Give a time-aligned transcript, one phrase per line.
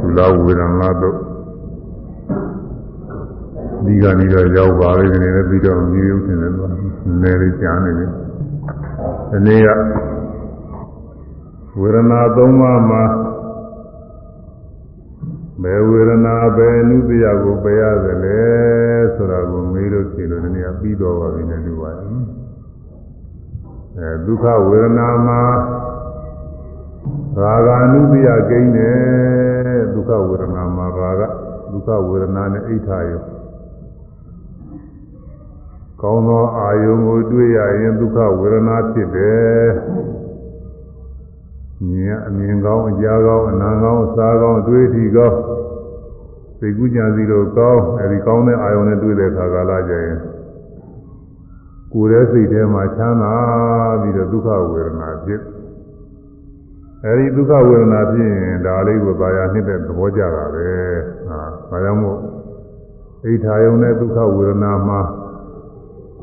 [0.00, 1.16] သူလာဝေဒနာတော့
[3.84, 6.66] ဒီကနေတော့ရောက်ပါလေဒီနေ့လည်းပြီးတော့မြေရုပ်တင်တယ်သူက
[7.22, 8.06] နည်းလေးကြားနေပြီ
[9.30, 9.68] ဒီနေ့က
[11.80, 13.04] ဝေဒနာ၃ပါးမှာ
[15.62, 18.40] ဘယ်ဝေဒနာဘယ်အနုပယကိုပယ်ရသလဲ
[19.14, 22.08] ဆိုတာကိုမေးလို့ဖြေလို့ဒီနေ့ကပြီးတော့ပါပြီနဲ့တူပါတယ်
[23.98, 25.40] အဲဒုက္ခဝေဒနာမှာ
[27.38, 31.22] ရာဂာနုပယကိန်းတယ်ဒုက္ခဝေဒနာမှာရာဂ
[31.70, 33.22] ဒုက္ခဝေဒနာနဲ့အိဋ္ဌာယော
[36.00, 39.68] ကောင်းသောအာယုံကိုတွေ့ရရင်ဒုက္ခဝေဒနာဖြစ်တယ်
[41.88, 45.38] မြင်အမြင်ကောင်းအကြားကောင်းအနာကောင်းအစားကောင်းအတွေ့အထိကောင်း
[46.58, 50.18] စိတ်ကူးကြံစီလို့ကောင်းအဲဒီကောင်းတဲ့အာယုံနဲ့တွေ့တဲ့အခါကာလကျရင်
[51.92, 53.34] ကိုယ်ရဲ့စိတ်ထဲမှာချမ်းသာ
[54.02, 55.40] ပြီးတော့ဒုက္ခဝေဒနာဖြစ်
[57.05, 60.69] အဲဒီဒုက္ခဝေဒနာဖြစ်ရင်ဒါလေးကိုပါရနှစ်တဲ့သဘောကြတာပဲ
[61.27, 62.19] ဟာဒါကြောင့်မို့
[63.25, 65.01] အိဋ္ဌာယုံနဲ့ဒုက္ခဝေဒနာမှာ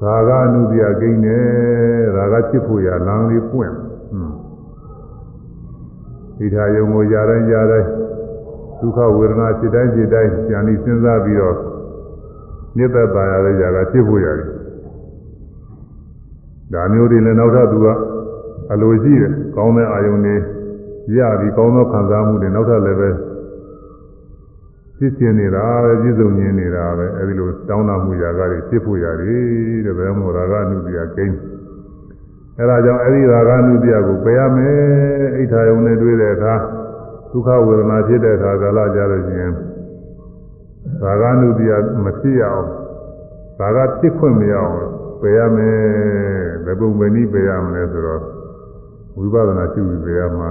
[0.03, 1.45] ရာဂအနုတ္တိယကိန်းနဲ့
[2.17, 3.73] ရာဂဖြစ်ဖို့ရလမ်းလေးပွင့်
[4.11, 4.35] ဟွန်း
[6.39, 7.89] ဣထာယုံကိုຢာတိုင်းຢာတိုင်း
[8.81, 11.57] ဒုက္ခဝေဒနာဖြစ်တိုင်းဖြစ်တိုင်းဉာဏ်ဤစဉ်းစားပြီးတော့
[12.77, 14.49] မြစ်သက်ပါရတဲ့ຢာကဖြစ်ဖို့ရတယ်
[16.73, 17.87] ဒါမျိုးတွေလည်းနောက်ထပ်သူက
[18.73, 20.37] အလိုရှိတယ်ကောင်းတဲ့အာယုန်တွေ
[21.16, 23.10] ရပြီးကောင်းသောခံစားမှုတွေနောက်ထပ်လည်းပဲ
[24.98, 31.38] ဖြစ်ခြင်းနေတာပဲပြည့်စုံခြင်းနေတာပဲအဲဒီလိုတောင်းတမှုຢာကတွေဖြစ်ဖို့ရတယ်တဲ့ဘယ်မှာရာဂအနုတ္တိယကိန်း
[32.60, 34.78] အဲဒါကြောင့်အဲဒီရာဂနုတ္တိယကိုပယ်ရမယ်
[35.38, 36.54] အိဋ္ဌာယုံနဲ့တွေ့တဲ့အခါ
[37.32, 39.54] ဒုက္ခဝေဒနာဖြစ်တဲ့အခါကာလကြလို့ရှိရင်
[41.04, 41.72] ရာဂနုတ္တိယ
[42.04, 42.68] မဖြစ်ရအောင်
[43.60, 44.74] ရာဂဖြစ်ခွင့်မရအောင်
[45.22, 45.78] ပယ်ရမယ်
[46.66, 48.22] ဘယ်ပုံပဲနည်းပယ်ရမလဲဆိုတော့
[49.18, 50.50] ဝိပဿနာရှုပြီးပယ်ရမှာ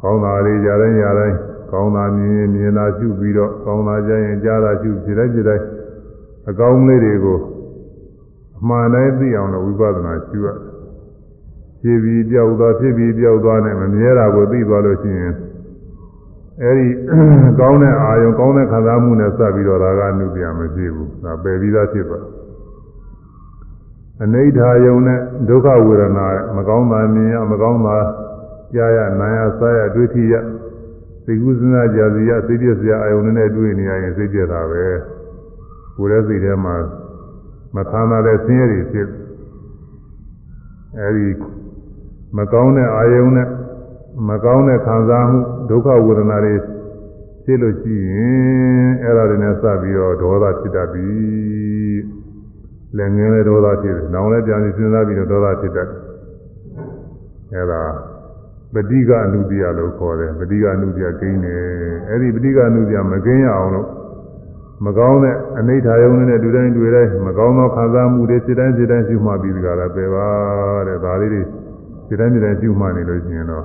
[0.00, 1.36] ကောင်းတာလေးကြတိုင်းကြတိုင်း
[1.70, 5.64] ကောင်းတာမြင်မြင်တာရှုပြီးတော့ကောင်းတာကြရင်ကြားတာရှုဖြစ်တိုင်းဖြစ်တိုင်း
[6.50, 7.38] အကောင်းလေးတွေကို
[8.58, 10.48] အမှန်တိုင်းသိအောင်လို့ဝိပဿနာရှုရ
[11.82, 15.34] ဖြစ်ပြီးပြောက်သွားဖြစ်ပြီးပြောက်သွားနဲ့မမြဲတာကိုသိသွားလို့ရှိရင်
[16.62, 16.86] အဲဒီ
[17.60, 22.24] ကောင်းတဲ့အာယုံကောင်းတဲ့ခံစားမှုနဲ့စပ်ပြီးတော့ဒါကနုပြမဖြစ်ဘူးဒါပယ်ပြီးသားဖြစ်သွား
[24.22, 27.96] အနိဋ္ဌာယုံနဲ့ဒုက္ခဝေဒနာမကောင်းတာမြင်ရမကောင်းတာ
[28.74, 30.34] ကြားရနာရစားရတွေ့ထိရ
[31.26, 34.84] သိကုသနာကြာစီရသိပြစရာအာယုံနဲ့တွေ့နေရရင်သိပြတာပဲ
[35.96, 36.76] ကိုယ်ရဲ့စိတ်ထဲမှာ
[37.74, 39.08] မသမ်းသာတဲ့ဆင်းရဲတွေဖြစ်
[40.98, 41.28] အဲဒီ
[42.36, 43.48] မကောင်းတဲ့အာယုံနဲ့
[44.28, 45.38] မကောင်းတဲ့ခံစားမှု
[45.70, 46.54] ဒုက္ခဝေဒနာတွေ
[47.44, 51.08] ဖြစ်လို့ရှိရင်အဲ့ဒါတွေနဲ့စပြီးတော့ဒေါသဖြစ်တတ်ပြီ
[52.96, 55.98] လည်းငင်းလည်းဒေါသဖြစ်တယ်။နောင်လည်းပြန်ပြီးစဉ်းစားပြီးတော့ဒေါသဖြစ်တတ်တယ်။
[57.54, 57.82] အဲ့ဒါ
[58.76, 61.62] ပဋိကအနုတ္တိယလို့ခေါ်တယ်ပဋိကအနုတ္တိယကိန်းတယ်။
[62.08, 63.88] အဲ့ဒီပဋိကအနုတ္တိယမကိန်းရအောင်လို့
[64.84, 70.28] မကောင်းတဲ့အနိဋ္ဌာယုံနဲ့တူတိုင်းတွေ့တိုင်းမကောင်းသောခံစားမှုတွေစိတ်တိုင်းစိတ်တိုင်းရှုမှပြီးကြတာပဲပါ
[70.88, 71.42] တဲ့ဒါလေးတွေ
[72.06, 73.64] စိတ်တိုင်းစိတ်တိုင်းရှုမှနေလို့ရှိရင်တော့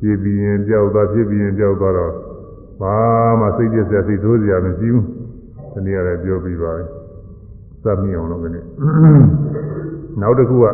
[0.00, 2.12] ဖြစ်ပြီးရင်ကြောက်သွားဖြစ်ပြီးရင်ကြောက်သွားတော့
[2.80, 2.96] ဘာ
[3.40, 5.04] မှစိတ်ပြည့်စရာစိတ်ဆိုးစရာမရှိဘူး
[5.72, 6.84] ဒီနေ့ရတယ်ပြောပြီးပါပြီ
[7.82, 8.64] စပ်မိအောင်လို့ဒီနေ့
[10.20, 10.66] နောက်တစ်ခုက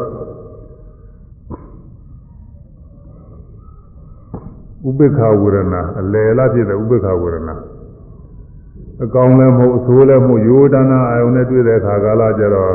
[4.88, 7.54] ဥပေက္ခဝေဒနာအလယ်လားဖြစ်တဲ့ဥပေက္ခဝေဒနာ
[9.04, 12.74] အကောင်လည်းမဟုတ်အဆိုးလည်းမဟုတ်ယောဒနာအာယုန်နဲ့တွေ့တဲ့အခါကာလကျတော့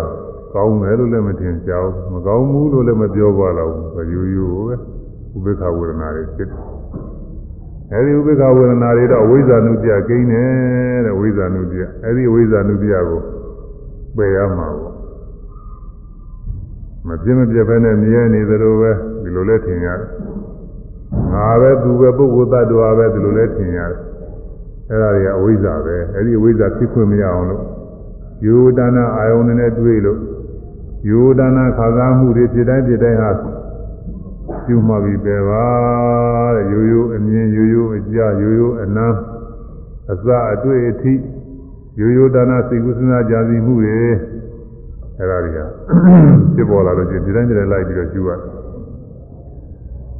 [0.53, 4.75] ကောင်းတယ်လို့လည်းမထင်ကြဘူးမကောင်းဘူးလို့လည်းမပြောပါတော့ဘူးရိုးရိုးပဲ
[5.35, 6.61] ဥပေက္ခဝေဒနာတွေဖြစ်တယ်
[7.91, 13.21] အဲဒီဥပေက္ခဝေဒနာတွေတော့ဝိဇ္ဇာနုပြကိန်းတယ်တဲ့ဝိဇ္ဇာနုပြအဲဒီဝိဇ္ဇာနုပြကို
[14.17, 14.95] ပယ်ရမှာပေါ့
[17.07, 18.91] မပြင်းမပြတ်ပဲနဲ့မြဲနေသလိုပဲ
[19.23, 20.09] ဒီလိုလဲထင်ရတယ်
[21.33, 23.99] ငါပဲသူပဲပုဂ္ဂိုလ်သတ္တဝါပဲဒီလိုလဲထင်ရတယ်
[24.89, 27.63] အဲ့ဒါတွေကအဝိဇ္ဇာပဲအဲ့ဒီအဝိဇ္ဇာဖြစ်ခွင့်မရအောင်လို့
[28.45, 30.19] ယောဒနာအာယုန်နဲ့တွေ့လို့
[31.09, 33.31] ယောဒနာခါစားမှုတွေဖြစ်တိုင်းဖြစ်တိုင်းဟာ
[34.65, 35.65] ပြုမှပြီးပဲပါ
[36.55, 39.17] တဲ့ရိုးရိုးအမြင်ရိုးရိုးအကြားရိုးရိုးအနမ်း
[40.11, 41.13] အစအတွေ့အထိ
[41.99, 43.91] ရိုးရိုးဒါနာစိတ်ကူးစဉ်းစားကြံစည်မှုတွေ
[45.17, 45.59] အဲ့ဒါတွေက
[46.55, 48.56] ဖြစ်ပေါ်လာလို့ချင်းဒီတိုင်းဒီတိုင်းလိုက်ပြီးတော့ကျူရတယ်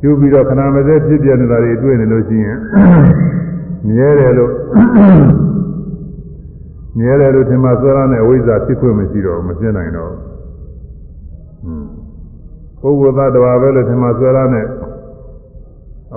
[0.02, 2.58] ကျူပြီးတော့ခဏမစဲဖြစ်ပြနေတာတွေတွေ့နေလို့ရှိရင်
[3.88, 4.52] မြဲတယ်လို့
[6.98, 10.14] မြဲတယ်လို့ထင်မှသောရနဲ့အဝိဇ္ဇာဖြစ်ခွင့်မရှိတော့မဖြစ်နိုင်တော့
[12.82, 14.68] ပုဂ္ဂိုလ်သတ္တဝါပဲလို့ထင်မှဆွဲရနဲ့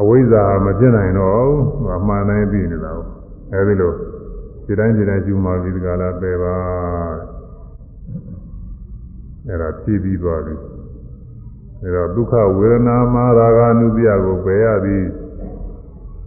[0.01, 3.07] အဝိဇ္ဇာမပြည့်နိုင်တော့ဘူးအမှန်တိုင်းပြီးနေတာကို
[3.53, 3.93] အဲဒီလို
[4.67, 6.55] ဒီတိုင်းဒီတိုင်းကျူမှပြီးဒီကလာပယ်ပါ
[9.49, 10.55] အဲဒါဖြည့်ပြီးသွားပြီ
[11.83, 15.05] အဲတော့ဒုက္ခဝေဒနာမှာရာဂ ानु ပြကိုပယ်ရသည်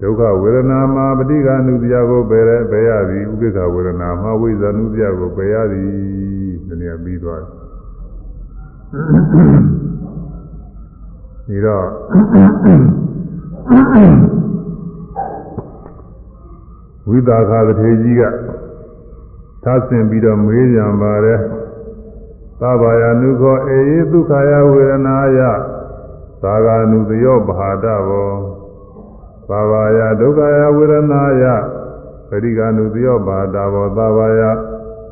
[0.02, 5.90] ဒုက္ခဝေဒနာမှာပဋိက္ခဏုတရားကိုပယ်ရဲပယ်ရသည်ဥပိ္ပခဝေဒနာမှာဝိဇ္ဇာနုတရားကိုပယ်ရသည်
[6.68, 7.50] ဒီနေ့ပြီးသွားတယ်
[11.48, 11.88] ဒီတော့
[17.08, 18.24] ဝိသခာတထေကြီးက
[19.64, 21.40] သာဆင်ပြီးတော့မေးကြံပါတယ်
[22.64, 25.40] သဗ္ဗယနုခောအေယဒုက္ခယဝေဒနာယ
[26.42, 28.32] သာဂာနုတယောဘာဒဘော
[29.50, 31.44] သဗ္ဗယဒုက္ခယဝေဒနာယ
[32.30, 34.42] ပရိက္ခဏုတယောဘာဒဘောသဗ္ဗယ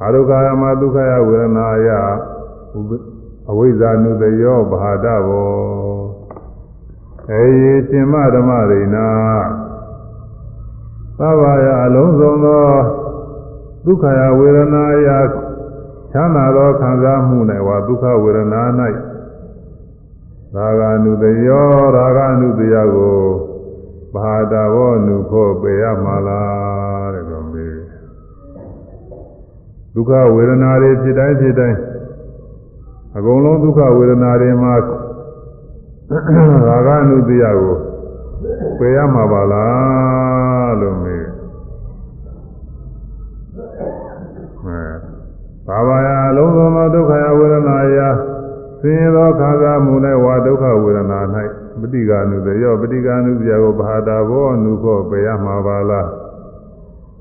[0.03, 1.89] အဒုက္ခယမဒုက္ခယဝေဒနာယ
[3.49, 5.51] အဝိဇ္ဇာနုတယောဘာဒဘော
[7.31, 9.07] အေယရှင်မဓမ္မရိနာ
[11.19, 12.65] သဗ္ဗယအလုံးစုံသော
[13.85, 15.09] ဒုက္ခယဝေဒနာယ
[16.12, 18.62] ချမ်းသာသောခံစားမှု၌ဝါဒုက္ခဝေဒနာ၌
[20.54, 21.66] ရာဂ ानु တယော
[21.96, 23.20] ရာဂ ानु တရားကို
[24.14, 27.76] ဘာတာဘောနုခောပေရမှာလားတဲ့တော့မေး
[29.94, 31.78] ဒုက္ခဝေဒနာတွေဖြစ်တိုင်းဖြစ်တိုင်း
[33.16, 34.74] အကုန်လုံးဒုက္ခဝေဒနာတွေမှာ
[36.68, 37.76] ရာဂ ानु တရားကို
[38.78, 41.10] ပေရမှာပါလားလို့မေး ေ
[45.71, 47.99] ဘာဝယအလုံးစုံသောဒုက္ခယဝေဒနာယ
[48.81, 51.19] ဆင်းရဲသောခါသာမှု၌ဝါဒုက္ခဝေဒနာ၌
[51.81, 56.09] ပฏิကာနုတယောပฏิကာနုပြကိုဘာတာဘောအနုခောပယ်ရမှာပါလား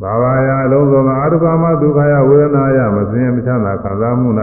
[0.02, 4.28] ဘာဝယအလုံးစုံသောအတုကမဒုက္ခယဝေဒနာယမဆင်းရဲမချမ်းသာခါသာမှု၌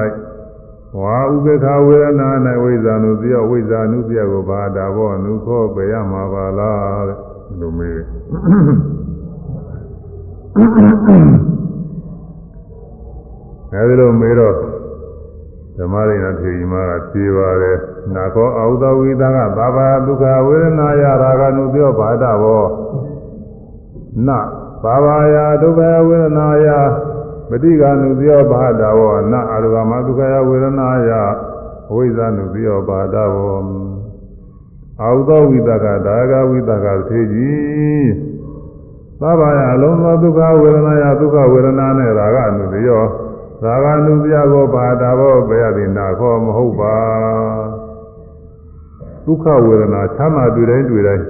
[1.02, 2.30] ဝါဥပေက္ခဝေဒနာ၌
[2.64, 7.18] ဝိဇ္ဇာနုတယောဝိဇ္ဇာနုပြကိုဘာတာဘောအနုခောပယ်ရမှာပါလားတဲ့
[7.60, 8.02] လူမေး
[13.74, 14.56] အဲဒီလိုမေးတော့
[15.78, 17.78] ဓမ္မရိနာထေရီမကဖြေပါတယ်
[18.16, 22.66] နာခောအာဟုတဝိသကဘာဘာဒုက္ခဝေဒနာယရာဂနုပြောဘာဒဘော
[24.28, 24.30] န
[24.84, 26.68] ဘာဘာယဒုက္ခဝေဒနာယ
[27.50, 31.10] ပฏิကနုပြောဘာဒဘောနအာရုဂမဒုက္ခဝေဒနာယ
[31.90, 33.60] အဝိဇ္ဇနုပြောဘာဒဘော
[35.02, 38.10] အာဟုတဝိသကဒါဂဝိသကထေကြီး
[39.22, 43.04] သဗ္ဗယအလုံးသောဒုက္ခဝေဒနာယဒုက္ခဝေဒနာနဲ့ရာဂနုပြော
[43.64, 46.96] သာဂနုပြကိုဘာတာဘောဘယ်ရသည်နာခောမဟုတ်ပါ
[49.26, 51.24] ဒုက္ခဝေဒနာချမ်းသာတွေ့တိုင်းတွေ့တိုင်း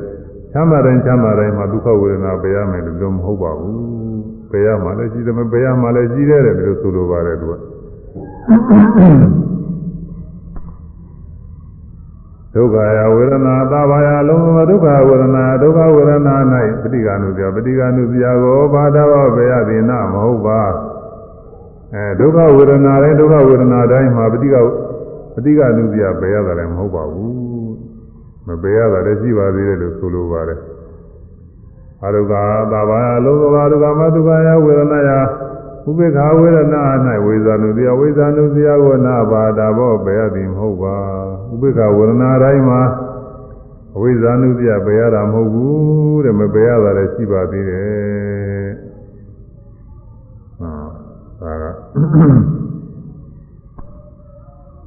[0.51, 3.77] ချမ်းသာတိုင်းချမ်းသာတိုင်းမှာဒုက္ခဝေဒနာပယ်ရမယ်လို့မဟုတ်ပါဘူး
[4.51, 7.53] ပယ်ရမှလည်းရှိတယ်မပယ်ရမှလည်းရှိတယ်တဲ့လို့ဆိုလိုပါတယ်သူက
[12.53, 16.35] ဒုက္ခယဝေဒနာသဘာယလုံးစုံဒုက္ခဝေဒနာဒုက္ခဝေဒနာ၌
[16.81, 20.61] ပဋိက္ခဏုပြပဋိက္ခဏုပြကိုဘာတာဘောဘယ်ရသည်နာမဟုတ်ပါ
[21.93, 24.55] အဲဒုက္ခဝေဒနာတိုင်းဒုက္ခဝေဒနာတိုင်းမှာပฏิက
[25.33, 27.33] ပฏิကနုပြပယ်ရတာလည်းမဟုတ်ပါဘူး
[28.47, 30.59] မပယ်ရတာလည်းရှိပါသေးတယ်လို့ဆိုလိုပါတယ်
[32.03, 32.33] အရုက
[32.71, 35.11] သာဘာအလုံးစုံအရုကမတုကယဝေဒနာယ
[35.89, 36.81] ဥပေက္ခဝေဒနာ၌
[37.25, 40.95] ဝေဇာနုတိယဝေဇာနုတိယဝနာဘာတာဘောပယ်ရသည်မဟုတ်ပါ
[41.51, 42.81] ဥပေက္ခဝေဒနာတိုင်းမှာ
[43.95, 48.46] အဝိဇ္ဇာနုတိယပယ်ရတာမဟုတ်ဘူးတဲ့မပယ်ရတာလည်းရှိပါသေးတယ်
[52.01, 52.17] ဒါက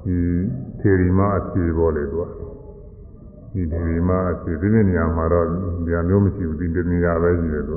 [0.05, 0.17] ဒီ
[0.81, 2.25] ထေရီမအဖြေပေါ်လေသူက
[3.53, 5.47] ဒီထေရီမအဖြေဒီနေ့နေရာမှာတော့
[5.85, 7.77] ဒီအမျိုးမရှိဘူးဒီနေရာပဲရှိတယ်သူ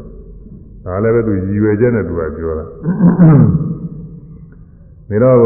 [0.85, 2.65] ဒါလည်းပဲသူရည်ရွယ်ချက်နဲ့သူကပြောတာ
[5.09, 5.37] နေတော့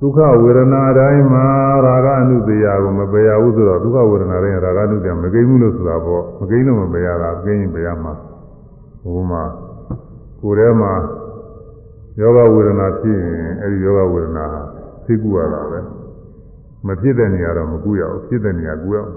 [0.00, 1.44] ဒုက္ခဝေဒနာတိုင်းမှာ
[1.84, 8.12] ရာဂအနုတရာကိုမပယ်ရဘူးဆိုတော့ဒုက္ခဝေဒနာတိုင်းရာဂအနုတရာမကိန်းဘူးလို့ဆိုတာပေါ့မကိန်းလို့မပယ်ရတာကိန်းရင်ပယ်ရမှာ
[9.02, 9.42] ဟိုမှာ
[10.40, 10.92] ကိုယ်ထဲမှာ
[12.20, 14.46] ယောဂဝေဒနာဖြစ်ရင်အဲဒီယောဂဝေဒနာ
[15.04, 15.80] သိကူရတာပဲ
[16.86, 19.12] မဖြစ်တဲ့နေရာတော့မကူရဘူးဖြစ်တဲ့နေရာကူရအောင်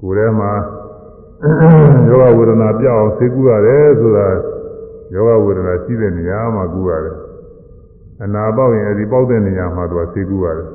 [0.00, 0.52] ကိုယ်ထဲမှာ
[2.08, 4.26] ယောဂဝေဒနာပြောက်အောင်သိကူရတယ်ဆိုတာ
[5.14, 7.16] ယောဂဝေဒနာရှိတဲ့နေရာမှာကူရတယ်
[8.22, 10.68] အနာပေါက်ရင်အဲဒီပေါက်တဲ့နေရာမှာသူကသိကူရတယ်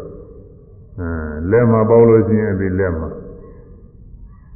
[1.00, 3.10] အဲလက်မှာပေါက်လို့ရှိရင်အဲဒီလက်မှာ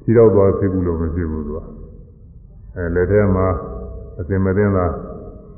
[0.03, 1.59] ခြေတော့သွားသိကူလို့မဖြစ်ဘူးသူက
[2.75, 3.47] အဲလက်ထဲမှာ
[4.19, 5.06] အစင်မသိန်းသာလူ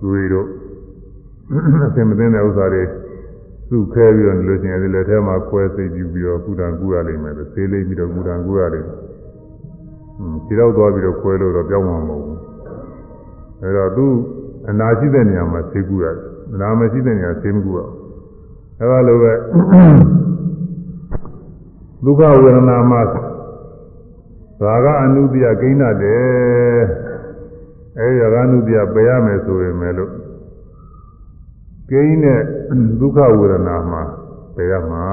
[0.04, 0.48] တွေတို့
[1.88, 2.84] အစင်မသိတဲ့ဥစ္စာတွေ
[3.70, 8.98] စုခဲပြီးတော့လို့ရှိရင်ဒီလက်ထဲမှာခွဲသိပ်ယူပြီးတော့ကုတံကူရလိမ့်မယ်လို့ဆေးလိမ့်ပြီးတော့ကုတံကူရလိမ့်မယ်။
[10.18, 12.38] ဟွန်းခြေတော့သွားပြီးတော့ခွဲလို့တော့ပြောင်းမှာမဟုတ်ဘူး။
[13.64, 14.06] အဲတော့သူ
[14.70, 16.16] အနာရှိတဲ့နေရာမှာဆေးကူရတယ်။
[16.54, 17.90] အနာမရှိတဲ့နေရာဆေးမကူရဘူး။
[18.80, 19.34] အဲလိုပဲ
[22.04, 23.02] ဒုက္ခဝေဒနာမှာ
[24.64, 26.69] ရာဂအနုတ္တိယကိန်းတယ်
[28.00, 30.12] အဲဒီရာဂနုတ္တိယပယ်ရမယ်ဆိုရင်လည်းလို့
[31.90, 32.42] ကိန်းတဲ့
[33.00, 34.04] ဒုက္ခဝေဒနာမှာ
[34.56, 35.04] ပယ်ရမှာ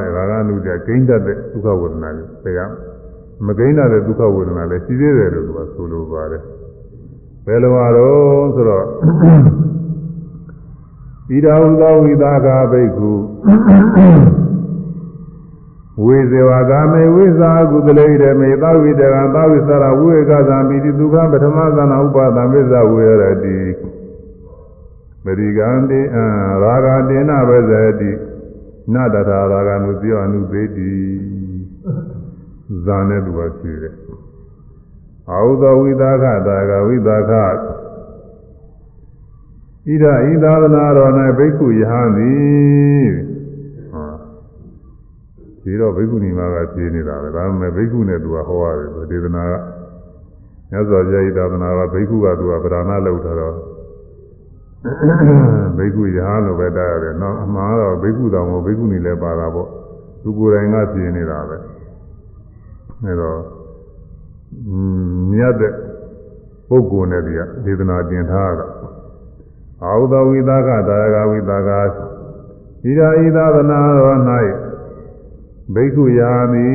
[0.00, 2.60] တဲ့ရာဂနုတ္တိယကိန်းတတ်တဲ့ဒုက္ခဝေဒနာကိုပယ်ရ
[3.46, 6.42] မကိန်းတဲ့ဒုက္ခဝေဒနာလည်းရှိသေးတယ်လို့သူကဆိုလိုပါတယ်
[7.46, 8.86] ဘယ်လိုပါတော့ဆိုတော့ဣ
[11.44, 13.10] ဒာဟုသောဝိသကာဘိက္ခု
[16.04, 23.58] ဝေဇေဝကာမေဝိဇာကုသလေရမေသဝိတကံသဝိသရဝိဝေကသံမိတိဒုက္ခပထမသနာဥပါဒံဝိဇဝေရတိ
[25.24, 26.18] ပရိကံတိအ
[26.62, 28.10] ရာဂတေနဝဇတိ
[28.92, 30.92] နတထာရာဂနုပြောအနုသေတိ
[32.84, 33.94] ဇာနဲ့သူကဖြေတယ်
[35.30, 37.48] အာဟုသောဝိသကတာကဝိသကဣ
[40.02, 43.25] ဒဣသာသနာတော်၌ဘိက္ခုယဟန်သည်
[45.66, 49.54] ဒီတော့ဘိက္ခုနီမကဖြေနေတာပဲဒါပေမဲ့ဘိက္ခုနဲ့သူကဟောရတယ်ဒေသနာက
[50.70, 53.54] မြတ်စွာဘုရားဤသာသနာကဘိက္ခုကသူကဗราဏလောက်ထားတော့
[55.76, 59.68] ဘိက္ခုယဟန်လို့ပဲတားရတယ်နော်အမှန်တော့ဘိက္ခုတော်မို့ဘိက္ခုနီလည်းပါတာပေါ့
[60.22, 61.56] သူကိုယ်တိုင်ကဖြေနေတာပဲ
[63.04, 63.38] အဲတော့
[65.32, 65.72] မြတ်တဲ့
[66.68, 68.66] ပုဂ္ဂိုလ်နဲ့ဒီကဒေသနာတင်ထားတာ
[69.82, 71.78] အာဟုသောဝိသကတာယကဝိသကဣ
[72.98, 74.20] ဒာဣသာသနာတော်၌
[75.74, 76.68] ဘိက္ခုယာမိ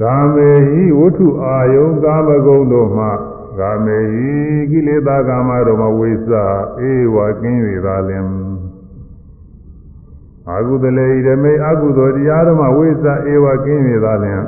[0.00, 3.06] ကာမေဟိဝတ္ထုအာယုကာမဂုဏ်တို့မှ
[3.58, 4.30] ကာမေဟိ
[4.70, 6.32] ကိလေသာကာမတို့မှဝိသ
[6.80, 8.26] အေဝကင်း၍သာလင်
[10.48, 14.40] အာဟုတလေဓမေအကုသိုလ်တရားဓမ္မဝိသအေဝကင်း၍သာလင်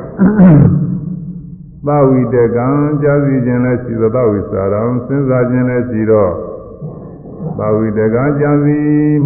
[1.87, 2.67] သဝိတကံ
[3.03, 6.29] ကြာစီခြင်းလည်းရှိသောသဝိစာရံစဉ်းစားခြင်းလည်းရှိသော
[7.59, 8.77] သာဝိတကကြံစီ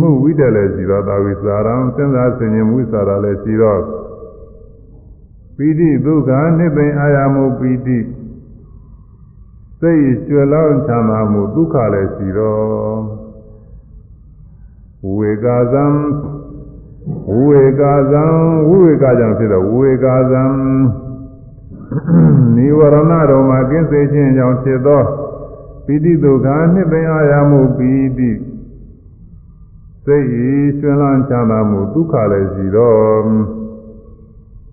[0.01, 3.79] မှုဝိတလည်းရှိသောသာဝိစာရံစဉ်းစားဆင်ခြင်မှုစာရလည်းရှိသော
[5.57, 7.99] ပိဋိဒုက္ခနိဗ္ဗာန်အာရမှုပိဋိ
[9.81, 12.59] စိတ်ကျွယ်လောင်းချမ်းသာမှုဒုက္ခလည်းရှိသော
[15.17, 15.85] ဝေကာဇံ
[17.47, 18.25] ဝေကာဇံ
[18.71, 20.45] ဝေကာကြောင့်ဖြစ်သောဝေကာဇံ
[22.57, 22.97] နိဝရဏ
[23.31, 25.03] တော်မှာကင်းစေခြင်းကြောင့်ဖြစ်သော
[25.91, 28.31] ပိဋိဒုက္ခနှစ်သိအာရမှုပိဋိ
[30.05, 33.27] စိတ်ဤကျွမ်းလန်းချမ်းသာမှုဒုက္ခလည်းရှိသော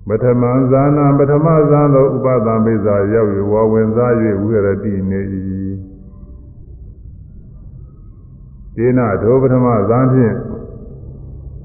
[0.08, 5.22] ပထမဇာနာပထမဇာသောဥပဒံပိဇာရောက်၍ဝါဝင်စား၍ဝိရတိနေ၏
[8.76, 10.36] ဒေနဒုပထမဇာဖြင့်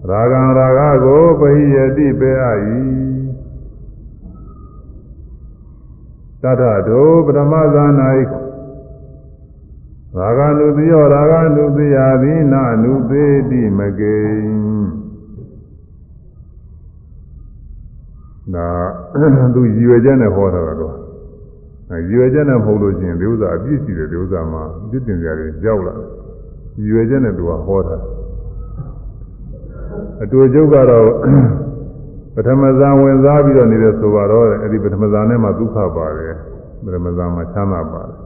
[0.09, 0.42] ရာဂံ
[0.78, 2.47] ရာဂကိုပဟိယတိပေအ၏
[6.42, 7.85] တထဒုပထမဇာ၌
[10.17, 14.19] ရာဂနုတိယောရာဂနုတိယသည်နာနုသေးတိမကိ
[18.55, 18.67] နာ
[19.55, 20.95] သူရည်ရွယ်ချက်နဲ့ဟောတာတော့
[21.90, 27.97] ရည်ရွယ်ချက်နဲ့မဟုတ်လို့ရှိရင်ဒီဥစ္စာအပြည့်ရှိတယ်ဒီဥစ္စာမှာပြည့်တင်ကြတယ်ကြောက်လာရည်ရွယ်ချက်နဲ့သူကဟောတာ
[30.23, 31.07] အတူကျုပ်ကတော့
[32.35, 36.35] ပထမဇန်ဝင်စားပြီးတော့နေတဲ့ဆိုပါတော့အဲ့ဒီပထမဇန်နဲ့မှဒုက္ခပါတယ်
[36.85, 38.20] ပထမဇန်မှာချမ်းသာပါတယ်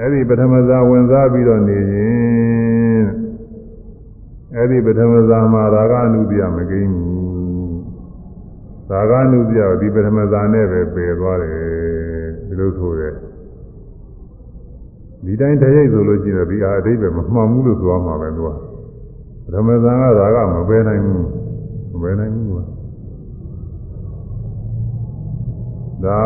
[0.00, 3.04] အဲ့ဒီပထမဇန်ဝင်စားပြီးတော့နေရင်
[4.54, 7.78] အဲ့ဒီပထမဇန်မှာရာဂအနုတ္တိယမကိန်းဘူး
[8.90, 11.56] ရာဂအနုတ္တိယဒီပထမဇန်နဲ့ပဲပယ်သွားတယ်
[12.46, 13.14] ဒီလိုဆိုတယ်
[15.24, 18.50] ဒီတိုင်းတရိပ်ဆိုလို့ရှိရင်ဒီအားအတိတ်ပဲမမှန်ဘူးလို့ဆိုရမှာပဲသူက
[19.44, 21.26] ပထမဇန်ကရာဂမပယ်နိုင်ဘူး
[21.92, 22.64] မပဲနိုင်ဘူးကွာ
[26.04, 26.20] ဒါ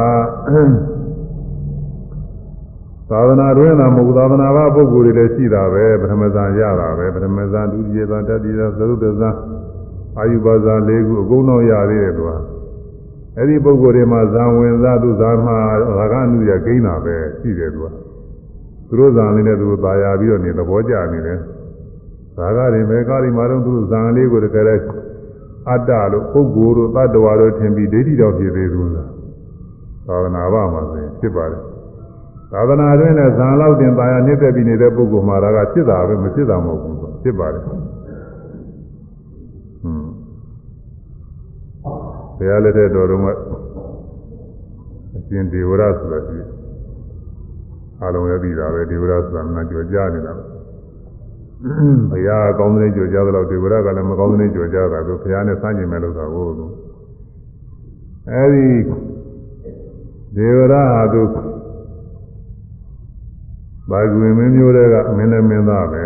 [3.09, 9.35] သာသနာတွင်သာမဟုတ်သာသနာ့ဘပုဂ္ဂိုလ်တွေလည်းရှိတာပဲပထမဇန်ရတာပဲပထမဇန်ဒုတိယဇန်တတိယဇန်သရုပ်ဇန်
[10.17, 12.31] အာယုဘဇန်၄ခုအကုန်လုံးရသေးတယ်သူက
[13.37, 17.87] အဲ့ဒီပုဂ္ဂိုလ်တွေမှာဇန်ဝင်စားသူဇန်မှာရာဂအနုရကိန်းတာပဲရှိတယ်သူက
[18.87, 21.39] သူတို့ဇန်လေးနဲ့သူတို့ตายာပြီးတော့နေသဘောကျနေတယ်
[22.35, 24.65] ဇာကတွေမဲကားတွေမှာတော့သူဇန်လေးကိုတကယ်
[25.69, 29.09] အတ္တလို့ပုဂ္ဂိုလ်တို့တ attva တို့ထင်ပြီးဒိဋ္ဌိတော်ဖြစ်သေးဘူးလား
[30.07, 31.68] သာသနာ့ဘာမှာဆိုရင်ဖြစ်ပါတယ်
[32.52, 37.84] သာသနာတွင်နဲ့ဇာလောက်တင်ပါရနှိမ့်သက်ပြီးနေတဲ့ပုဂ္ဂိုလ်မှာဒါကဖြစ်တာပဲမဖြစ်တာမဟုတ်ဘူးဆိုဖြစ်ပါတယ်ဟွန်း
[42.36, 43.28] ဘုရားလက်ထက်တော်တုန်းက
[45.16, 46.48] အရှင်ဒေဝရဆိုတာရှိတယ်
[48.00, 50.42] အားလုံးလည်းသိတာပဲဒေဝရဆိုတာငါကြော်ကြားနေတာပဲ
[52.10, 56.64] ဘုရားကောင်းတဲ့ကြွကြသလောက်ဒေဝရကလည်းမကောင်းတဲ့ကြွကြတာသူဘုရားနဲ့ဆန်းကျင်မဲ့လို့သာကိုသူ
[58.32, 58.66] အဲဒီ
[60.36, 61.22] ဒေဝရဟာသူ
[63.90, 66.04] ဘာကွေမင်းမျိုးတွေကမင်းလည်းမင်းသားပဲ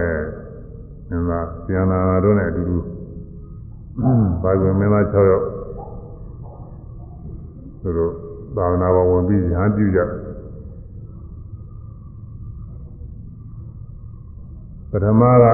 [1.09, 2.79] မင်းသားပြန်လာတော့နဲ့အတူတူ
[4.43, 5.45] ဘာကွေမင်းသား6ယောက်
[7.83, 8.13] သူတို့
[8.57, 10.01] သာဝနာဘဝင်ပြီးရဟန်းပြုကြ
[14.91, 15.45] ပထမက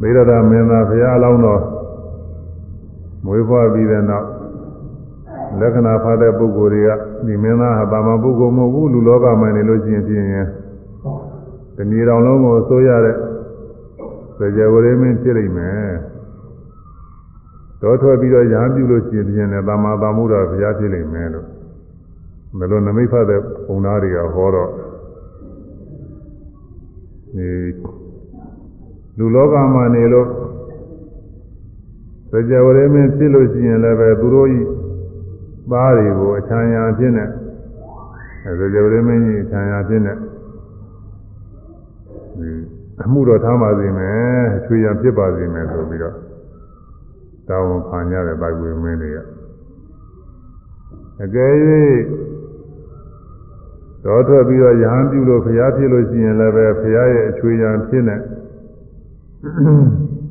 [0.00, 1.62] မေရဒမင်းသားဘုရားအလောင်းတော်
[3.24, 4.26] မွေးဖွားပြီးတဲ့နောက်
[5.58, 10.46] လက္ခဏာဖတ်တဲ့ပုဂ္ဂိုလ်တွေက ဒီမင်းသားဟာတာမန်ပုဂ္ဂိုလ်မဟုတ်ဘူးလူလောကမှာနေလို့ရှိရင်ဖြစ်ရင်
[11.76, 13.16] တဏီတော်လုံးကိုဆိုရတဲ့
[14.36, 15.90] စေကြဝရိမင်းဖြစ်လိမ့်မယ်
[17.82, 21.46] တော့ထွက်ပြီးတော့ရာပြုလို့ရှိရင်ပြင်တယ်တာမာတာမှုတော်ဘုရားဖြစ်လိမ့်မယ်လို့
[22.58, 24.70] ဘယ်လိုနမိတ်ဖတ်တဲ့ပုံသားတွေကဟောတော့
[27.34, 27.48] ဒီ
[29.18, 30.28] လူလောကမှာနေလို့
[32.30, 34.58] စကြဝဠာမင်းဖြစ်လို့ရှိရင်လည်းပဲသူတို့ဤ
[35.72, 37.24] သားတွေကိုအချမ်းရာဖြစ်နေ
[38.60, 40.12] စကြဝဠာမင်းကြီးအချမ်းရာဖြစ်နေ
[43.04, 46.16] အမှုတော်ထားပါစေမယ်အချွေရဖြစ်ပါစေမယ်ဆိုပြီးတော့
[47.48, 49.18] တောင်းခံရတဲ့ပိုက်ဝေမင်းတွေက
[51.24, 51.52] အကယ်၍
[54.04, 58.16] တော်ထွက်ပြီးတော့ရဟန်းပြုလို့ဖျားဖြစ်လို့ရှိရင်လည်းပဲဖျားရဲ့အချွေရဖြစ်နေ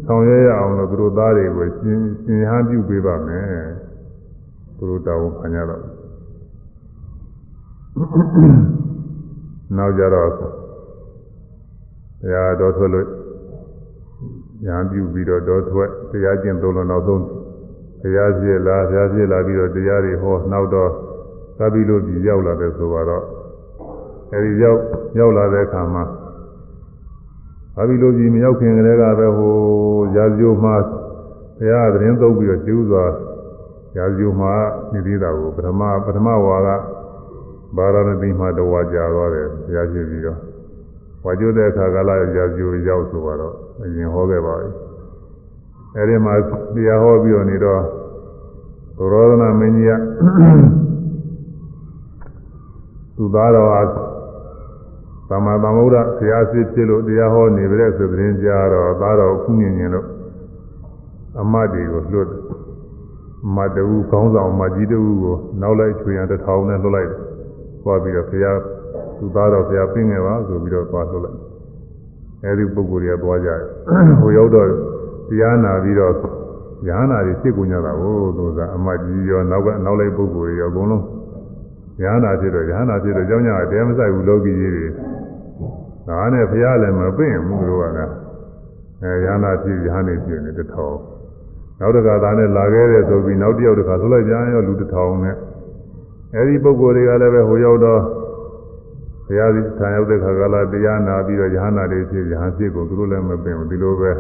[0.06, 3.48] ဆောင်ရွက်ရအောင်လို့သူတို့သားတွေကိုရှင်ရှင်ဟန်ပြုပေးပါမယ်
[4.77, 5.81] သူတို့တောင်းခံရတော့
[9.77, 13.07] နောက်ကြတော့တရားတော်ထွက်လို့
[14.65, 17.24] ညာပြုပြီးတော့တော်ထွက်တရားကျင့်သုံးလို့နောက်ဆုံး
[18.01, 20.91] တရားပြည့်လာတရားပြည့်လာပြီးတော့တရားတွေဟောနောက်တော့
[21.57, 23.24] သတိလို့ပြီးရောက်လာတဲ့ဆိုတော့
[24.34, 24.79] အဲဒီရောက်
[25.19, 26.03] ရောက်လာတဲ့အခါမှာ
[27.75, 29.53] ဘာပြီးလို့ကြီးမရောက်ခင်ကလေးကပဲဟို
[30.15, 30.75] ရာဇိုမှာ
[31.60, 33.05] ဘုရားသတင်းသုံးပြီးတော့ကျူးစွာ
[33.96, 34.53] ရာဇိုမှာ
[34.94, 36.70] နေသေးတာကိုပထမပထမဝါက
[37.75, 40.39] ဘာရဏသီမှာတဝါကြာသွားတယ်ဘုရားရှိပြီးတော့
[41.24, 44.70] ဝါကျိုးတဲ့အခါကလာရာဇိုရောက်ဆိုတော့အရင်ဟောခဲ့ပါပြီ
[45.96, 46.34] အဲဒီမှာ
[46.75, 47.82] တရားဟောပြီးတော့နေတော့
[48.98, 49.94] ဘုရောဒနာမင်းကြီးက
[53.15, 53.82] သူသားတော်ဟာ
[55.29, 60.08] သမ္မာသမ္ဗုဒ္ဓဆရာစစ်ဖြစ်လို့တရားဟောနေပြီတဲ့ဆိုတဲ့ကြားတော့သားတော်ခုမြင်မြင်လို့
[61.41, 62.29] အမတ်တွေကိုလွတ်
[63.56, 67.12] မတဝူခေါင်းဆောင်မကြီးတဝူကိုနောက်လိုက်ချွေရန်တစ်ထောင်နဲ့လွှတ်လိုက်
[67.83, 68.57] သွားပြီးတော့ဘုရား
[69.18, 71.40] သူသားတော်ဘုရားပြင်းခဲ့ပါဆိုပြီးတော့သွားလွှတ်လိုက်
[72.44, 73.62] အဲဒီပုဂ္ဂိုလ်တွေကသွားကြတယ်
[74.22, 74.68] ဟိုရောက်တော့
[75.29, 76.14] တရားနာပြီးတော့
[76.86, 81.03] ဉာဏ်နာတွေဖြစ်ကုန်ကြတာကိုသူကအမကြီးရောနောက်ကနောက်လိုက်ပုဂ္ဂိုလ်ရောအကုန်လုံး
[82.01, 84.88] ဉာဏ်နာဖြစ်တော့ဉာဏ်နာဖြစ်တော့ကြောင်းကြတယ်မဆိုင်ဘူးလောကီကြီးတွေ
[86.07, 87.83] ဒါနဲ့ဘုရားလည်းမပင့်ဘူးတို့က
[89.03, 90.98] အဲဉာဏ်နာဖြစ်ဉာဏ်နေဖြစ်နေတထောင်
[91.79, 95.35] နောက်တစ်ခါသားနဲ့လာခဲ့တဲ့ဆိုပြီးနောက်တစ်ယောက်တစ်ခါဆိုလိုက်ပြန်ရောလူတစ်ထောင်နဲ့
[96.35, 98.01] အဲဒီပုဂ္ဂိုလ်တွေကလည်းပဲဟိုရောက်တော့
[99.27, 104.11] ဘုရားစီဆံရောက်တဲ့ခါကလာတရားနာပြီးတော့ရဟနာတွေဖြစ်ရဟန်းဖြစ်ကိုသူတို့လည်းမပင့်ဘူးဒီလိုပဲ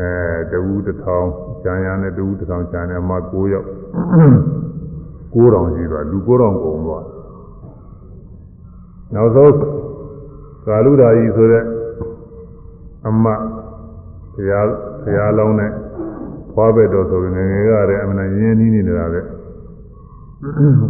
[0.00, 0.10] အဲ
[0.50, 1.28] တဝူတစ်ထောင်
[1.62, 3.66] ကျန်ရနဲ့တဝူတစ်ထောင်ကျန်တယ်အမှ9ယောက်
[5.34, 7.04] 9000ရှိတော့လူ9000ကုန်သွား
[9.14, 9.52] နောက်ဆုံး
[10.66, 11.64] ကာလူဓာကြီးဆိုတဲ့
[13.08, 14.66] အမဘုရား
[15.04, 15.70] ဘုရားလောင်းနဲ့
[16.54, 19.24] ဖွားဘက်တော်ဆိုရင်ငယ်ငယ်ကတည်းကအမှန်ရင်းနှီးနေတာတဲ့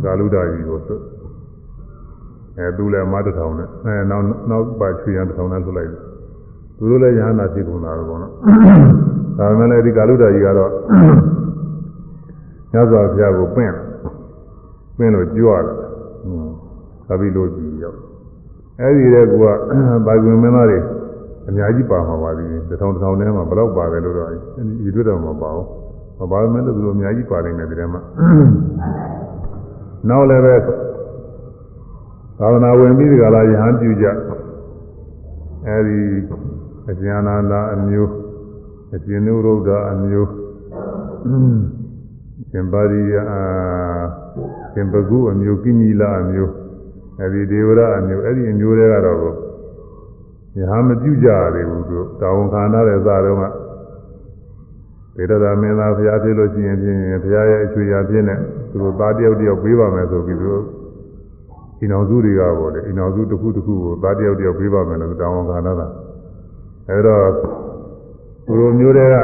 [0.05, 0.99] ကာလူဓာကြီးကိုဆို
[2.59, 6.03] အဲသူလည်းမတထောင်နဲ့အဲနောက်နောက်ပါချွေရန်တထောင်နဲ့လွတ်လိုက်တယ်
[6.77, 8.33] သူတို့လည်းရဟနာဖြစ်ကုန်တာပဲပေါ့နော်
[9.39, 10.71] ဒါပေမဲ့လည်းဒီကာလူဓာကြီးကတော့
[12.73, 13.75] ညဇောဘုရားကိုပင့်
[14.99, 15.77] ပင့်လို့ကြွရတယ်
[16.23, 16.55] ဟွန်း
[17.07, 17.99] သာပြီးလို့ကြည့်ရောက်
[18.81, 19.45] အဲ့ဒီတဲ့ကူက
[20.07, 20.79] ဘာကွင်မင်းသားတွေ
[21.49, 24.29] အများကြီးပါမှာပါသည်တစ်ထောင်တစ်ထောင်ထဲမှာဘယ်တော့ပါတယ်လို့တော့
[24.83, 25.67] ဒီတွေ့တော့မပါဘူး
[26.19, 28.01] မပါမဲလို့သူတို့အများကြီးပါနေတယ်ဒီထဲမှာ
[30.09, 30.55] နောက်လည်းပဲ
[32.39, 34.07] သာသနာဝင်ပြီးဒီကလာယဟန်ပြုကြ
[35.67, 35.99] အဲ့ဒီ
[36.91, 38.13] အကျဉ်းနာနာအမျိုး
[38.95, 40.31] အကျဉ်းနုရုဒ္ဓအမျိုး
[42.51, 43.15] ရှင်ပါရိယ
[44.73, 46.53] ရှင်ပကုအမျိုးကိမိလာအမျိုး
[47.21, 49.44] အဲဒီဒေဝရအမျိုးအဲ့ဒီအမျိုးတွေကတော့
[50.59, 53.45] ယဟမပြုကြရသေးဘူးသူတာဝန်ခံရတဲ့သာတော့က
[55.17, 58.39] ဒေတသာမင်းသားဘုရားဖြစ်လို့ရှိရင်ဖြင့်ဘုရားရဲ့အချွေရာပြင်းနဲ့
[58.71, 60.55] သူတို့သားတယောက်တယောက်ပေးပါမယ်ဆိုပြီးသူ
[61.79, 65.87] အိနောင်စုတွေကပေါ့လေအိနောင်စုတစ်ခုတစ်ခုကိုသားတယောက်တယောက်ပေးပါမယ်လို့တာဝန်ခံရတာ
[66.89, 67.27] အဲတော့
[68.47, 69.17] သူတို့မျိုးတွေက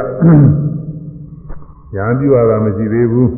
[1.95, 3.29] ညာပြုရတာမရှိသေးဘူး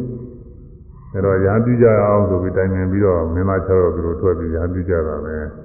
[1.14, 5.63] အဲတော့ရဟန်းပြုကြအောင်ဆိုပြီးတိုင်ပင်ပြီးတော့မင်းသား၆ယောက်သူတို့ထွက်ပြီးရဟန်းပြုကြတာပဲ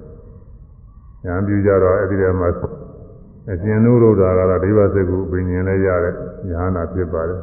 [1.25, 2.49] ရဟန်းပြုကြတော့အဲ့ဒီထဲမှာ
[3.51, 7.41] အရှင်နုရုဒ္ဓကတော့ဒိဗ္ဗစကုပင်ញင်လည်းရတဲ့ယဟနာဖြစ်ပါတယ်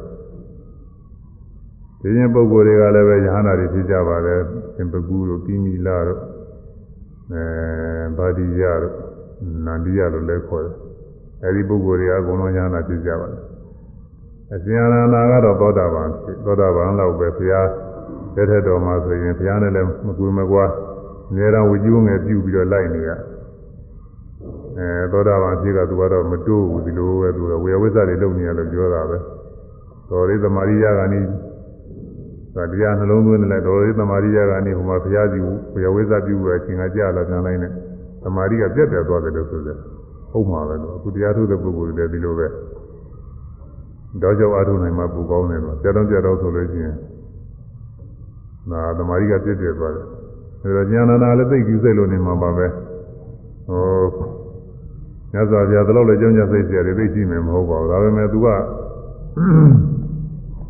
[2.01, 4.41] ဒီရင်ပုဂ္ဂိုလ်တွေကလည်းပဲယဟနာတွေဖြစ်ကြပါတယ်
[4.75, 6.21] ရှင်ပကူတို့ပြီးမီလာတို့
[7.33, 7.43] အဲ
[8.17, 8.95] ဘာဒီယတို့
[9.65, 10.75] နန္ဒီယတို့လည်းခေါ်တယ်
[11.43, 13.43] အဲဒီပုဂ္ဂိုလ်တွေကအကုန်လုံးယဟနာဖြစ်ကြပါတယ်
[14.53, 17.67] အရှင်အနန္ဒာကတော့သောတာပန်ဖြစ်သောတာပန်လောက်ပဲဘုရား
[18.35, 20.65] တဲ့ထက်တော်မှာဆိုရင်ဘုရားနဲ့လည်းမကွေမကွာ
[21.29, 23.11] အများတော်ဝကြည့်ငယ်ပြုပြီးတော့လိုက်နေရ
[24.77, 29.17] အဲသောတာပန်ဖြစ်ကသူကတော့မတိုးဘူးဒီလိုပဲသူကဝေယဝိဇ္ဇတွေလုပ်နေရလို့ပြောတာပဲ
[30.09, 31.21] တော်လေးသမာရိယကနေ
[32.55, 35.39] ဒါတရားနှလုံးသွင်းတယ်လေတော်လေးသမာရိယကနေဟိုမှာဘုရားစီ
[35.73, 37.71] ဘုရားဝိဇ္ဇပြုပဲအချိန်ကကြာလာပြန်လိုက်နဲ့
[38.23, 39.77] သမာရိကပြက်ပြက်သွားတယ်လို့ဆိုတယ်
[40.31, 42.47] ဟုတ်မှာပဲလို့အခုတရားထုတ်တဲ့ပုဂ္ဂိုလ်တွေလည်းဒီလိုပဲ
[44.21, 46.95] တော့ကြောက်အားထုတ်နိုင်မှပူကောင်းတယ်လို့ကြတော့ကြတော့ဆိုလို့ရှိရင်
[48.71, 50.11] ဒါသမာရိကပြက်ပြက်သွားတယ်ဒါ
[50.75, 52.67] တော့ဉာဏနာလည်းသိကြည့်စိတ်လို့နေမှာပါပဲ
[53.67, 54.36] ဟို
[55.32, 58.46] ညဇာပြာတော့လည်းကြောင်းကြစိတ်เสียတယ်သိရှိမယ်မဟုတ်ပါဘူးဒါပေမဲ့ तू က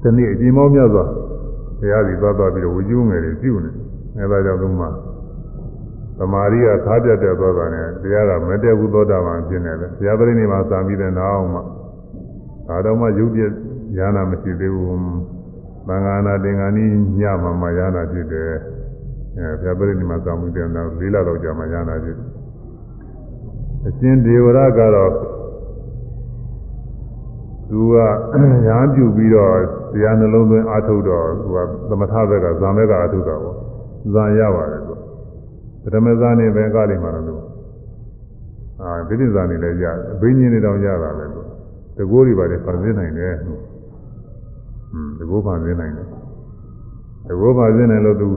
[0.02, 1.04] ဒီနေ့အကြီးမောင်းမြတ်စွာ
[1.80, 3.70] ဘုရားစီသွားသွားပြီးတော့ဝကျူးငယ်တွေပြုနေ
[4.18, 4.86] အဲဒါကြောင့်သူမှ
[6.18, 11.60] သမာဓိကခါပြတ်တဲ့သွားတာနဲ့တရားကမတည့်ဘူးသောတာပန်ဖြစ်နေတယ်ဘုရားပရိနိဗ္ဗာန်စံပြီးတဲ့နောက်မှ
[12.68, 13.40] ဒါတော့မှယုတ်ပြ
[13.96, 14.98] ဉာဏ်မရှိသေးဘူး
[15.86, 16.84] သံဃာနာတင်္ဂာနီ
[17.20, 18.50] ညမှာမှဉာဏ်ဖြစ်တယ်
[19.36, 22.35] အဲဘုရားပရိနိဗ္ဗာန်စံပြီးတဲ့နောက်၄လလောက်ကြာမှဉာဏ်ဖြစ်တယ်
[23.87, 25.11] အရှင်ဒေဝရကတော့
[27.69, 27.95] သူက
[28.65, 29.57] ညာပြုပြီးတော့
[29.93, 31.57] တရားနှလုံးသွင်းအာထုတ်တော့သူက
[31.89, 33.55] သမထဘက်ကဇံဘက်ကအာထုတ်တာပေါ့
[34.13, 34.93] ဇံရပါတယ်သူ
[35.83, 37.43] ပထမဇာနေပဲကလိမ့်မှာလို့
[38.81, 41.41] အာဒိဋ္ဌိဇာနေလည်းရတယ်အဘိညာဉ်တွေတောင်ရတာပဲသူ
[41.97, 46.07] တကိုးတွေပါလေဖန်ဆင်းနိုင်တယ်ဟွန်းတကိုးဖန်ဆင်းနိုင်တယ်
[47.27, 48.27] တကိုးဖန်ဆင်းနိုင်လို့သူ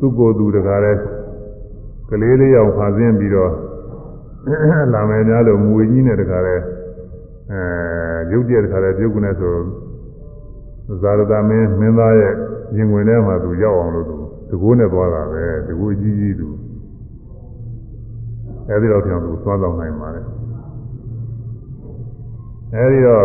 [0.00, 0.92] သူ့ကိုယ်သူတကားလဲ
[2.10, 3.52] ကလေးလေးရောက်ဖန်ဆင်းပြီးတော့
[4.94, 6.54] လာမယ်များလို့မူကြီးနဲ့တခါလဲ
[7.52, 7.60] အဲ
[8.32, 9.54] ရုပ်တရက်တခါလဲပြုတ်ကနေဆို
[11.02, 12.32] ဇာရတမင်းမင်းသားရဲ့
[12.76, 14.16] ရင်ဝင်ထဲမှာသူရောက်အောင်လို့သူ
[14.50, 16.48] တကိုးနဲ့သွားတာပဲတကိုးကြီးကြီးသူ
[18.68, 20.20] အဲဒီတော့ပြောင်းသူသွားတော့နိုင်ပါလေ
[22.74, 23.24] အဲဒီတော့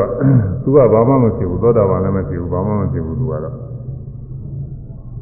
[0.63, 3.55] သူကဘာမှမဖြစ်ဘူးသောတာပန်လည်းမဖြစ်ဘူးဘာမှမဖြစ်ဘူးသူကတော့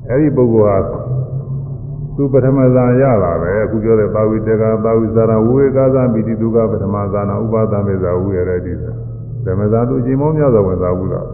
[0.10, 1.00] အဲဒီပုဂ္ဂိုလ်ဟာ
[2.16, 8.73] သူပထမဇာရလာပဲအခုပြောတဲ့ပါဝိတေကပါဝိဇာရဝေကာသမိတိဒုက္ခပထမဇာနာဥပါဒမေဇာဝုရတဲ့ဒီ
[9.45, 11.27] ဓမ္မဇာသူချိန်မောင်းများစွာဝင်စားဘူးလား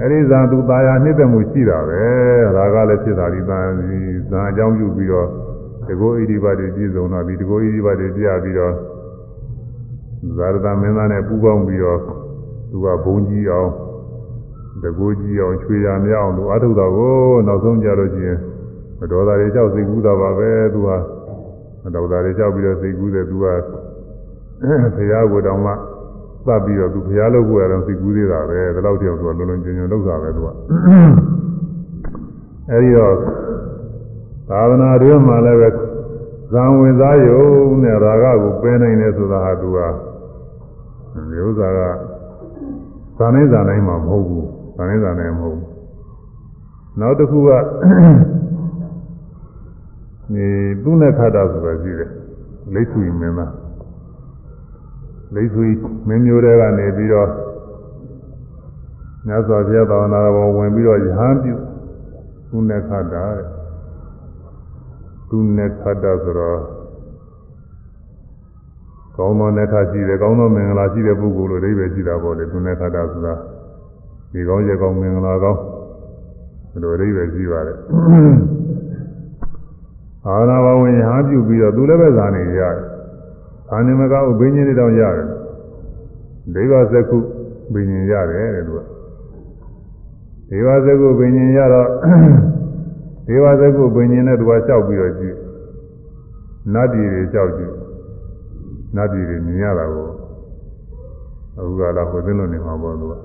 [0.00, 2.02] အဲဒီဇာသူตายာနှိမ့်သက်မှုရှိတာပဲ
[2.56, 3.58] ဒါကလည်းဖြစ်တာဒီဇာ
[4.30, 5.28] ဇာအကြောင်းပြုပြီးတော့
[5.88, 8.74] တကောဣတိပါတိပြည့်စုံတော့ဒီတကောဣတိပါတိပြပြီးတော့
[10.36, 11.98] ဇာရတမင်းသားနဲ့ပူးပေါင်းပြီးတော့
[12.70, 13.70] သူကဘုံကြီးအောင်
[14.82, 17.14] တကောကြီးအောင်ချွေရမြောက်အောင်သူအထုတော်ကို
[17.46, 18.38] နောက်ဆုံးကြတော့ချင်း
[18.99, 20.89] မတော်တာတွေကြောက်စိတ်ကူးတာပါပဲသူက
[21.83, 23.45] မတော်တာတွေကြောက်ပြီးတော့စိတ်ကူးတယ်သူက
[24.95, 25.73] ဘုရားကိုတောင်မှ
[26.47, 30.47] သတ်ပြီးတော့သူဘုရားလုပ်ဖို့ရတော့စိတ်ကူးသေးတာပဲဒီလောက်တည်းသူကလုံးလုံးကျင်ကျင်လုပ်တာပဲသူက
[32.71, 33.15] အဲဒီတော့
[34.49, 35.69] သာသနာ့တွင်မှာလည်းပဲ
[36.53, 37.43] ဇံဝင်စားယုံ
[37.83, 39.79] နဲ့ရာဂကိုပယ်နိုင်တယ်ဆိုတာဟာသူက
[41.29, 41.79] ဒီဥစ္စာက
[43.17, 45.69] ဇာနေဇာနိုင်မှာမဟုတ်ဘူးဇာနေဇာနိုင်မဟုတ်ဘူး
[46.99, 47.49] နောက်တစ်ခုက
[50.35, 50.47] ဒီ
[50.83, 52.11] သူနဲ့ခါတာဆိုတာရှိတယ်
[52.73, 53.53] လိတ်ဆွေမင်းသား
[55.35, 55.67] လိတ်ဆွေ
[56.07, 57.29] မင်းမျိုးတွေကနေပြီးတော့
[59.27, 61.55] မြတ်စွာဘုရားသာသနာတော်ဝင်ပြီးတော့ယဟန်ပြု
[62.49, 63.47] သူနဲ့ခါတာတဲ့
[65.29, 66.59] သူနဲ့ခါတာဆိုတော့
[69.15, 73.33] ကောင်းသောနဲ့ခါရှိတယ်ကောင်းသောမင်္ဂလာရှိတဲ့ပုဂ္ဂိုလ်လိုအိဗယ်ရှိတာပေါ့လေသူနဲ့ခါတာဆိုတာ
[74.31, 75.59] ဒီကောင်းရဲ့ကောင်းမင်္ဂလာကောင်း
[76.71, 77.77] ဒီလိုအိဗယ်ရှိပါတယ်
[80.27, 82.75] အာနာဘဝင်ဟာပြုပြီးတော့သူလည်းပဲဇာနေရတယ်။
[83.69, 85.27] ဇာနေမကဥဘိညာဉ်တွေတောင်ရတယ်။
[86.53, 87.17] ဒိဗဇကု
[87.73, 88.79] ဘိညာဉ်ရတယ်တဲ့သူက။
[90.49, 91.87] ဒိဗဇကုဘိညာဉ်ရတော့
[93.27, 95.35] ဒိဗဇကုဘိညာဉ်နဲ့သူကလျှောက်ပြီးတော့ကြည့်။
[96.73, 97.73] နတ်ပြည်တွေလျှောက်ကြည့်။
[98.95, 100.07] နတ်ပြည်တွေမြင်ရတာကို
[101.57, 103.13] အခုကလာဟိုသိလို့နေမှာပေါ့သူက။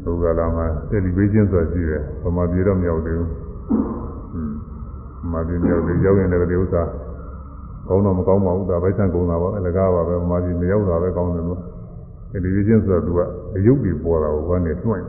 [0.00, 3.30] အခုကလာမှာတယ်လီဗေးရှင်းဆိုတာရှိတယ်။ဗမာပြည်တော့မရောက်သေးဘူး။
[5.32, 6.82] မာပြည်မြောက်တွေရောက်ရင်လည်းဒီဥစ္စာ
[7.88, 11.60] ကောင်းတော့မကောင်းပါဘူးဒါပဲဆန့်ကုန်တာပါအလကားပါပဲမာပြည်မရောက်တာပဲကောင်းတယ်လို့
[12.30, 13.20] ဒီလိုချင်းဆိုတော့သူက
[13.56, 15.04] အယုတ်တွေပေါ်တာကိုကနေတွန့်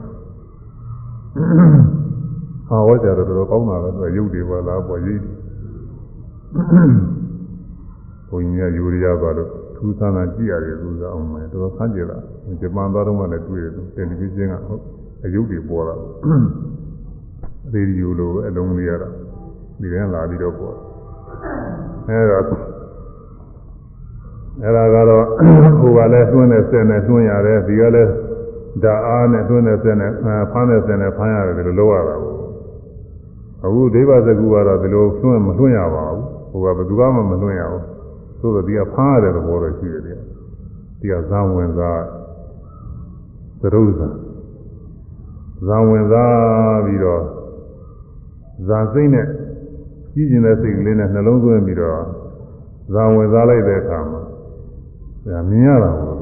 [2.67, 5.21] ဟာဝါကြတော့တော်ကောင်းတာပဲသူကယုတ်တွေပေါ်လာပေါ်ရိပ်
[8.30, 12.23] ဘုန်းကြီးကယူရီးယားသွားလို့ထူးဆန်းတာကြည့်ရတယ်သူကအောင်မယ်တော်တော်ဆန်းကြလား
[12.62, 14.82] ဂျပန်သွားတော့မှလည်းတွေ့တယ်သူတယ်လီဗီရှင်းကဟုတ်
[15.25, 15.95] အယုတ်တွေပေါ်တာ
[17.73, 19.10] ရေဒီယိုလိုအလုံးလေးရတာ
[19.81, 20.75] ဒီကနေ့လာပြီးတော့ပေါ်
[22.09, 22.39] အဲဒါ
[24.63, 25.25] အဲဒါကတော့
[25.79, 28.11] ဟိုကလည်းသွင်းတဲ့ဆက်နဲ့သွင်းရတယ်ဒီကလည်း
[28.83, 30.11] ဓာအားနဲ့သွင်းတဲ့ဆက်နဲ့
[30.51, 32.35] ဖမ်းတဲ့ဆက်နဲ့ဖမ်းရတယ်ဒီလိုလုပ်ရတာပေါ့
[33.65, 37.83] အခုဒိဗ္ဗစကုကတော့ဒီလိုသွင်းမသွင်းရပါဘူးဟိုကဘယ်သူမှမသွင်းရဘူး
[38.39, 42.01] သို့တော့ဒီကဖမ်းရတဲ့သဘောတော့ရှိတယ်ဒီကဇံဝင်စား
[43.61, 44.07] သရုပ်ဇံ
[45.67, 47.21] ဇံဝင်စားပြီးတော့
[48.67, 49.27] ဇာစိတ်နဲ့
[50.15, 51.99] ကြီးကျင်တဲ့စိတ်ကလေးနဲ့နှလုံးသွင်းပြီးတော့
[52.93, 54.21] ဇာဝင်စားလိုက်တဲ့အခါမှာ
[55.25, 56.17] ဒါမြင်ရတာပေါ့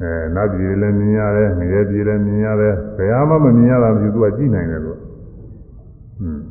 [0.00, 4.98] အဲနတ်ပြည်လည်းမြင်ရတယ်ငရဲပြည်လည်းမြင်ရတယ်ဘယ်ဟာမှမမြင်ရတာမရှိသူကကြည့်နိုင်တယ်လို့
[6.18, 6.42] ဟွန်း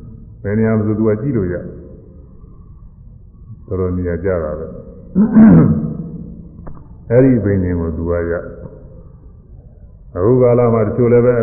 [0.42, 4.66] ဘယ်နေရာမှာသူကကြည့်လို့ရတော်တော်နေရာကြတာပဲ
[7.10, 8.32] အဲ့ဒီဘိနေကိုသူကရ
[10.16, 11.34] အခုကာလမှာတချို့လည်းပဲ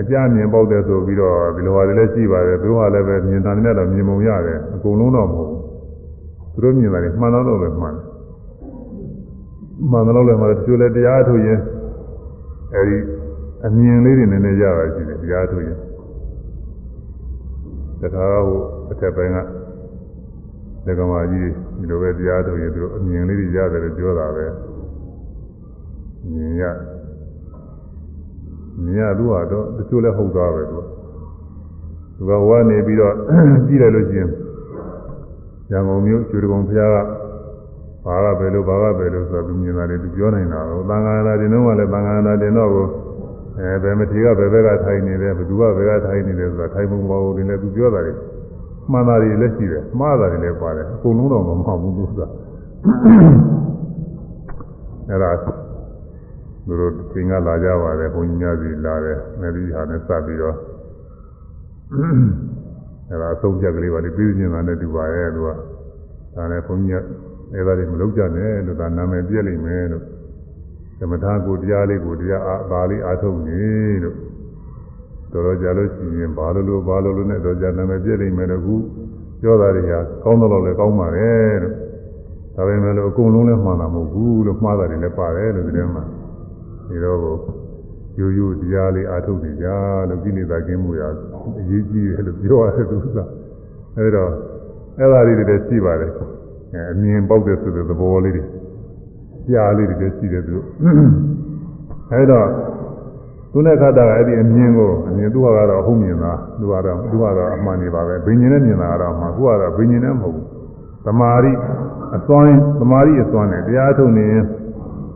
[0.00, 5.60] အကြမြင်ပေါက်တယ်ဆိုပြီးတော့ဒီလိုဟာတွေလည်းရှိပါတယ်သူတို့ကလည်းပဲမြင်တာနဲ့တော့မြင်ပုံရတယ်အကုန်လုံးတော့မဟုတ်ဘူး
[6.52, 8.04] သူတို့မြင်တာတွေမှန်တော့ပဲမှန်တယ်
[9.90, 11.60] မှန်တော့လည်းမှတချို့လည်းတရားထုတ်ရင်
[12.74, 12.98] အဲဒီ
[13.66, 15.78] အမြင်လေးတွေနည်းနည်းရတာရှိတယ်တရားထုတ်ရင်
[18.00, 18.58] တခါဟို
[18.90, 19.38] အထက်ပိုင်းက
[20.86, 21.42] ဒကမာကြီး
[21.78, 24.46] ဒီလိုပဲတရားထုတ်ရင်သူတို့အမြင်လေးတွေရတယ်လို့ပြောတာပဲ
[26.32, 26.64] မြင်ရ
[28.84, 30.82] မြင်ရသူကတော့တချို့လည်းဟုတ်သွားပဲသူက
[32.16, 33.14] သူကဝါနေပြီးတော့
[33.66, 34.30] ကြည့်လိုက်လို့ရှိရင်
[35.70, 36.96] ရန်ကုန်မြို့ကျွေးကုံဖျားက
[38.04, 42.86] ဘာကပဲလို့ဘာကပဲလို့ဆိုတော့သူမြင်တာလေသူပြောနိုင်တာတော့သံဃာနာတင်တော့ကလည်းသံဃာနာတင်တော့ကို
[43.58, 48.12] အဲဘယ်မထေကဘယ်ဘက်ကထိုင်နေတယ်ဘယ်သူကဘယ်ကထိုင်နေတယ်ဆိုတာထိုင်ပုံပေါ်ကိုလည်းသူပြောတာလေ
[48.92, 52.20] မှန်တာတွေလည်းရှိတယ်မှားတာတွေလည်းပါတယ်အကုန်လုံးတော့မမှန်ဘူးသူက
[55.08, 55.30] အဲ့ဒါ
[56.66, 60.56] သူတို့သင်္ကလာကြပါတယ်ဘုန်းကြီးများစီလာတယ်မယ်ဒီဟာနဲ့စပ်ပြီးတော့
[63.08, 65.48] အဲ့ဒါအဆုံးဖြတ်ကလေးပါလေပြည်ညင်တာနဲ့တူပါရဲ့သူက
[66.36, 67.04] ဒါနဲ့ဘုန်းကြီးက
[67.54, 70.04] အဲ့ဒါတွေမလုပ်ကြနဲ့လို့ဒါနာမည်ပြည့်လိမ့်မယ်လို့
[70.98, 73.64] သမထကိုတရားလေးကိုတရားအားပါလေးအားထုတ်နေ
[74.02, 74.16] လို့
[75.32, 78.76] တော်တော်ကြာလို့ရှိရင်ဘာလို့လို့ဘာလို့လို့နဲ့တော့ကြာနာမည်ပြည့်လိမ့်မယ်လို့ခု
[79.40, 81.74] ပြောတာတွေဟာကောင်းတော့လည်းကောင်းပါတယ်လို့
[82.56, 86.04] ဒါပေမဲ့လို့အကုန်လုံးလည်းမှန်တာမဟုတ်ဘူးလို့မှားတာတွေလည်းပါတယ်လို့ဒီထဲမှာ
[86.88, 87.36] ဒီတော့ကို
[88.18, 89.66] ရိုးရိုးတရားလေးအားထုတ်နေကြ
[90.08, 91.02] လို့ကိလေသာကင်းမှုရ
[91.60, 93.18] အရေးကြီးတယ်လို့ပြောရတယ်သူက
[93.96, 94.24] အဲဒါ
[94.98, 96.10] အဲ့ဒါလေးတွေလည်းရှိပါတယ်
[96.72, 98.44] အဲအမြင်ပေါက်တဲ့ဆိုတဲ့သဘောလေးတွေ
[99.48, 100.56] ကြားလေးတွေလည်းရှိတယ်သူ
[102.12, 102.40] အဲဒါ
[103.52, 110.46] သူနဲ့ခတ်တာကအဲ့ဒီအမြင်ကိုအမြင်သူကတော့ဟုတ်မြင်တာသူကတော့သူကတော့အမှန်နေပါပဲဘိညာဉ်နဲ့မြင်တာကတော့မှကိုကတော့ဘိညာဉ်နဲ့မဟုတ်ဘူး
[111.06, 111.52] သမာဓိ
[112.16, 114.44] အစွမ်းသမာဓိအစွမ်းနဲ့တရားထုတ်နေရင်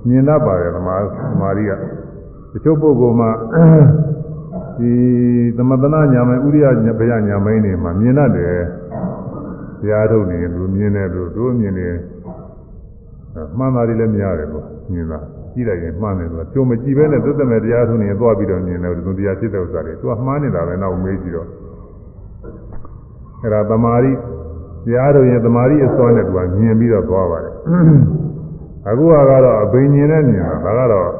[0.08, 0.96] မြင်တတ်ပါတယ်သမာ
[1.30, 1.70] သမာဓိက
[2.52, 3.30] တချို့ပုဂ္ဂိုလ်မှာ
[4.78, 4.92] ဒီ
[5.56, 8.56] သမထနာညာမိုင်ဥရိယဘယညာမိုင်နေမှာမြင်တတ်တယ်
[9.80, 11.88] တရားထုတ်နေသူမြင်တယ်သူတို့မြင်နေ
[13.58, 15.18] မှန်တာတွေလည်းများတယ်လို့မြင်တာ
[15.52, 21.48] ကြည့်လိုက်ရင်မှန်တယ်ဆိုတာကြုံမကြည့်ပဲနဲ့သုတမဲ့တရားထုတ်နေရင်သွားပြီးတော့မြင်တယ်သူတရားဖြစ်တဲ့ဥစ္စာတွေသူကမှားနေတာပဲနောက်မေးကြည့်တော့
[23.42, 24.12] အဲ့ဒါသမာဓိ
[24.86, 27.52] တရားထုတ်ရင်သမာဓိအစွမ်းနဲ့သူကမြင်ပြီးတော့သွားပါတယ်
[28.88, 31.11] အခုကတော့အဘိညာဉ်နဲ့မြင်တာဒါကတော့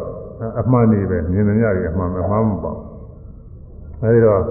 [0.61, 2.79] အမှန်နေပဲမြင်နေရတယ်အမှန်မမှားမပေါ့
[4.03, 4.43] အဲဒီတော့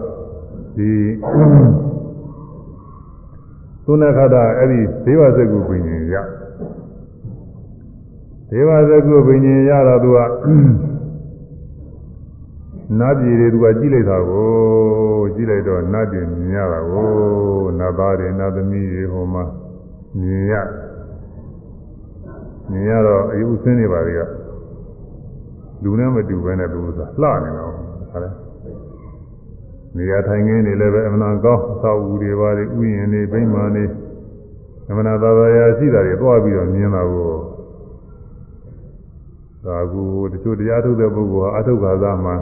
[0.78, 0.92] ဒီ
[3.86, 6.16] သုဏခတအဲ့ဒီဒေဝစကုပင်ရှင်ရ
[8.50, 10.20] ဒေဝစကုပင်ရှင်ရတော့သူက
[13.00, 14.50] နတ်ပြည်တွေသူကကြည့်လိုက်တာကို
[15.36, 17.10] ကြည့်လိုက်တော့နတ်ပြည်မြင်ရတာကို
[17.80, 19.44] နတ်သားတွေနတ်သမီးတွေဟိုမှာ
[20.20, 20.54] မြင်ရ
[22.72, 24.22] မြင်ရတော့အယူဆင်းနေပါလေက
[25.84, 27.72] လူနဲ့မတူဘဲနဲ့သူကလှနေတော့
[28.12, 28.30] ဟာလေ
[29.98, 33.86] နေရာထိုင်ခင်းနေလည်းပဲအမှန်ကောင်းအသောအူတွေပါလေဥယျာဉ်တွေဗိမာန်တွေ
[34.90, 37.30] အမှန်သာသာရာရှိတာတွေသွားပြီးတော့မြင်တာကို
[39.66, 40.02] ဒါကူ
[40.32, 42.36] တချို့တရားထုတ်တဲ့ပုဂ္ဂိုလ်ဟာအထုတ်ခါသားမှာ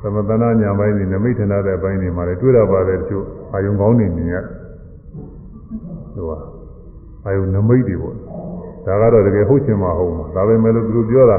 [0.00, 4.36] သမတနာညာပိုင်းတွေနမိတ်ထနာတဲ့အပိုင်းတွေမှာလည်းတွေ့ရပါတယ်တချို့အာယုံကောင်းနေမြင်ရ
[6.14, 6.38] ဟိုဟာ
[7.26, 8.16] အာယုံနမိတ်တွေပေါ့
[8.86, 11.38] ဒါကတော့တကယ်ဟုတ်ချင်မှာဟုတ်မှာဒါပဲမဲ့လို့သူတို့ပြောတာ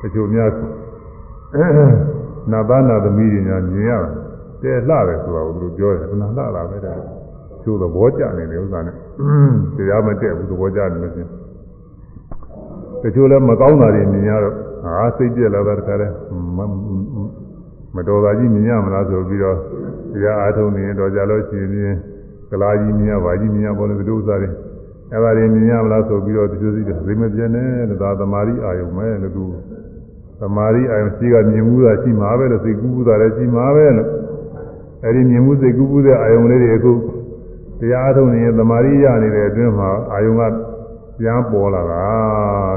[0.00, 0.50] တချို့များ
[2.52, 3.92] နာသားနာသမီးတွေညာမြင်ရ
[4.62, 6.24] တယ်လှတယ်ဆိုတာကိုသူတို့ပြောတယ်ခဏလှ
[6.56, 6.96] လာပဲတဲ့
[7.62, 8.96] ချို့သဘောကျနေတယ်ဥစ္စာနဲ့
[9.76, 11.30] တရားမတက်ဘူးသဘောကျနေလို့ချင်း
[13.02, 16.08] တချို့လည်းမကောင်းတာတွေမြင်ရတော့ဟာစိတ်ပြက်လာတာတခါလဲ
[17.96, 19.56] မတော်တာကြီးမြင်ရမလားဆိုပြီးတော့
[20.12, 21.96] တရားအားထုတ်နေတော့ကြလို့ရှိရင်
[22.50, 24.48] ကလာကြီးမြင်ရပါကြီးမြင်ရပေါ်လို့ဒီလိုဥစ္စာတွေ
[25.12, 29.44] အဲ့ဒါတွေမြင်ရမလားဆိုပြီးတော့ဒီလိုစီတယ်သိမပြင်းနဲ့လို့ဒါသမာဓိအာယုံပဲလို့သူ
[30.40, 34.08] သမာဓိအာယုံရှိကမြင်မှုတာရှိမှာပဲလို့စိတ်ကူးမှုတာလည်းရှိမှာပဲလို့
[35.04, 36.92] အဲ့ဒီမြင်မှုစိတ်ကူးမှုတဲ့အာယုံလေးတွေအခု
[37.80, 40.42] တရားအထုတ်နေရင်သမာဓိရနေတဲ့အတွင်းမှာအာယုံက
[41.18, 42.06] ပြန်ပေါ်လာတာ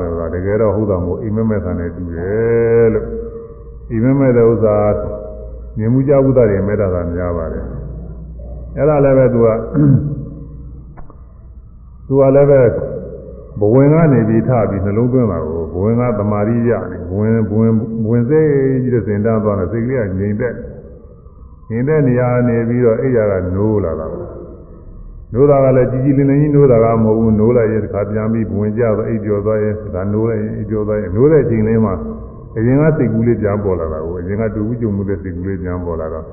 [0.01, 3.05] လို့ကတကယ်တော့ဟုတ်တာမို့အိမ်မက်မဲ့ဆန်နဲ့တူတယ်လို့
[3.91, 4.77] အိမ်မက်မဲ့တဲ့ဥစ္စာ
[5.77, 7.65] မြင်မှုကြောက်ဥဒ္ဒါတွေမဲ့တာသာများပါတယ်
[8.77, 9.47] အဲ့ဒါလည်းပဲသူက
[12.13, 12.61] သူကလည်းပဲ
[13.59, 17.73] ဘဝင်ကနေပြီးထပြီးနှလုံးသွင်းတာကိုဘဝင်ကသမာဓိရနေဘဝင်ဘဝင်
[18.03, 18.49] ဘဝင်စိတ်
[18.83, 20.53] ကြီးတဲ့စင်တန်းသွားတယ်စိတ်ကလေးကငြိမ်သက်
[21.69, 24.07] ငြိမ်သက်နေရနေပြီးတော့အိယာကနိုးလာတာ
[25.33, 31.93] နိုးတာကလည်းကြီးကြီးလင်းလင်းကြီးနိုးတာကမဟုတ်ဘူးနိုးလိုက်ရင်တစ်ခါပြန်ပြီးဘဝင်ကြတော့အိပ်ကျော်သွားရင်ဒါနိုးလိုက်ရင်အိပ်ကျော်သွားရင်နိုးတဲ့အချိန်လေးမှာ
[32.57, 36.25] အရင်ကစိတ်ကူးလေးပြန်ပေါ်လာတာကိုအရင်ကတူဘူးကြုံမှုတဲ့စိတ်ကူးလေးပြန်ပေါ်လာတော့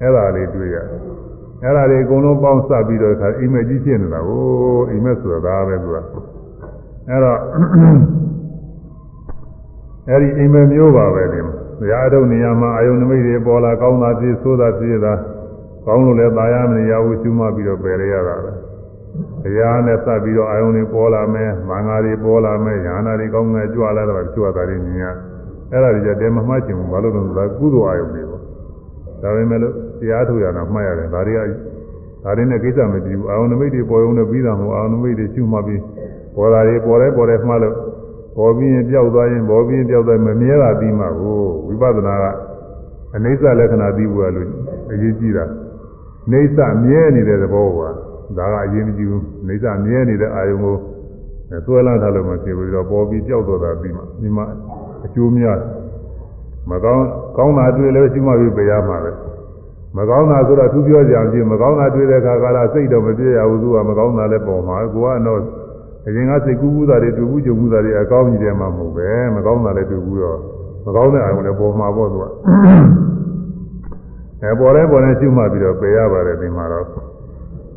[0.00, 1.00] အဲ့ဒါလေးတွေ့ရတယ်
[1.63, 4.41] အဲ့ဒါလေးအကုန်လုံးပေါင်းစပ်ပြီးတော့ခါအိမ်မက်ကြီးဖြစ်နေတာကို
[4.91, 5.97] အိမ်မက်ဆိုတာဒါပဲသူက
[7.09, 7.39] အဲ့တော့
[10.09, 15.13] အဲ့ဒီအိမ်မက်မျိုးပါပဲဒီဘုရားထုတ်နေရာမှာအာယုန်နမိတ်တွေပေါ်လာကောင်းတာဖြစ်ဆိုးတာဖြစ်တာ
[15.85, 18.51] ကောင်းလို့လည်းตายရမနေရဘူးရှုမှတ်ပြီးတော့ပယ်ရရတာပဲ
[19.43, 25.05] တရားနဲ့စပ်ပြီးတော့အာယုန်တွေပေါ်လာမယ်မင်္ဂလာတွေပေါ်လာမယ်ညာနာတွေကောင်းငယ်ကြွလာတော့ကြွတာတွေမြင်ရ
[25.71, 28.41] အဲ့ဒါတွေကြတဲမမှတ်ချင်ဘူးဘာလို့လဲဆိုတော့ကုသိုလ်အာယုန်တွေပေါ့
[29.21, 31.40] ဒါပေမဲ့လို့ တရားထုတ်ရတာမှတ်ရတယ်ဒါတွေက
[32.24, 35.82] ဒါတွေနဲ့ကိစ္စမတည်ဘူးအာယုန်နမိတ်တွေပေါ်ရုံနဲ့ပြီးတာမဟုတ်အာယုန်နမိတ်တွေရှုမှတ်ပြီး
[36.36, 37.76] ပေါ်လာတွေပေါ်တယ်ပေါ်တယ်မှတ်လို့
[38.36, 42.24] ပေါ်ပြီးရင်ပျောက်သွားရင်ပေါ်ပြီးရင်ပျောက်သွားမမြဲတာပြီးမှကိုဝိပဿနာက
[43.14, 44.48] အနိစ္စလက္ခဏာသိဖို့ရလို့
[44.92, 45.44] အရေးကြီးတာ
[46.32, 47.78] နေစ္စမြဲနေတဲ့သဘောက
[48.38, 50.76] ဒါကအရေးမကြီးဘူးနေစ္စမြဲနေတဲ့အာယုံကို
[51.66, 54.44] သွဲလာထားလို့မဖြစ်ဘူးတော့ပေါ်ပြီးပျောက်သွားတာပြီးမှဒီမှာ
[55.04, 55.58] အကျိုးများ
[56.70, 57.06] မကောင်း
[57.36, 59.12] ကောင်းတာတွေ့လို့ရှိမှပြီးပြရမှာပဲ
[59.96, 65.40] မကောင်းတာဆိုတော့သူပြောကြအောင်ပြင်မကောင်းတာတွေ့တဲ့အခါကလည်းစိတ်တော့မပြည့်ရဘူးသူကမကောင်းတာလည်းပေါ်မှာကိုကတော့
[66.06, 70.38] အရင်ကစိတ်ကူးကူးတာတွေတွေ့ဘူးကြုံဘူးတာတွေအကောင်းကြီးတယ်မှမဟုတ်ပဲမကောင်းတာလည်းတွေ့ဘူးတော့
[70.86, 72.24] မကောင်းတဲ့အာရုံလည်းပေါ်မှာပေါ့သူက
[74.42, 76.84] အဲပေါ်လဲပေါ်လဲရှုမှတ်ပြီးတော့ပယ်ရပါတယ်ဒီမှာတော့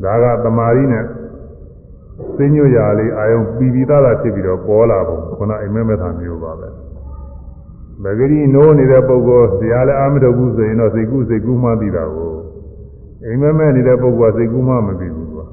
[0.04, 1.04] ဒါကတမာရီနဲ့
[2.36, 6.68] သိညွတ်ရာလေးအာယုံပြီးပြီးသားသားဖြစ်ပြီးတော့ပေါ်လာပုံခုနအိမ်မက်မက်သာမျိုးပါပဲ
[8.02, 12.32] ဘဂရီနိုးနေတဲ့ပုဂ္ဂိုလ်တရားလည်းအာမထုတ်ဘူးဆိုရင်တော့စိတ်ကူးစိတ်ကူးမှသိတာကို
[13.26, 15.44] အိမ်မက်မက်နေတဲ့ပုဂ္ဂိုလ်ကစိတ်ကူးမှမသိဘူးကွာ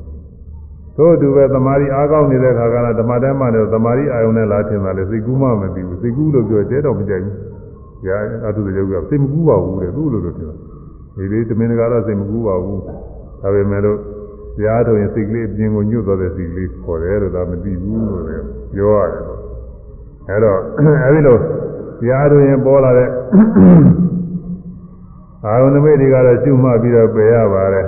[0.98, 7.36] သို့တူပဲတမာရီအားကောင်းနေတဲ့ခါကလည်းဓမ္မတမ်းမှလည်းတမာရီအာယုံနဲ့လာထင်တာလေစိတ်ကူးမှမသိဘူးစိတ်ကူးလို့ပြောတဲတော့မကြိုက်ဘူး။
[8.06, 10.54] ညာအထုတရုပ်ကစိတ်မကူးပါဘူးတဲ့သူ့လိုလိုပြော
[11.16, 13.98] ဒီလေးတမင်တကာတော့စိတ်မကူးပါဘူးဒါပေမဲ့လို့
[14.66, 18.24] ရားထုတ်ရင်စိတ်ကလေးအပြင်ကိုညွတ်သွားတဲ့စိတ်ကလေးခေါ်တယ်လို့ဒါမသိဘူးလို့
[18.74, 19.22] ပြောရတယ်
[20.30, 20.60] အဲတော့
[21.06, 21.38] အဲဒီလို
[22.10, 23.10] ရားထုတ်ရင်ပေါ်လာတဲ့
[25.46, 27.88] အာရုံနမိတ်တွေကတော့ရှုမှတ်ပြီးတော့ပယ်ရပါတယ်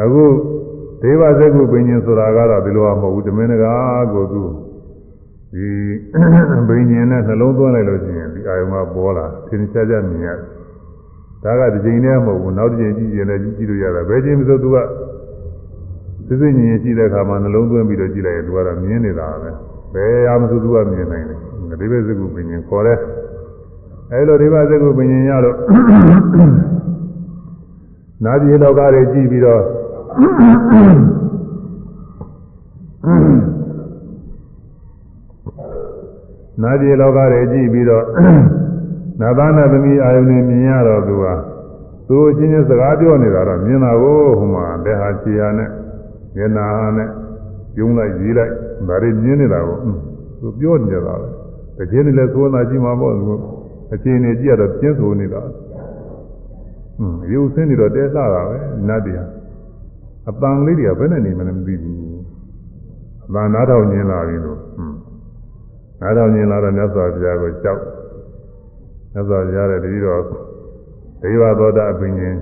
[0.00, 0.24] အခု
[1.02, 3.74] ဒေဝစကုပင်ရှင်ဆိုတာကတော့ဒီလိုမဟုတ်ဘူးတမင်တကာ
[4.12, 4.42] ကိုသူ
[5.52, 5.66] ဒီ
[6.68, 10.38] ဘိညာဉ်နဲ့နှလုံးသွင်းလိုက်လို့ရှိရင်ဒီအာယုံကပေါ်လာသင်္ချာချမြင်ရတယ်
[11.44, 14.78] ဒါကတစ်ချိန်တည်းမဟုတ်ဘူးနောက်တစ်ချိန်ကြည့်ရင်လည်းကြည့်လို့ရတာဘယ်ချိန်မှဆိုသူက
[16.26, 19.50] သိသိဉာဏ်ရှိတဲ့အခါမှာနှလုံးသွင်းပြီးတော့ကြည့်လိုက်ရင်သူကတော့မြင်နေတာပဲ
[19.94, 21.40] ဘယ်အားမဆိုသူကမြင်နိုင်တယ်
[21.80, 22.98] ဒီဘက်စကုပင်ရှင်ခေါ်တယ်
[24.12, 25.56] အဲလိုဒီဘက်စကုပင်ရှင်ရလို့
[28.24, 29.62] နာပြည်လောကတွေကြည့်ပြီးတော့
[36.62, 38.04] နာပြည်လောကတွေကြည့်ပြီးတော့
[39.20, 41.34] နာသနာသမီးအာယုန်နဲ့မြင်ရတော့သူဟာ
[42.08, 45.68] သူအချင်းချင်းစကားပြောနေတာတော့မြင်တာကိုဟိုမှာလက်ဟာခြေဟာနဲ့
[46.36, 47.08] မျက်နာဟာနဲ့
[47.78, 48.52] ယုံလိုက်ရေးလိုက်
[48.88, 49.78] ဒါတွေမြင်နေတာကို
[50.40, 51.28] သူပြောနေကြတာပဲ
[51.78, 53.34] တကယ်လည်းသုံးတာကြည့်မှာပေါ့သူ
[53.92, 58.58] အချင်းနေကြည့်ရတော့ပြင်းဆိုနေတာဟွန်းရုပ်ဆင်းနေတော့တဲလှတာပဲ
[58.88, 59.28] နတ်တရား
[60.30, 61.98] အပန်လေးတွေကဘယ်နဲ့နေမှလည်းမသိဘူး
[63.26, 64.96] အပန်နားထောင်ညင်လာပြီလို့ဟွန်း
[66.00, 67.82] နားထောင်ညင်လာတော့မြတ်စွာဘုရားကိုကြောက်
[69.12, 70.22] မြတ်စွာဘုရားတဲ့တတိတော်
[71.22, 72.36] ဒေဝသောတာအပင်ရှင်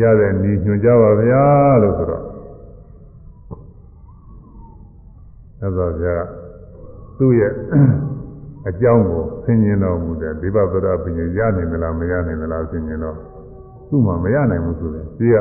[0.00, 1.44] ရတဲ့ဤညွှန်ကြပါဗျာ
[1.82, 2.24] လို့ဆိုတော့
[5.58, 6.26] မြတ်စွာဘုရား
[7.18, 7.52] သူ့ရဲ့
[8.68, 13.16] အကြောင်းကိုဆင်ញင်တော်မူတဲ့ဒေဝသောတာအပင်ရှင်ရနိုင်မလားမရနိုင်မလားဆင်ញင်တော့
[13.88, 15.36] သူ့မှာမရနိုင်ဘူးဆိုတယ်ဒီက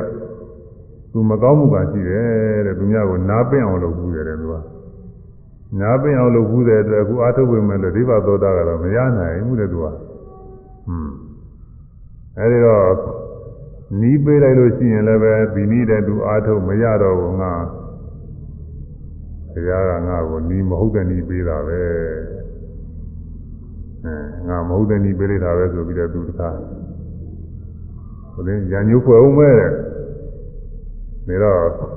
[1.12, 4.56] သူမကောင်းမှုကရှိတယ်တဲ့သူများကိုနားပင့်အောင်လုပ်ဘူးတယ်သူက
[5.80, 10.00] နားပင့်အောင်လုပ်ဘူးတဲ့အတွက်အခုအာထုတ်ဝင်မဲ့လို့ဒေဝသောတာကတော့မရနိုင်ဘူးတဲ့သူကဟွန်း
[12.40, 12.86] အဲဒီတော့
[14.02, 17.54] နီးပေးလိုက်လို့ရှိရင်လည်းပဲဒီနည်းတဲ့သူအာထုတ်မရတော့ဘူးငါ
[19.54, 22.33] တရားကငါ့ကိုနီးမဟုတ်တဲ့နီးပေးတာပဲအဲ
[24.48, 26.50] ငါမဟုတ်တဲ့နီးပေးလိုက်တာပဲဆိုပြီးတော့သူတခါ
[28.34, 29.58] ဟိုလည်းရညိုးဖွဲ့အောင်မဲ့
[31.28, 31.94] တဲ့ဒါတော့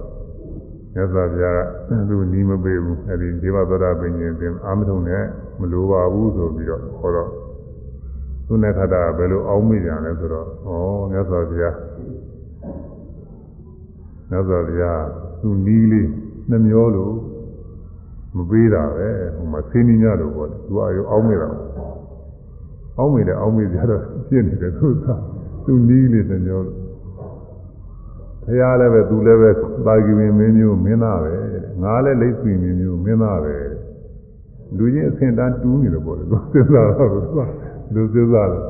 [0.94, 1.54] မြတ်စွာဘုရား
[1.88, 5.24] ကသူနီးမပေးဘူးအဲဒီဒေဝသောတာပင်ရှင်တင်အာမထုံနဲ့
[5.60, 7.30] မလိုပါဘူးဆိုပြီးတော့ဟောတော့
[8.46, 10.70] သူနဲ့ခတာဘယ်လိုအောင်းမိကြလဲဆိုတော့ဩ
[11.10, 11.76] မြတ်စွာဘုရား
[14.30, 15.02] မြတ်စွာဘုရား
[15.40, 16.08] သူနီးလေး
[16.50, 17.14] နှမျောလို့
[18.36, 21.48] မပေးတာပဲဟိုမှာဆင်းနီးညလို့ပေါ့သူအရောအောင်းမိတာ
[22.98, 25.06] အောင်းမိတယ်အောင်းမိကြတော့ဖြစ်နေတယ်သူက
[25.64, 26.76] သူနီးလေးနှမျောလို့
[28.44, 29.50] ဘုရားလည်းပဲသူလည်းပဲ
[29.86, 31.34] သာဂီဝင်မင်းမျိုးမင်းသားပဲ
[31.82, 33.54] ငါလည်းလိတ်ဆွေမင်းမျိုးမင်းသားပဲ
[34.76, 37.40] လူချင်းအဆင့်တန်းတူးနေတယ်ပေါ့လေသူစဉ်းစားတော့သူက
[37.94, 38.64] လူစဉ်းစားတော့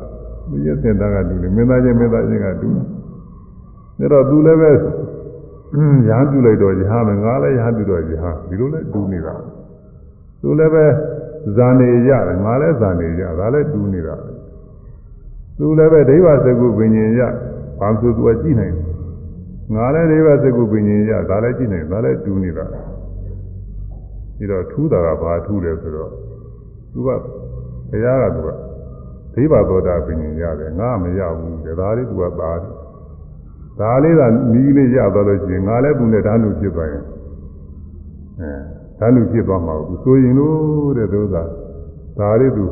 [0.51, 2.69] လူချင်းအဆင့်တန်းကတူတယ်မင်းသားချင်းမင်းသားချင်းကတူ
[3.99, 4.71] တယ်ဒါတော့သူလည်းပဲ
[6.09, 9.35] ရာပြုလိုက်တော့ရဟမယ်ငါလည်းရာပြုတော့ရဟဒီလိုလဲတူနေတာ
[10.43, 10.85] သူလည်းပဲ
[11.55, 14.17] ဇာနေရတယ်ငါလည်းဇာနေရဒါလည်းတူးနေတာ
[15.59, 17.21] သူလည်းပဲဒိဗ္ဗစကုပညာရ
[17.81, 18.75] ဘာလို့သူကကြည့်နိုင်
[19.75, 22.67] ငါလည်းဒိဗ္ဗစကုပညာရဒါလည်းကြည့်နိုင်ဒါလည်းတူးနေတာ
[24.37, 26.11] ပြီးတော့ထူးတာကဘာထူးလဲဆိုတော့
[26.93, 27.09] သူက
[27.91, 28.49] ဘုရားကသူက
[29.35, 32.73] ဒိဗ္ဗသောတာပညာရတယ်ငါမရဘူးတဲ့ဒါလေးသူကပါတယ်
[33.81, 34.23] ဒါလေးက
[34.53, 37.05] နီးလေးရသွားလို့ရှိရင်ငါလည်းသူနဲ့ဓာတ်လို့ဖြစ်သွားရင်
[38.41, 41.37] အဲ ဓာတ်လူဖြစ်သွားမှာဘူးဆိုရင်လို့တဲ့သူက
[42.19, 42.65] ဒါလေးသူ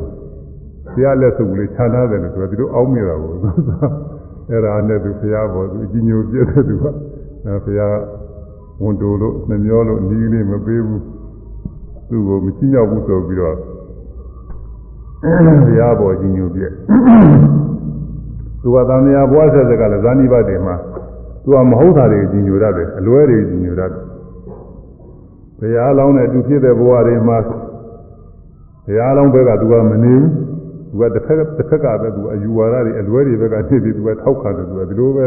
[0.93, 3.33] ဘုရားလက်စုပ်လေးခြားထားတယ်လို့ဆိုတော့ဒီလိုအောင်းမိတာကို
[4.49, 6.85] အဲ့ဒါနဲ့သူဘုရားပေါ်သူအကြီးညိုပြည့်တဲ့သူက
[7.45, 7.95] အဲဘုရား
[8.81, 11.03] ဝန်တိုလို့နှမျောလို့နီးလေးမပေးဘူး
[12.09, 13.55] သူ့ကိုမချိမြောက်ဘူးဆိုပြီးတော့
[15.65, 16.71] ဘုရားပေါ်ကြီးညိုပြည့်
[18.61, 20.75] သူကသံဃာဘွားဆက်စကလည်းဇာနိဘတ်တွေမှာ
[21.43, 24.04] သူကမဟုတ်တာတွေကြီးညိုရတယ်အလွဲတွေကြီးညိုရတယ်
[25.59, 30.29] ဘုရားလောင်းနဲ့အတူဖြစ်တဲ့ဘဝတွေမှာဘုရားလောင်းဘက်ကသူကမနေဘူး
[30.89, 35.25] သူကတစ်ဖက်တစ်ဖက်ကပဲသူအယူဝါဒတွေအလွဲတွေဘက်ကဖြစ်ပြီးသူကထောက်ခံတယ်သူကဒီလိုပဲ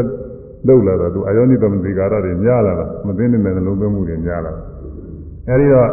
[0.67, 4.53] လှုပ်လာတာသူအယောနိသမတိကာရတွေများလာတာမသိနေတဲ့နှလုံးသွင်းမှုတွေများလာ
[5.49, 5.89] အဲဒီတော့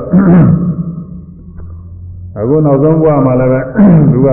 [2.39, 3.61] အခုနောက်ဆုံးဘဝမှာလည်းပဲ
[4.13, 4.29] သူက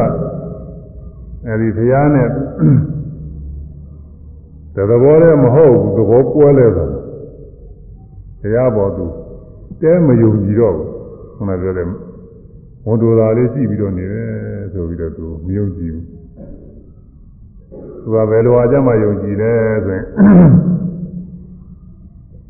[1.48, 2.28] အဲဒီဘုရားနဲ့
[4.76, 6.86] တသဘောတည်းမဟုတ်ဘူးသဘောကွဲလဲတာ
[8.42, 9.06] တရားပေါ်သူ
[9.84, 10.90] တဲမယုံကြည်တော့ဘူး
[11.36, 11.88] ခုနပြောတယ်
[12.86, 14.30] ဝန်တော်သာလေးရှိပြီးတော့နေတယ်
[14.74, 16.06] ဆိုပြီးတော့သူမယုံကြည်ဘူး
[18.02, 19.54] သူကဘယ်လိုအကြမ်းမှယုံကြည်လဲ
[19.86, 20.06] ဆိုရင်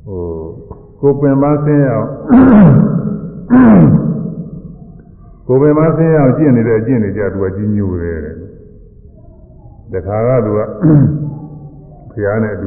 [0.05, 0.23] ဟို
[0.99, 2.09] ကိုပင်ပန်းဆင်းအောင်
[5.47, 8.35] ကိုပင်ပန်းဆင်းအောင်ကျင့်နေတဲ့အကျင့်တွေကြသူကကြီးညိုတယ်တဲ့
[9.93, 10.59] တခါကသူက
[12.11, 12.59] ဘုရားနဲ့အ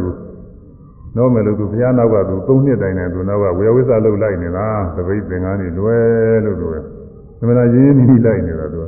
[1.17, 6.69] တူတော့မယ်လို့သူဘုရားနောက်ကသူ၃နှစ်တိုင်နဲ့သူနောက်ကဝေယဝိသလုတ်လိုက်နေတာသပိတ်သင်္ကန်းတွေလွယ်လို့သူ
[7.39, 8.81] သမဏရင်းနှီးလိုက်နေတာသူ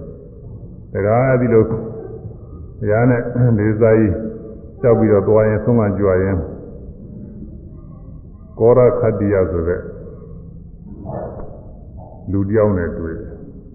[0.92, 1.76] တကားအဲ့ဒီလိုဘု
[2.90, 3.22] ရားနဲ့
[3.58, 4.14] လေးစားကြီး
[4.80, 6.36] ကြောက်ပြီးတော့သွားရင်ဆုံးမကြွရင်
[8.58, 9.80] ကောရခတ္တိယဆိုတဲ့
[12.32, 13.16] လူတယောက်နဲ့တွေ့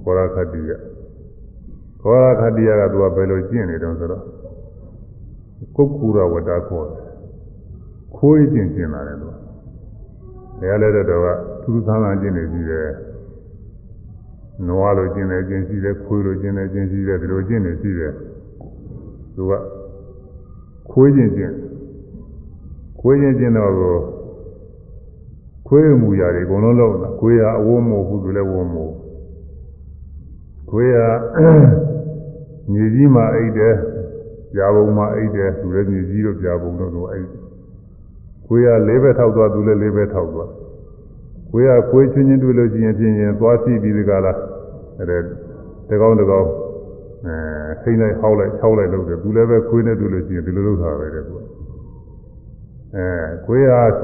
[0.04, 0.72] ကောရခတ္တိယ
[2.02, 4.24] ကောရခတ္တိယကသူကဘယ်လိုကျင့်နေတုံးဆိုတော့
[5.76, 7.13] ကုက္ကူရဝတ္တခေါ်တယ်
[8.18, 9.34] ခိုးကျင်ကျင်လာတယ်သူက
[10.62, 11.28] ဘယ်လဲတော့က
[11.62, 12.90] သူသူဆန်းဆန်းကျင်နေပြီတယ်
[14.68, 18.14] နွားလိုကျင်နေကျင်ရှိတယ်ခွေးလိုကျင်နေကျင်ရှိတယ်ဒီလိုကျင်နေရှိတယ်
[19.36, 19.52] သူက
[20.92, 21.54] ခိုးကျင်ကျင်
[23.00, 23.96] ခွေးကျင်ကျင်တော့ကို
[25.68, 28.94] ခွေးမူရာတွေအကုန်လုံးလောက်တာခွေးဟာအဝတ်မဟုတ်ဘူးသူလည်းဝတ်မဟုတ်
[30.70, 31.08] ခွေးဟာ
[32.72, 33.76] မြေကြီးမှာအိတ်တယ်
[34.54, 37.30] ပြာပုံမှာအိတ်တယ်သူလည်းမြေကြီးတို့ပြာပုံတို့တို့အိတ်
[38.54, 40.50] ကိုယ်ကလေးဘက်ထောက်သွားသူလည်းလေးဘက်ထောက်သွား
[41.52, 44.34] ကိုယ်ကကိုယ်ချင်းချင်းတွေ့လို့ရှိရင်ပြင်းရင်သွားစီပြီးဒီကလာ
[45.00, 45.18] အဲ
[45.90, 46.50] တကောင်းတကောင်း
[47.26, 47.36] အဲ
[47.82, 51.34] ခိမ့်လိုက်ဟောက်လိုက်ခြောက်လိုက်လို့တယ်သူလည်းပဲခွေးနဲ့တွေ့လို့ရှိရင်ဒီလိုလုပ်တာပဲတဲ့သူ
[52.96, 53.06] အဲ
[53.46, 53.98] ကိုယ်က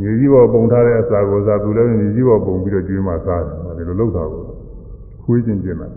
[0.00, 4.42] မြေကြီးပေါ်ပုံထားတဲ့အစာကိုစားသူလည်းမြေကြီးပေါ်ပုံပြီးတော့ကျွေးမှစားတယ်ဒီလိုလုပ်တာကို
[5.24, 5.88] ခွေးချင်းချင်းလာ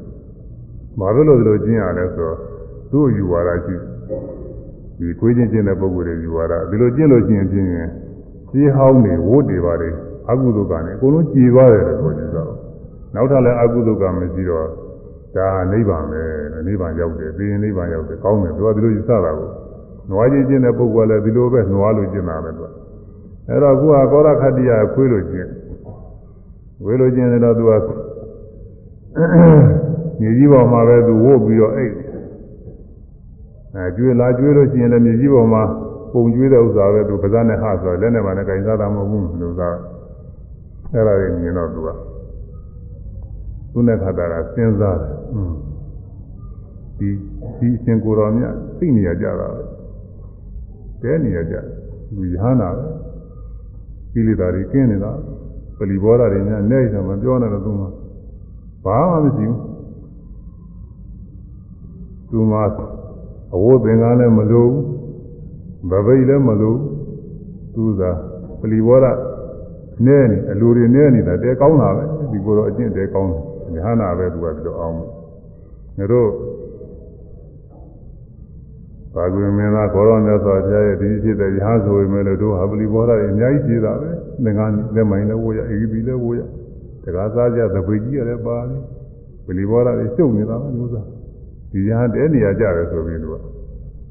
[1.00, 2.38] ဘာလို့လို့ဒီလိုကျင်းရလဲဆိုတော့
[2.92, 3.76] သူ့ယူဝါဒရှိ
[5.02, 7.88] ဒီခွေးချင်းချင်းတဲ့ပုဂ္ဂိုလ်တွေယူဝါဒဒီလိုကျင့်လို့ရှိရင်ပြင်းရင်
[8.52, 9.94] ကြီးဟောင်းနေဝတ်တွေပါတယ်
[10.30, 12.50] အကုသိုလ်ကလည်းအကုန်လုံးကြည်သွားတယ်လို့ပြောကြတော့
[13.16, 14.68] နောက်ထပ်လည်းအကုသိုလ်ကမရှိတော့
[15.36, 16.24] ဒါနိဗ္ဗာန်ပဲ
[16.68, 19.50] နိဗ္ဗာန်ရောက်တယ်ပြီးရင်နိဗ္ဗာန်ရောက်တယ်ကောင်းတယ်သူကဒီလိုယူဆတာကို
[20.10, 22.70] နွားချင်းချင်းတဲ့ပုဂ္ဂိုလ်ကလည်းဒီလိုပဲနွားလိုကျင့်တာပဲသူက
[23.48, 25.50] အဲ့တော့ခုကကောရခတ္တိယခွေးလိုကျင့်
[26.86, 27.72] ဝေလိုကျင့်တယ်တော့သူက
[30.22, 31.94] ညီကြီးပေါ်မှာပဲသူဝုတ်ပြီးတော့အိတ်
[33.76, 35.64] အဲကျွေးလာကျွေးလို့ရှိရင်လည်းမြေကြီးပေါ်မှာ
[36.12, 39.70] ပုံကျွေးတဲ့ဥစ္စာပဲသူပါးစပ်နဲ့ဟဆိုလက်နဲ့မှလည်းကင်စားတာမဟုတ်ဘူးလို့သာ
[40.94, 41.90] အဲ့ဒါတွေမြင်တော့သူက
[43.72, 45.54] သူနဲ့ခါတာကစဉ်းစားတယ်อืม
[46.98, 47.10] ဒီ
[47.58, 49.62] ဒီအရှင်ကိုတော်မြတ်သိနေရကြတာပဲ
[51.02, 51.56] တဲနေရကြ
[52.16, 52.88] လူရဟနာပဲ
[54.14, 55.12] ကိလေသာတွေကင်းနေတာ
[55.78, 57.86] ပလီဘောဓာတွေများနဲ့ရမပြောနဲ့တော့သူမှ
[58.86, 59.60] ဘာမှမရှိဘူး
[62.30, 62.58] သူမှ
[63.56, 64.78] အဝတ်သင်္ကန်းလည်းမလိုဘူး
[65.90, 66.76] ဗပိတ်လည်းမလို
[67.74, 68.12] သူသာ
[68.60, 69.06] ပလီဘောရ
[70.06, 73.32] နဲနေအလိုတွေနဲနေတာတဲကောင်းတာပဲဒီကိုတော့အကျင့်တဲကောင်း
[73.74, 75.06] တယ်ဉာဏ်နာပဲသူကဒီလိုအောင်ငါ
[76.12, 76.30] တို့
[79.16, 84.10] ဘာကွေမင်းသားဘောရောမြတ်စွာဘုရားရဲ့ဒီဖြစ်တဲ့ရဟဆိုပေမဲ့လို့တို့ဟာပလီဘောရတွေအများကြီးရှိတာပဲ
[84.44, 86.42] သင်္ကန်းလက်မိုင်းလည်းဝိုးရအေဂီပီလည်းဝိုးရ
[87.04, 88.78] တကားစားကြသပိတ်ကြီးရတယ်ပါလေ
[89.46, 91.02] ပလီဘောရတွေရှုပ်နေတာပဲလို့သာ
[91.72, 93.36] ဒီရဟတဲနေရာကြတယ်ဆိုပြီးသူက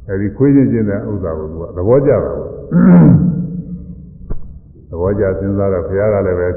[0.08, 2.38] အဲဒီခွေးချင်းချင်းတဲ့ဥစ္စာကိုသူကသဘောကျတာပေါ့
[4.90, 6.48] သဘောကျစဉ်းစားတော့ဘုရားကလည်းပဲ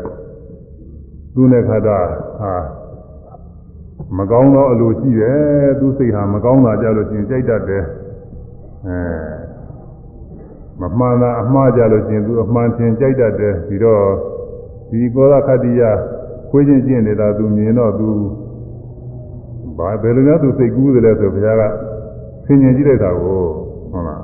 [1.34, 1.98] သူ့နဲ့ခါတာ
[2.40, 2.54] ဟာ
[4.18, 7.84] မကောင်းသောအလိုရှိတယ်သူစိတ်ဟာမကောင်းတာကြလို့ရှိရင်ကြိုက်တတ်တယ်
[8.88, 8.98] အဲ
[10.82, 14.04] မမှန်တာအမှားကြလို့ရှိရင်သူအမှန်ထင်ကြိုက်တတ်တယ်ပြီးတော့
[14.90, 15.82] ဒီကောရခတ္တိယ
[16.50, 18.10] ခွေးချင်းကျင့်နေတာသူမြင်တော့သူ
[19.79, 21.63] ဘာဘယ်လိုများသူစိတ်ကူးတယ်လဲဆိုဘုရားက
[22.47, 23.41] ဆင်ញင်ကြည့်လိုက်တာကို
[23.93, 24.23] ဟုတ်လား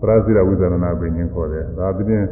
[0.00, 2.28] ပရစိရဝိသရဏပင်ချင်းခေါ်တယ်ဒါပြင်း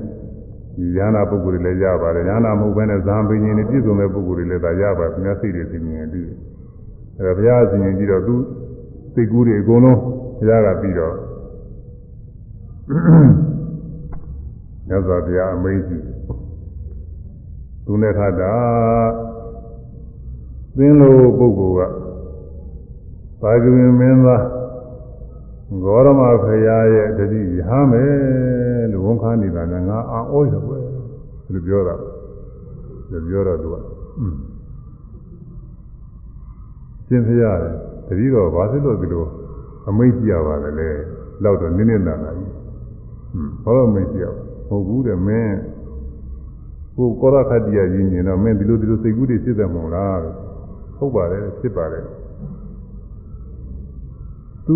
[0.97, 6.29] ဉာဏပုဂ္ဂိုလ်တွေလည်းရပါတယ်ဉာဏမဟုတ်ဘဲနဲ့ဇာပင်ချင်းတွေပြည့်စုံတဲ့ပုဂ္ဂိုလ်တွေလည်းဒါရပါတယ်သူများစိတ်တွေဆင်ញင်ပြီး
[7.19, 8.35] အဲဒါဘုရားဆင်ញင်ကြည့်တော့သူ
[9.15, 9.99] စိတ်ကူးတွေအကုန်လုံး
[10.39, 11.15] ဘုရားကပြီးတော့
[14.89, 15.99] မြတ်စွာဘုရားအမိန့်ရှိ
[17.85, 18.53] သူနဲ့ခါတာ
[20.77, 22.06] သင်လိုပုဂ္ဂိုလ်က
[23.42, 24.44] သာဂဝေမင်းသား
[25.84, 30.78] ဂေါရမဖရာရဲ့တတိရဟမယ်လို့ဝန်ခံနေတာကငါအာဩရပဲ
[31.52, 31.96] လို့ပြောတာ
[33.12, 33.76] လို့ပြောတော့သူက
[37.08, 37.76] ရှင်ဖရာတယ်
[38.08, 39.26] တတိတော့ဘာဖြစ်လို့ဒီလို
[39.90, 40.90] အမိတ်ကြည့်ရပါလဲလေ
[41.44, 42.52] လောက်တော့နင်းနေတာကြီး
[43.64, 45.58] ဟွန်းဘာလို့အမိတ်ကြည့်ရမဟုတ်ဘူးတဲ့မင်း
[46.98, 50.20] ကိုကောရခတ္တိယကြီးမြင်တော့မင်းဒီလိုဒီလိုစိတ်ကူးတွေဖြစ်တယ်မဟုတ်လား
[50.98, 52.06] ဟုတ်ပါတယ်ဖြစ်ပါတယ်
[54.68, 54.76] သူ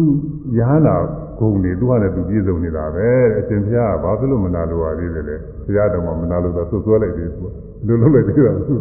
[0.57, 0.95] ရဟနာ
[1.39, 5.35] ဂုံတွေသူကလည်းသူပြည့်စုံနေတာပဲအရှင်ဘုရားကဘာဖြစ်လို့မနာလိုပါသေးတယ်လဲ
[5.65, 8.75] ဘုရားတော်မှာမနာလိုတော့ဆွဆွဲလိုက်သေးသူကလိုလိုလိုက်သေးတာသူ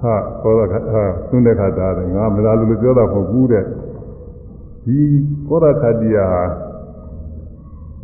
[0.00, 3.64] ဟာကောရခဟာသွန်းတဲ့ခါတာတယ်ငါမနာလိုလို့ပြောတာမဟုတ်ဘူးတဲ့
[4.84, 4.98] ဒီ
[5.48, 6.42] ကောရခတ္တိယဟာ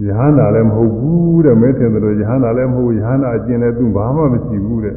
[0.07, 4.97] ယဟန္တာလည်းမဟုတ်ဘူးတဲ့မင်းထင်တယ်လို့ယဟန္တာလည်းမဟုတ်ယဟန္တာအကျင့်လည်းသူဘာမှမရှိဘူးတဲ့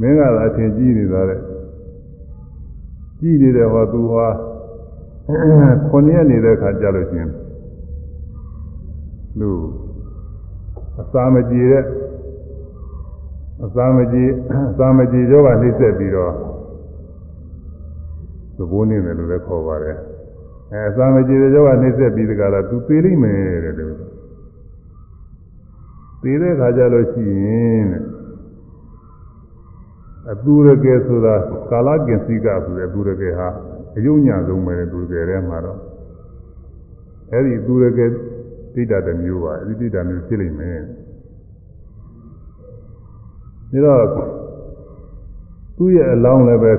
[0.00, 1.40] မင်းကသာအထင်ကြီးနေတာတဲ့
[3.18, 4.26] ကြီးနေတယ်ဟောသူဟာ
[5.26, 7.30] ခုနှစ်ရက်နေတဲ့ခါကြလို့ချင်း
[9.38, 9.50] လူ
[11.00, 11.84] အစာမကြေတဲ့
[13.64, 14.24] အစာမကြေ
[14.70, 16.32] အစာမကြေကြောကနှိမ့်ဆက်ပြီးတော့
[18.56, 19.98] သဘောနေတယ်လို့လည်းခေါ်ပါတယ်
[20.72, 23.94] အဲအစာမကြေတဲ့ကြောကနှိမ့်ဆက်ပြီးတကလားသူသေးလိမ့်မယ်တဲ့လို့
[26.22, 28.02] သေးတဲ့ခါကြလို့ရှိရင်တဲ့
[30.32, 31.34] အတူရကယ်ဆိုတာ
[31.70, 33.48] ကာလကင်စိကဆိုတဲ့အတူရကယ်ဟာ
[33.96, 35.80] အယုံညာဆုံးပဲသူတကယ်ထဲမှာတော့
[37.32, 38.10] အဲ့ဒီသူတကယ်
[38.74, 40.80] ဒိဋ္ဌတမျိုးပါအဲ့ဒီဒိဋ္ဌမျိုးဖြစ်လိမ့်မယ်
[43.72, 44.30] ဒါတော့
[45.76, 46.72] သူ့ရဲ့အလောင်းလည်းပဲ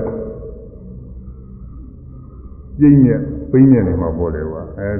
[2.78, 4.90] ကျင်းမြက်ပိန်းမြက်နေမှာပေါ်တယ်ကွာအဲ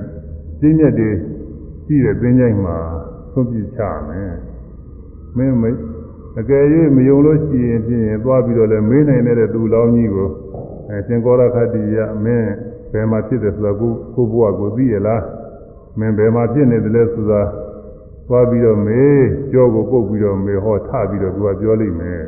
[0.61, 1.11] ကျင်းမြက်တွေ
[1.85, 2.77] ရှိတဲ့သင်္ချိုင်းမှာ
[3.33, 4.35] သွန်ပြချမယ်
[5.37, 5.65] မင်းမ
[6.41, 6.65] အကယ်၍
[6.97, 10.29] မယုံလို့ရှိရင်ဖြင့်သွားပြီးတော့လည်းမေးနိုင်တဲ့သူလောင်းကြီးကို
[10.89, 12.51] အဲရှင်ကောရခတ္တိယမင်း
[12.93, 15.23] ဘယ်မှာဖြစ်တယ်ဆိုတာကိုကိုဘုရားကိုသိရလား
[15.99, 17.43] မင်းဘယ်မှာဖြစ်နေတယ်လဲဆိုတာ
[18.29, 22.23] သွားပြီးတော့မေးကြောကိုပုတ်ပြီးတော့မေးဟောထပြီးတော့သူကပြောလိမ့်မယ်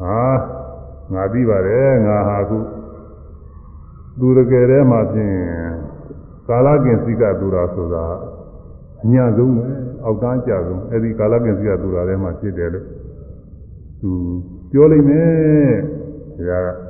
[0.00, 0.20] ဟာ
[1.14, 2.58] ငါသိပါတယ်ငါဟာခု
[4.18, 5.36] သူတကယ်တည်းမှာဖြင့်
[6.48, 8.04] ကာလကင်စိကသူရာဆိုတာ
[9.04, 9.64] အညာဆုံးပဲ
[10.04, 12.86] အောက်တန်းကြဆုံးအဲဒီကာလကင်စိကသူရာထဲမှာဖြစ်တယ်လို့
[14.00, 14.10] သူ
[14.70, 15.74] ပြောလိမ့်မယ်
[16.48, 16.87] ဒါက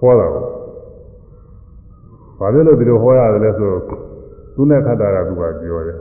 [0.00, 0.44] ဟောတာကို
[2.38, 3.70] ဘာဖြစ်လို့ဒီလိုဟောရတယ်လဲဆို
[4.54, 5.98] သူနဲ့ခတ်တာကသူကပြောတယ်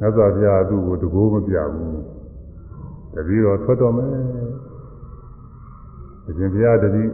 [0.00, 2.00] မြတ်စွာဘုရားသူ့ကိုတကိုးမပြဘူး
[3.14, 4.10] တပည့်တော်ထွက်တော်မယ်
[6.26, 7.04] အရှင်ဘုရားတတိ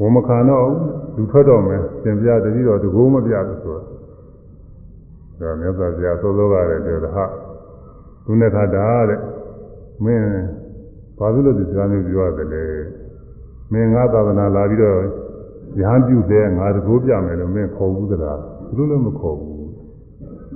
[0.00, 0.66] ဝမခံတော့
[1.16, 3.82] လူထွက်တော်မယ်ရှင်ဘုရားတတိတော်တကိုးမပြဘူးဆိုတော့
[5.40, 7.24] ဒါမြတ်စွာဘုရားသောသောကလည်းပြောတာဟာ
[8.24, 9.20] သူနဲ့ခတ်တာတဲ့
[10.04, 10.28] မင်း
[11.18, 12.64] ဘာဖြစ်လို့ဒီစကားမျိုးပြောရတယ်လဲ
[13.72, 14.98] မင်းငါသာသနာလာပြီးတော့
[15.80, 19.56] ရဟန်းပြုတဲ့ငါတကိုးပြမယ်လို့မင်းခေါ်ဘူးသလားသူတို့လည်းမခေါ်ဘူး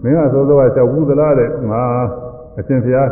[0.03, 1.83] မင်းကသောသောကလျှောက်ဘူးသလားတဲ့ငါ
[2.59, 3.09] အရှင်ဘုရား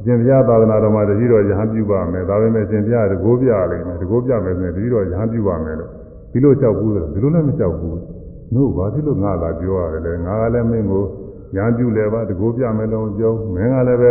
[0.00, 5.90] အရှင်ဘုရားသာသနာတော်မှာတတိတော်ရဟန်းပြုပါမယ်ဒါပေမဲ့အရှင်ဘုရားတကိုးပြလိမ့်မယ်တကိုးပြမယ်ဆိုရင်တတိတော်ရဟန်းပြုပါမယ်လို့
[6.32, 7.98] ဒီလိုလျှောက်ဘူးသလားဒီလိုလည်းမလျှောက်ဘူး
[8.54, 11.04] တို့ဘာဖြစ်လို့ငါလာပြောရတယ်လဲငါကလည်းမင်းကို
[11.56, 14.10] ရဟန်းပြုလဲပါတကိုးပြမယ်လို့ပြောမင်းကလည်းပဲ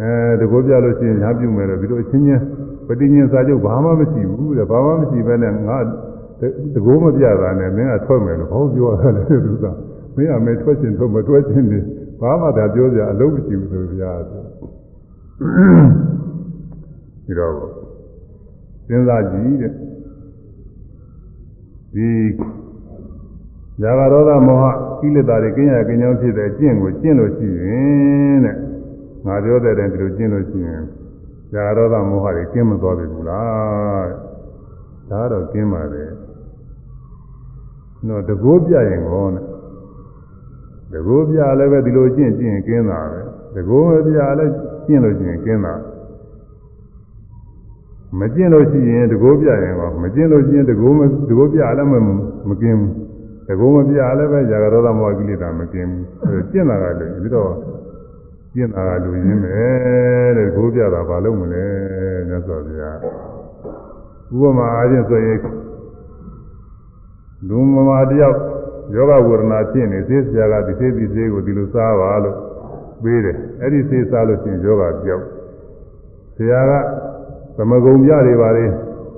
[0.00, 2.42] အဲတကိုးပြလို့ရှိရင်ရဟန်းပြုမယ်လို့ဒီလိုအချင်းချင်း
[2.88, 5.84] ပဋိညာဉ်စာချုပ်ဘာမှမရှိဘူးတဲ့ဘာမှမရှိဘဲနဲ့ငါတ
[6.84, 9.64] ကိုးမပြတာနဲ့မင်းကထွက်မယ်လို့ဟောပြောရတယ်သူက
[10.16, 11.78] မင်းကမဲထွက်ချင်းထွက်မထွက်ချင်းနေ
[12.20, 14.44] ဘာမှသာပြောကြအလုံးမရှိဘူးဆိုပြရတယ်
[17.26, 17.52] ဒီတော့
[18.88, 19.72] စဉ်းစားကြည့်တဲ့
[21.94, 22.08] ဒီ
[23.80, 24.64] ဇာဂရောဂမောဟ
[25.00, 28.56] ကိလေသာတွေကင်းရကင်းကြောင်းဖြစ်တဲ့အကျင့်ကိုကျင့်လို့ရှိရင်တဲ့
[29.26, 30.82] ငါပြောတဲ့တိုင်ဒီလိုကျင့်လို့ရှိရင်
[31.52, 34.08] ဇာရောသမောဟတွေကင်းမသွားပြီဘူးလား
[35.10, 36.04] ဒါတော့ကင်းပါလေ
[38.06, 39.44] နော်တကိုးပြရင်ကောနဲ့
[40.92, 43.20] တကိုးပြလည်းပဲဒီလိုကျင့်ကျင့်ကင်းတာပဲ
[43.54, 44.52] တကိုးမပြလည်း
[44.86, 45.74] ကျင့်လို့ရှိရင်ကင်းတာ
[48.18, 51.94] မကျင့်လို့ရှိရင်တကိုးပြရင်ကောမကျင့်လို့ရှိရင်တကိုးမတကိုးပြလည်းမ
[52.48, 52.92] မကင်းဘူး
[53.48, 57.50] တကိုးမပြလည်းပဲဇာရောသမောဟကိလေသာမကင်းဘူးအဲကျင့်တာကလည်းပြီးတော့
[58.58, 59.60] ကျင့်တာကလူရင်းပဲ
[60.36, 61.64] တဲ့တကိုးပြတာဘာလို့မလဲ
[62.28, 62.96] မြတ်စွာဘုရား
[64.34, 65.38] ဥပမာအားဖြင့်ဆိုရင်
[67.48, 68.38] လူမမာတယောက်
[68.94, 72.36] ယောဂဝေဒနာဖြစ်နေသေဆရာကဒီသေဒီသေးကိုဒီလိုစားပါလို့
[73.02, 75.24] ပေးတယ်အဲ့ဒီသေစားလို့ရှိရင်ယောဂပြောက်
[76.36, 76.72] ဆရာက
[77.56, 78.66] သမဂုံပြတွေပါလေ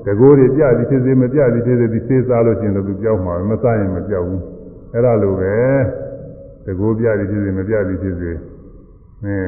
[0.07, 4.43] တကိုးတွေပြသည်ဖြစ်စေမပြသည်ဖြစ်စေဒီသေစားလို့ရှိရင်တော့သူပြောက်မှာမစားရင်မပြောက်ဘူး
[4.93, 5.57] အဲ့ဒါလိုပဲ
[6.67, 8.31] တကိုးပြသည်ဖြစ်စေမပြသည်ဖြစ်စေ
[9.25, 9.39] အဲ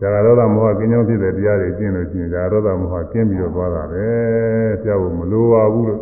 [0.00, 4.06] ဇာရောဒမောဟကင်းကြောင်းဖြစ်တဲ့တရားတွေကျင့်လို့ရှိရင်ဇာရောဒမောဟကင်းပြီးတော့သွားတာပဲ
[4.82, 6.00] ပြောက်ဖို့မလိုပါဘူးလို့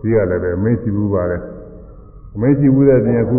[0.00, 1.38] ဒီကလည်းပဲမင်းရှိဘူးပါလေ
[2.40, 3.38] မရှိဘူးတဲ့ပြင်အခု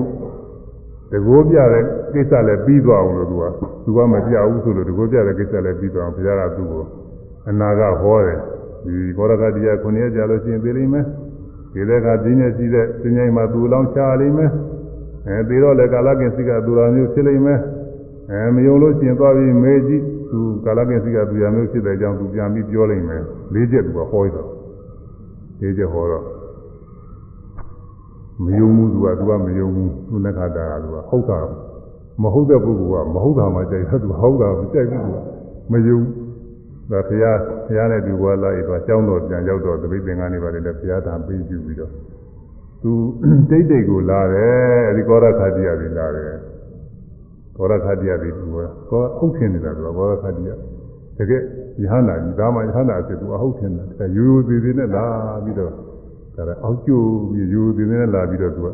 [1.12, 1.84] တကိုးပြတဲ့
[2.14, 3.44] ကိစ္စလည်းပြီးသွားအောင်လို့သူက
[3.84, 6.84] သူကမပြဘူးဆိုလို့တကိုးပြတဲ့ကိစ္စလည်းပြီးသွားအောင်ဘုရားကသူ့ကို
[7.50, 8.40] အနာကဟောတယ်
[8.86, 11.06] ဒီဘောရကတရားခုနှစ်ရက်ကြာလို့ရှိရင်သိလိမ့်မယ်
[11.74, 14.52] ဒီလက်ကပြင်းနေရှိတဲ့စဉ္ညာမှာသူ့လောင်းချလိမ့်မယ်
[15.28, 17.60] အဲပြီးတော့လည်းကာလကင်စိကသူတော်မျိုးဖြစ်လိမ့်မယ်
[18.32, 23.24] အဲမယုံလို့ရှိရင်သွားပြီးမေးကြည့်သူကာလကင်စိကသူရမျိုးဖြစ်တဲ့အကြောင်းသူပြန်ပြီးပြောလိမ့်မယ်
[23.54, 24.50] လေးချက်သူကဟောရတော့
[25.62, 26.26] လေးချက်ဟောတော့
[28.44, 31.40] မယုံဘူးသူကသူကမယုံဘူးသူနဲ့ခါတာကသူကဟုတ်တာ
[32.22, 35.04] မဟုတ်တဲ့ပုဂ္ဂိုလ်ကမဟုတ်တာမှကြိုက်တယ်သူဟုတ်တာမကြိုက်ဘူး
[35.72, 36.00] မယုံ
[36.92, 41.92] ဒါဘုရားဘုရားနဲ့ဒီဘွားလာပြီးတော့ကျောင်းတော်ပြန်ရောက်တော့တပိတ်သင်္ကန်းတွေပါတယ်လည်းဘုရားသာပေးပြုပြီးတော့
[42.82, 42.92] သူ
[43.50, 46.32] တိတ်တိတ်ကိုလာတယ်အဲဒီကောရခတိယပြီးလာတယ်
[47.58, 48.58] ကောရခတိယပြီးသူက
[48.90, 50.50] ကောဟုတ်ထင်နေတာသူကကောရခတိယ
[51.18, 51.42] တကယ်
[51.82, 55.06] ယဟန္တာကြီးဒါမှယဟန္တာဆိုသူအဟုတ်ထင်တယ်ရိုးရိုးသေးသေးနဲ့လာ
[55.44, 55.72] ပြီးတော့
[56.36, 56.92] ဒါလည်းအောက်ကျ
[57.32, 58.68] ပြီးရိုးသေးသေးနဲ့လာပြီးတော့သူက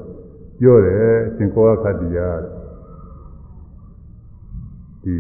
[0.59, 2.19] ပြောတယ်ရှင်ကောရခတိယ
[5.03, 5.15] ဒီ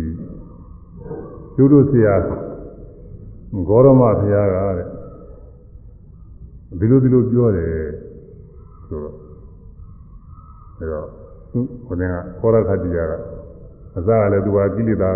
[1.55, 4.87] ကျိုးတို့ဆရာဂေါရမဘုရားကတဲ့
[6.79, 7.73] ဒီလိုဒီလိုပြောတယ်
[8.87, 9.15] ဆိုတော့
[10.79, 11.07] အဲတော့
[11.51, 13.13] သူခေါင်းကခောရခတိယက
[13.97, 15.11] အစားကလည်းသူကကိလေသာ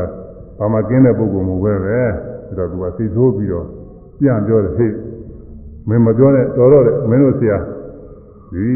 [0.57, 1.97] ဘာမှကင်းတဲ့ပုဂ္ဂိုလ်မဟုတ်ပဲပဲ
[2.47, 3.65] အဲတော့သူကသိသိုးပြီးတော့
[4.19, 4.93] ပြန်ပြောတယ်ဟေ့
[5.88, 7.57] မင်းမပြောနဲ့တော်တော့တယ်မင်းတို့ဆရာ
[8.53, 8.67] ဒီ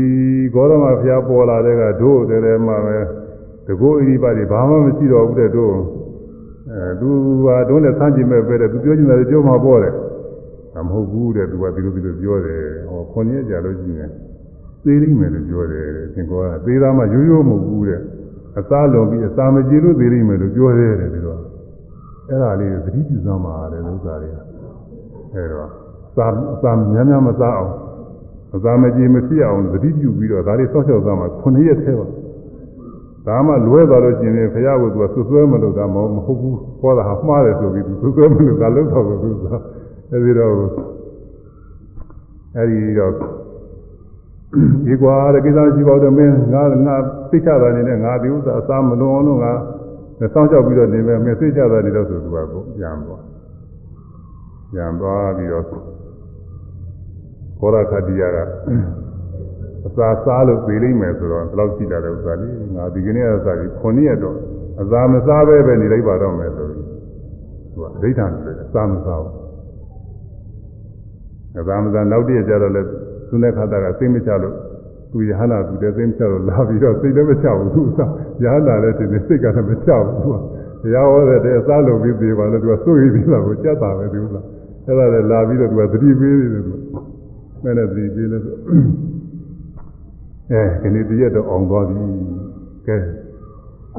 [0.54, 2.98] ဂေါရမဘုရားပေါ်လာတဲ့ကတို့တည်းတည်းမှပဲ
[3.68, 5.74] တကောဣရိပါတွေဘာမှမရှိတော့ဘူးတဲ့တို့
[6.72, 7.10] အဲသူ
[7.46, 9.94] ကတုံးနဲ့ဆန်းကြည့်မဲ့ပဲတဲ့သူပြောချင်တယ်ပြောမှာပေါ့တဲ့
[10.86, 14.10] မဟုတ်ဘူးတဲ့သူကဒီလိုဒီလိုပြောတယ်ဟောခွန်ရက်ကြာလို့ရှိရင်
[14.84, 18.02] သေးလိမ့်မယ်လို့ပြောတယ်သင်ကောကသေးသားမှရိုးရိုးမဟုတ်ဘူးတဲ့
[18.58, 21.40] အသားလွန်ပြီးအစာမကြည့်လို့သေးလိမ့်မယ်လို့ပြောတယ်တဲ့ဒီတော့
[22.30, 24.36] အဲ့ဒါလေးသတိပြုစမ်းပါတဲ့ဥစ္စာတွေက
[25.34, 25.70] အဲ့တော့
[26.16, 27.74] စာအစာများများမစားအောင်
[28.56, 32.08] အစာမကြည့်မဖြစ်အောင်သတိပြုပြီးတော့ဒါလေးစောင့်ရှောက်စမ်းပါ9ရက်ထဲပါ
[33.28, 35.96] ဒါမှလွဲသွားလို့ရှိရင်ဘုရားကသူကဆွဆွဲမလို့ဒါမ
[36.26, 39.46] ဟုတ်ဘူးဟောတာဟာမှားတယ်ဆိုပြီးသူဆွဆွဲမလို့ဒါလုံးတော့သူက
[40.12, 40.54] အဲဒီတော့
[42.58, 43.14] အဲဒီတော့
[44.86, 46.96] ဒီကွာတဲ့ကိစ္စရှိပါတော့မင်းငါငါ
[47.30, 49.54] သိချတာနေနဲ့ငါဒီဥစ္စာအစားမလွန်အောင်လို့ငါ
[50.34, 53.24] စောင့်ကြောက်ပြီးတော့နေမယ်မင်းသိချတာနေတော့ဆိုသူကကိုပြန်သွား
[54.72, 58.38] ပြန်သွားပြီးတော့ခောရခတိယက
[59.88, 64.38] အစာစားလို့ပြေးလိမ့်မယ်ဆိုတော့ဘယ်လောက်ရှိတာလဲဥစ္စာလေးငါဒီကနေ့အစားကြီး9ရက်တော့
[64.82, 66.86] အစာမစားပဲပဲနေလိုက်ပါတော့မယ်ဆိုပြီး
[67.74, 69.36] သူကအဋ္ဌာန်တယ်အစာမစားဘူး
[71.60, 72.82] အစာမစားနောက်တည့်ကျတော့လဲ
[73.30, 74.56] သူနဲ့ခါတာကစိတ်မချလို့
[75.12, 78.00] သူယဟနာသူတဲ့စိတ်မချလို့လာပြီးတော့စိတ်လည်းမချဘူးသူက
[78.44, 80.38] ယဟနာလည်းတင်နေစိတ်ကလည်းမချဘူးသူက
[80.84, 88.44] တရားဟောတဲ့အစားလုံးပြီးပြေပါလို့သူကစိုးရိမ်ပြီးလာကိုကြက်တာပဲသူကအဲ့ဒါလည်းလာပြီးတော့သူကသတိပေးနေတယ်သူကမဲ့နဲ့သတိပေးလို့
[90.52, 91.96] အဲဒီနေ့တရက်တော့အောင်သွားပြီ
[92.88, 92.98] ကဲ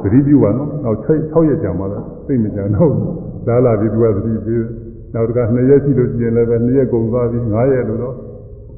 [0.03, 2.93] သတိပြုပါနော်နောက်6 6ရက်ကြာမှလည်းသိမကြတော့
[3.47, 4.65] ဒါလာပြီးသူကသတိပေး
[5.15, 8.15] နောက်တက2ရက်ရှိလို့ကျင်လည်းပဲ2ရက်ကုန်သွားပြီ9ရက်လို့တော့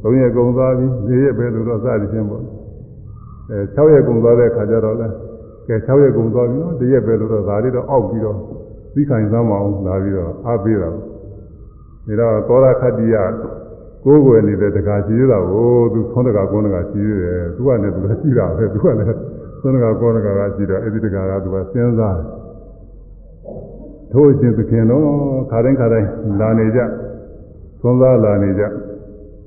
[0.03, 2.45] 3ရက်ကုန်သွားပြီ4ရက်ပဲလို့တော့စသည်ချင်းပေါ့
[3.51, 5.09] အဲ6ရက်ကုန်သွားတဲ့ခါကျတော့လဲ
[5.69, 8.37] ကဲ6ရက်ကုန်သွားပြီနော်1ရက်ပဲလို့တော့ဒါလေးတော့အောက်ပြီးတော့
[8.95, 10.99] သိခိုင်သမ်းမအောင်လာပြီးတော့အားပေးတာဒါ
[12.21, 13.17] တော့သောရခတ္တိယ
[14.05, 19.09] ကိုယ်ွယ်နေတဲ့တကာရှိရတာကိုသူသွန်းတကာကောတကာရှိရတယ်သူကလည်းသူလည်းရှိတာပဲသူကလည်း
[19.61, 22.19] သွန်းတကာကောတကာကရှိတော့အဲ့ဒီတကာကသူကစဉ်းစား
[24.13, 25.07] ထို့အရှင်သခင်တော့
[25.51, 26.09] ခါတိုင်းခါတိုင်း
[26.41, 26.81] လာနေကြ
[27.81, 28.63] သွန်းစားလာနေကြ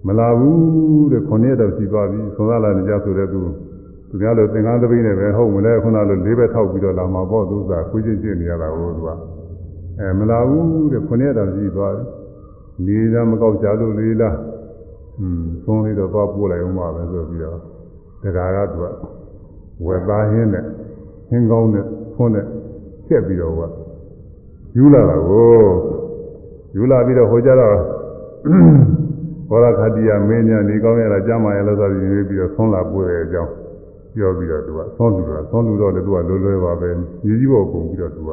[0.07, 3.41] မလာဘူးတဲ့ခုနှစ်တော့ရှိသွားပြီသွန်းစားလာနေကြဆိုတဲ့သူ
[4.09, 9.09] သူများလို့သင်္ကန်းသပိနဲ့ပဲဟုတ်မလဲခုနလိုလေးဘက်ထောက်ပြီးတော့လာမှာပေါ့သူကခွေးချင်းချင်းနေရတာကိုသူက
[9.99, 12.05] အဲမလာဘူးတဲ့ခုနှစ်တော့ရှိသွားပြီ
[12.85, 14.37] လေးလားမကောက်ကြလို့လေးလား
[15.19, 17.59] อืมသုံးလေးတော့သွားပို့လိုက်အောင်ပါပဲဆိုပြီးတော့
[18.23, 18.85] တခါကသူက
[19.85, 20.63] ဝက်သားဟင်းနဲ့
[21.29, 21.85] ဟင်းကောင်းနဲ့
[22.15, 22.45] ဖွန်းနဲ့
[23.07, 23.61] ချက်ပြီးတော့က
[24.77, 25.59] ယူလာတာကို
[26.75, 27.75] ယူလာပြီးတော့ဟိုကြတော့
[29.49, 33.51] ဘောရခတိယမင်းညာနေကောင်းရတာကြမ်းမာရလို့ဆိုပြီးနေပြီးတော့ဆုံးလာပို့တဲ့အကြောင်း
[34.15, 38.31] ပြောပြီးတော့သူကဆုံးလူတော့ဆုံးလူတော့လည်းသူကလွယ်လွယ်ပါပဲညီကြီးဘောပုံပြီးတော့သူက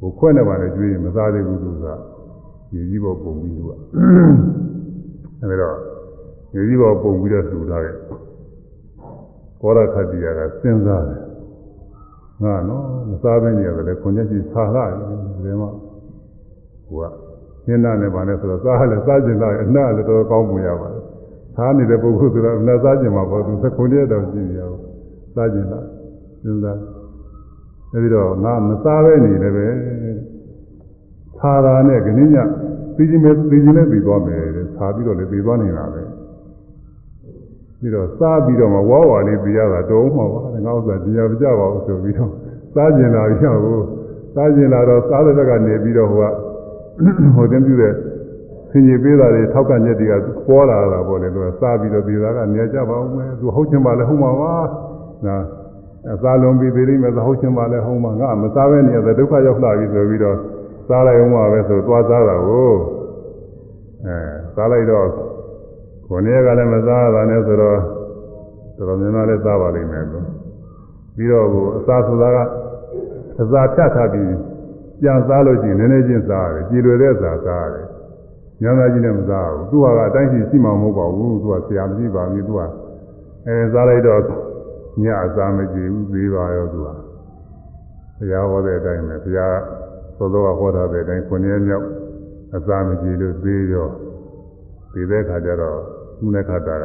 [0.00, 1.86] ဟိုခွဲ့နေပါလေကျွေးရင်မစားသေးဘူးသူက
[2.72, 3.70] ညီကြီးဘောပုံပြီးသူက
[5.42, 5.76] အဲဒါတော့
[6.52, 7.94] ညီကြီးဘောပုံပြီးတော့သူထားတဲ့
[9.60, 11.22] ဘောရခတိယကစဉ်းစားတယ်
[12.42, 14.96] ငါနော်မစားဘဲနေရတယ်ခွန်ချက်ကြီးဆာလာတယ်
[15.44, 15.70] ဒီမှာ
[16.86, 17.21] ဟိုက
[17.66, 21.02] ညနာနဲ့ပါနဲ့ဆိုတော့စားလည်းစားကျင်တော့အနှလည်းတော်ကောင်းမှုရပါတယ်
[21.56, 24.70] သားနေတဲ့ပုဂ္ဂိုလ်ဆိုတော့အနှစားကျင်မှာပေါ့သူသခွန်ရက်တော့ရှိနေရော
[25.34, 25.80] စားကျင်တာ
[26.44, 26.78] စဉ်းစား
[27.92, 29.66] အဲဒီတော့ငါမစားဘဲနေလည်းပဲ
[31.38, 32.36] သာသာနဲ့ခဏည
[32.96, 36.02] သိချင်းမဲ့သိချင်းနဲ့ပြီးသွားမယ်တဲ့သာပြီးတော့လည်းပြီးသွားနေတာပဲ
[37.80, 42.30] ပြီးတော့စားပြီးတော့မှဝါဝါလေးပြရတာတုံးမှာပါငါဥစ္စာတရားမကြပါဘူးဆိုပြီးတော့
[42.74, 43.80] စားကျင်လာပြီဟော
[44.34, 46.24] စားကျင်လာတော့စားတဲ့ဘက်ကနေပြီးတော့ဟိုက
[47.36, 47.94] ဟိုတင်ပြတဲ့
[48.70, 50.14] ဆင်ကြီးပေးတာတွေထောက်ကညက်တွေက
[50.48, 54.54] ပေါ်လာတာပေါ့လေသူကစားပြီးတော့ဒီသားကနေကြပါဦးမယ်သူဟုတ်ချင်ပါလဲဟုတ်မှာပါ
[55.26, 55.36] နာ
[56.12, 60.36] အစားလုံးပြီးသေးလိမ့်မယ်ဟုတ်ချင်ပါလဲဟုတ်မှာငါမစားဘဲနေရတဲ့ဒုက္ခရောက်လာပြီဆိုပြီးတော့
[60.88, 62.70] စားလိုက်အောင်ပါပဲဆိုသွားစားတာကို
[64.06, 64.16] အဲ
[64.54, 65.08] စားလိုက်တော့
[66.08, 67.78] ကိုနေကလည်းမစားရတာနဲ့ဆိုတော့
[68.76, 70.18] တော်တော်များများလည်းစားပါလိမ့်မယ်သူ
[71.16, 72.38] ပြီးတော့ကိုအစားဆိုတာက
[73.42, 74.30] အစာဖြတ်ထားပြီး
[75.02, 77.86] ပြန်စားလို့ရှိရင်နည်းနည်းချင်းစားရတယ်ကြည်လွယ်တဲ့စားစားရတယ်
[78.62, 82.60] ညံသာကြီးနဲ့မစားဘူးသူကအတိုင်းရှိရှိမှမဟုတ်ပါဘူးသူကဆရာမရှိပါဘူးသူက
[83.46, 84.20] အဲစားလိုက်တော့
[85.02, 89.56] ညအစာမကြည့်ဘူးသေးပါရောသူကဘုရားဟောတဲ့အတိုင်းပဲဘုရား
[90.16, 91.86] သောသောကဟောထားတဲ့အတိုင်းခုနှစ်မြောက်
[92.56, 93.88] အစာမကြည့်လို့သေးရော
[94.92, 95.78] ဒီတဲ့ခါကျတော့
[96.18, 96.84] သူနဲ့ခါတာက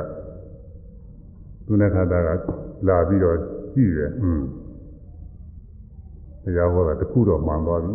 [1.65, 2.27] သူနဲ့ခါတာက
[2.87, 3.37] လာပြီးတော့
[3.73, 4.41] ကြည့်တယ်อืม
[6.47, 7.93] တရားဟောတာတခုတော့မှန်သွားပြီ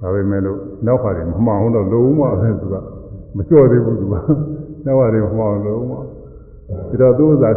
[0.00, 2.76] ဒါပေမဲ့လို့နောက်ခါတွေမမှန်အောင်တော့လုံးဝပဲသူက
[3.36, 4.14] မကြော့သေးဘူးသူက
[4.86, 6.00] နောက်ခါတွေမမှန်အောင်လုံးဝဒါ
[7.00, 7.50] တော့သူဥစ္စာ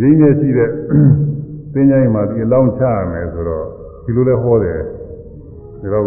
[0.00, 0.70] ရင်းရရှိတဲ့
[1.72, 3.64] သင်္ချိုင်းမှာဒီအလောင်းချရမယ်ဆိုတော့
[4.04, 4.80] ဒီလိုလဲဟောတယ်
[5.80, 6.04] ဒါတော့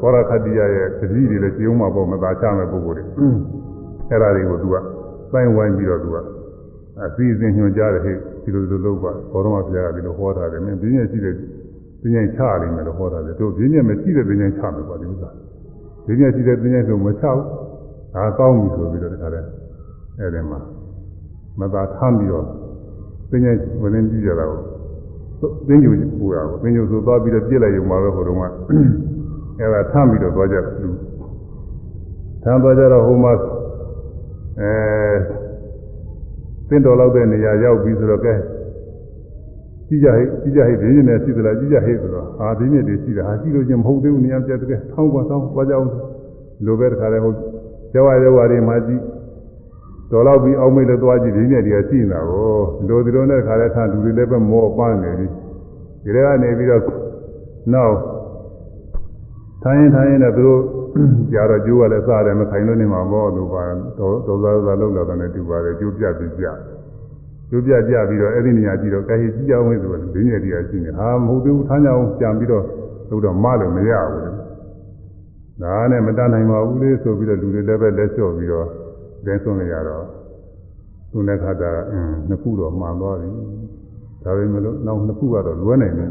[0.00, 3.04] ဘောရခတိယရဲ့တတိတွေလည်းကျုံမှာပေါ့မသာချမယ်ပုဂ္ဂိုလ်တွေ
[4.10, 4.76] အဲ့ဒါတွေကိုသူက
[5.30, 6.16] စိုင်းဝိုင်းပြီးတော့သူက
[7.00, 11.34] အစီအစဉ်ညွှန်ကြားတယ်ဟဲ့ဒီလိုလိုလုပ်ပါဘောရမဘုရားကဒီလိုဟောထားတယ်မင်းဒီနေ့ရှိတဲ့
[12.02, 15.30] ပညာချလိမ့်မယ်လို့ဟောတာလေတို့ပညာမရှိတဲ့ပညာချမယ်ပေါ့ဒီဥစ္စာ
[16.06, 17.44] ပညာရှိတဲ့ပညာဆိုမချဘူး
[18.14, 19.46] ဒါကောင်းပြီဆိုပြီးတော့တခါတည်း
[20.18, 20.60] အဲ့ဒီမှာ
[21.60, 22.46] မသာထမ်းပြီးတော့
[23.30, 24.60] ပညာဝင်နေကြည့်ကြတာကို
[25.68, 28.42] သင်္ကြန်ပူတာကိုသင်္ကြန်ဆိုသွားပြီးတော့ပြစ်လိုက်ရုံပါပဲဟိုတုန်းက
[29.58, 30.64] အဲ့ဒါထမ်းပြီးတော့သွားကြတယ်
[32.42, 33.32] ထမ်းသွားကြတော့ဟိုမှာ
[34.60, 34.70] အဲ
[36.68, 38.34] သင်တော်လောက်တဲ့နေရာရောက်ပြီးဆိုတော့ကဲ
[39.92, 45.88] ကြည့်ကြဟိကြည့်ကြဟိဒီနေ့နဲ့ရှိသလားကြည့်ကြဟိဆိုတော့ဟာဒီနေ့တည်းရှိတာဟာရှိလို့ချင်းမဟုတ်သေးဘူးနေရာပြတ်တဲ့ထောင်းပါထောင်းသွားကြအောင်
[46.66, 47.36] လိုပဲတခါလဲဟုတ်
[47.92, 49.00] ကျောဝကျောဝတွေမှာကြည့်
[50.10, 55.26] တော်တော့ပြီးအောက်မိတ်လို့သွားကြည့်ဒီနေ့တည်းရှိနေတာကိုလိုဒီလိုနဲ့တခါလဲထားလူတွေလည်းပဲမောပန်းနေပြီ
[56.04, 56.82] ဒီထဲကနေပြီးတော့
[57.74, 57.96] နောက်
[59.62, 60.60] ထိုင်းထိုင်းနဲ့သူတို့
[61.32, 63.62] ကြာတော့ကျိုးကလည်းစားတယ်မခိုင်လို့နေမှာပေါ့လို့ပါ
[63.98, 66.46] တော်တော်သားသားလောက်လာတယ်တူပါတယ်ကျိုးပြပြပြ
[67.52, 72.64] ကျိုးပြကြပြီးတော့အဲ့ဒီနေရာကြည့်တော့ကဲကြည့်ကြအောင်ဆိုတော့ဒင်းရည်တရားရှိနေဟာမဟုတ်သေးဘူးထမ်းကြအောင်ကြံပြီးတော့
[73.10, 74.22] လို့တော့မလို့မရဘူး
[75.62, 78.66] ဒါနဲ့မတတ်နိုင်ပါဘူးလေဆိုပြီးတော့လူတွေလည်းပဲလက်လျှော့ပြီးတော့
[79.24, 80.04] ဒင်းဆုံးနေရတော့
[81.10, 83.30] သူနဲ့ခါတာအင်းနှစ်ခုတော့မှန်သွားပြီ
[84.24, 86.10] ဒါပေမဲ့လို့နောက်နှစ်ခုကတော့လွဲနိုင်တယ်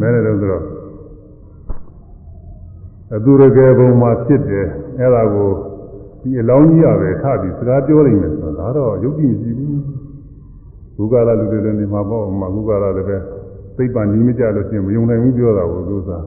[0.00, 0.64] မဲတယ်လို့ဆိုတော့
[3.16, 4.66] အသူရကယ်ပုံမှာဖြစ်တယ်
[4.98, 5.50] အဲ့ဒါကို
[6.24, 13.16] ဒီအလောင်းကြီးရပဲထပြီးစကားပြောနိုင်မယ်ဆိုတော့ဒါတော့ယုတ်ကြည်မရှိဘူးဘုရားလာလူတွေလည်းနေမှာပေါ့မှာဘုရားလာလည်းပဲ
[13.76, 16.24] သိပ္ပံကြီးမကြလို့ရှိရင်မယုံနိုင်ဘူးပြောတာကိုသူစား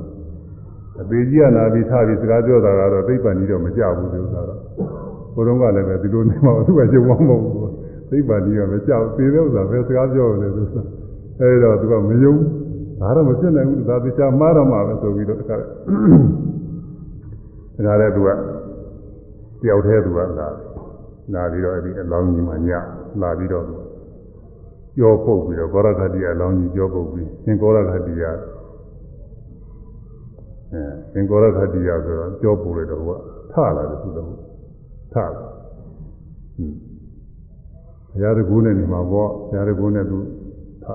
[1.02, 4.60] အသေးကြီးကလာပြီးထပြီးစကားပြောတာကတော့သိပ္ပံကြီးတော့မကြဘူးသူစားတော့
[5.36, 7.72] ဘုရုံးကလည်းပဲဒီလိုနေမှာသူကရုံမမဟုတ်ဘူး
[8.10, 10.86] သိပ္ပံကြီးကမကြောက်သေးတဲ့ဥစ္စာပဲစကားပြောတယ်သူစား
[11.40, 12.36] အဲဒီတော့သူကမယုံ
[13.00, 15.62] ဒါတော့မဖြစ်နိုင်ဘူးဒါသေချာမှားတော့မှာပဲဆိုပြီးတော့တခါတ
[17.86, 18.30] ခါလဲသူက
[19.62, 20.26] တယောက်တည်းသူကလာ
[21.34, 22.70] လာပြီးတော့အဲ့ဒီအလောင်းကြီးမှည
[23.22, 23.66] လာပြီးတော့
[24.98, 28.24] ကြောပုတ်ပြီးတော့ကောရခတိအလောင်းကြီးကြောပုတ်ပြီးသင်ကောရခတိရ
[30.72, 30.84] အဲ
[31.14, 33.10] သင်ကောရခတိရဆိုတော့ကြောပုတ်လိုက်တော့က
[33.52, 34.30] ထလာတယ်သူတော့
[35.14, 36.76] ထလာဟွန်း
[38.10, 40.18] ဘုရားတကူနဲ့နေမှာပေါ့ဘုရားတကူနဲ့သူ
[40.84, 40.86] ထ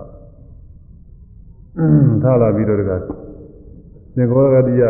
[2.22, 2.92] ထလာပြီးတော့တက
[4.16, 4.82] သင်ကောရခတိရ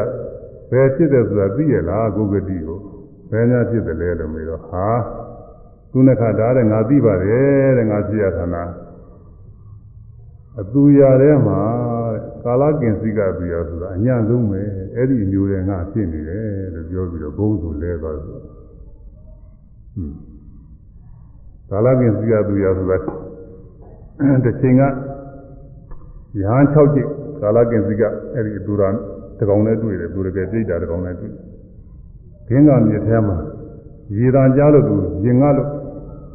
[0.71, 2.79] ဘယ်ဖြစ်တယ်ဆိုတာသိရလားကိုဂတိကို
[3.33, 4.87] ဘယ်များဖြစ်တယ်လဲလို့မေးတော့ဟာ
[5.91, 8.63] သူနဲ့ခါတားတဲ့ငါသိပါတယ်တဲ့ငါဖြစ်ရသနာ
[10.61, 11.61] အသူရထဲမှာ
[12.15, 14.61] တဲ့ကာလကင်စိကသူရဆိုတာအညာဆုံးပဲ
[14.97, 18.47] အဲ့ဒီအမျိုးတွေငါဖြစ်နေတယ်လို့ပြောပြီးတော့ဘုန်းဆိုလဲသွားဆိုဟွန်း
[21.71, 22.97] ကာလကင်စိကသူရဆိုတာ
[24.45, 24.83] တစ်ချိန်က
[26.43, 27.03] ရဟန်း6ကျိ
[27.43, 28.03] ကာလကင်စိက
[28.35, 28.83] အဲ့ဒီသူရ
[29.39, 31.33] တကောင်နဲ့တွေ့တယ်သူတကယ်ပြိတ္တာတကောင်နဲ့တွေ့
[32.53, 33.37] ခင်းကမြေထဲမှာ
[34.17, 35.69] ရေတံကြားလို့သူရင်ငါလို့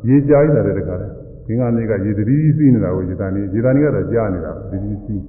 [0.07, 1.07] ရေကြားရတဲ့တခါလဲ
[1.45, 5.23] ခင်းကမြေကရေတတိစီးနေတာကိုရေတံနေရေတံနေကတော့ကြားနေတာတတိစီး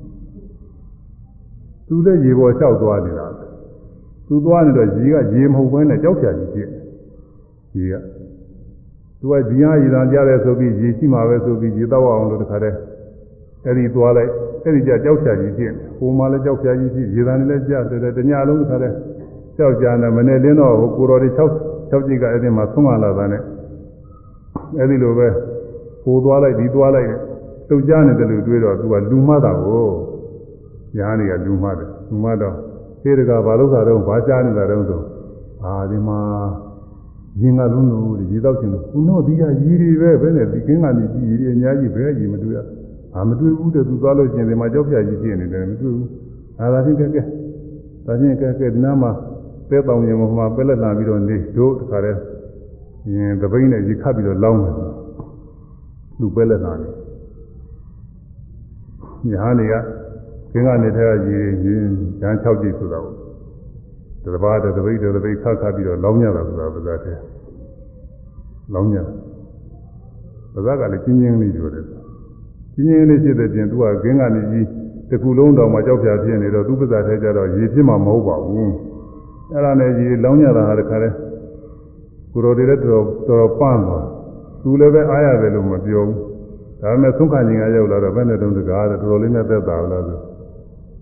[1.86, 3.26] သူလည်းရေပေါ်လျှောက်သွားနေတာ
[4.26, 6.68] သူသွားနေတော့ရေကရေမဟုတ်ဘဲနဲ့ကြောက်ဖြာကြီးဖြစ်
[7.76, 7.94] ရေက
[9.20, 12.76] သူကဒီဟာရေတံကြားတယ်ဆိုပြီးရေရှိမှာပဲဆိုပြီးရေတော့အောင်လို့တခါတည်း
[13.64, 14.30] အဲ့ဒီသွားလိုက်
[14.64, 18.94] အဲ့ဒီကြကြောက်ဖြာကြီးဖြစ်ဟိုမှာလည်းကြောက်ဖြာကြီးဖြစ်ရေတံလည်းကြားတယ်တညလုံးတခါတည်း
[19.58, 21.40] ကြောက်ကြတယ်မနေ့လင်းတော့ဟိုကိုတော်တွေ6
[21.90, 23.42] 6ကြိတ်ကအဲ့ဒီမှာဆုံးမလာတာနဲ့
[24.78, 25.28] အဲ့ဒီလိုပဲ
[26.02, 27.10] ဟိုသွားလိုက်ဒီသွားလိုက်
[27.68, 29.86] တုတ်ကြနေတယ်လို့တွေးတော့သူကလူမှတ်တာကို
[30.96, 32.54] ညာနေကလူမှတ်တယ်လူမှတ်တော့
[33.02, 35.02] သေတကဘာလို့သာတော့ဘာကြားနေတာတော့ဆို
[35.64, 36.18] အာဒီမှာ
[37.40, 42.58] ရင်ကလုံးလို့ရေတော့ချင်းလို့ခုတော့ဒီကရီတွေပဲဘယ်နဲ့ဒီကင်းကနေကြီးရီအများကြီးပဲကြီးမတွေ့ရ
[43.14, 46.08] အာမတွေ့ဘူးတဲ့သူသွားလို့ချင်းဒီမှာကြောက်ပြကြီးဖြစ်နေတယ်မတွေ့ဘူး
[46.60, 47.22] အာဒါချင်းကဲကဲ
[48.06, 49.10] ဒါချင်းကဲကဲဒီနားမှာ
[49.68, 52.18] ပဲတောင်ရင်မှာပဲလက်လာပြီးတော့နေတို့တခါတည်း
[53.14, 54.74] ရင်သပိန်းနဲ့ရေခတ်ပြီးတော့လောင်းတယ်
[56.20, 56.88] လူပဲလက်လာနေ
[59.32, 59.74] ညာနေက
[60.52, 61.88] ခင်းကနေထဲကရေရင်
[62.20, 63.14] ရန်6ကြိတ်ဆိုတာကို
[64.24, 67.18] တရဘာတသပိတ်တသပိတ်ခတ်ခတ်ပြီးတော့လောင်းရတာဆိုတာပါဇာတဲ့
[68.74, 68.96] လောင်းရ
[70.54, 71.84] ပါဇာကလည်းကျင်းချင်းလေးပြောတယ်
[72.74, 74.66] ကျင်းချင်းလေးဖြစ်တဲ့ပြင်သူကခင်းကနေကြီး
[75.10, 78.72] တကူလုံးတော်မှာကြောက်ဖြာဖြစ်နေတော့သူ့ပါဇာထဲကျတော့ရေဖြစ်မှာမဟုတ်ပါဘူး
[79.52, 81.10] အဲ့ဒါနဲ့ကြီးလောင်းရတာဟာတခါလဲ
[82.32, 84.06] ကိုရိုတွေလည်းတော်တော်ပန်းသွား
[84.62, 86.18] သူလည်းပဲအားရတယ်လို့မပြောဘူး
[86.80, 90.18] ဒါပေမဲ့သုံးခါချင်းကရောက်လာတော့ဘယ်နဲ့တုံးတကားတော်တော်လေးနဲ့သက်သာလားဆို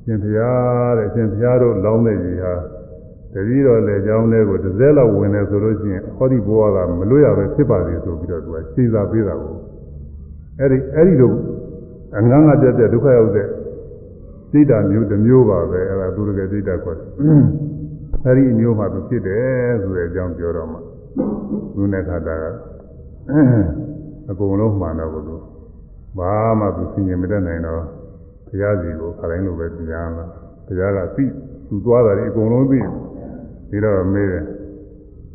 [0.04, 2.54] ရှင်ဘုရားတဲ့ရှင်ဘုရားတို့လောင်းတဲ့ကြီးဟာ
[3.32, 9.54] တတိတော်လေကြောင်းလေးကိုတစ်စက်လောက်ဝင်တယ်ဆိုလို့ရှိရင်ဟောဒီဘဝကမလွတ်ရပဲဖြစ်ပါလေဆိုပြီးတော့သူကရှင်းစာပေးတာကို
[10.58, 11.32] အဲ့ဒီအဲ့ဒီလို
[12.16, 13.48] အငန်းငါပြတ်ပြတ်ဒုက္ခရောက်တဲ့
[14.50, 17.08] စိတ်ဓာမျိုးတစ်မျိုးပါပဲအဲ့ဒါသူတကယ်စိတ်ဓာခေါ်တယ်
[18.26, 20.78] အဲ့ဒီအမျိုးမှသူဖြစ်တယ်ဆိုတဲ့အကြောင်းပြောတော့မှ
[21.74, 22.44] သူနဲ့ခါတာက
[24.30, 25.42] အကုန်လုံးမှန်တော့ဘူး
[26.18, 27.82] ဘာမှသူသိရင်မတတ်နိုင်တော့
[28.48, 30.24] ဘုရားစီကိုခတိုင်းလိုပဲတရားလာ
[30.66, 31.24] ဘုရားကသိ
[31.68, 32.80] သူသွားတာဒီအကုန်လုံးသိ
[33.68, 34.44] ပြီးတော့မေးတယ်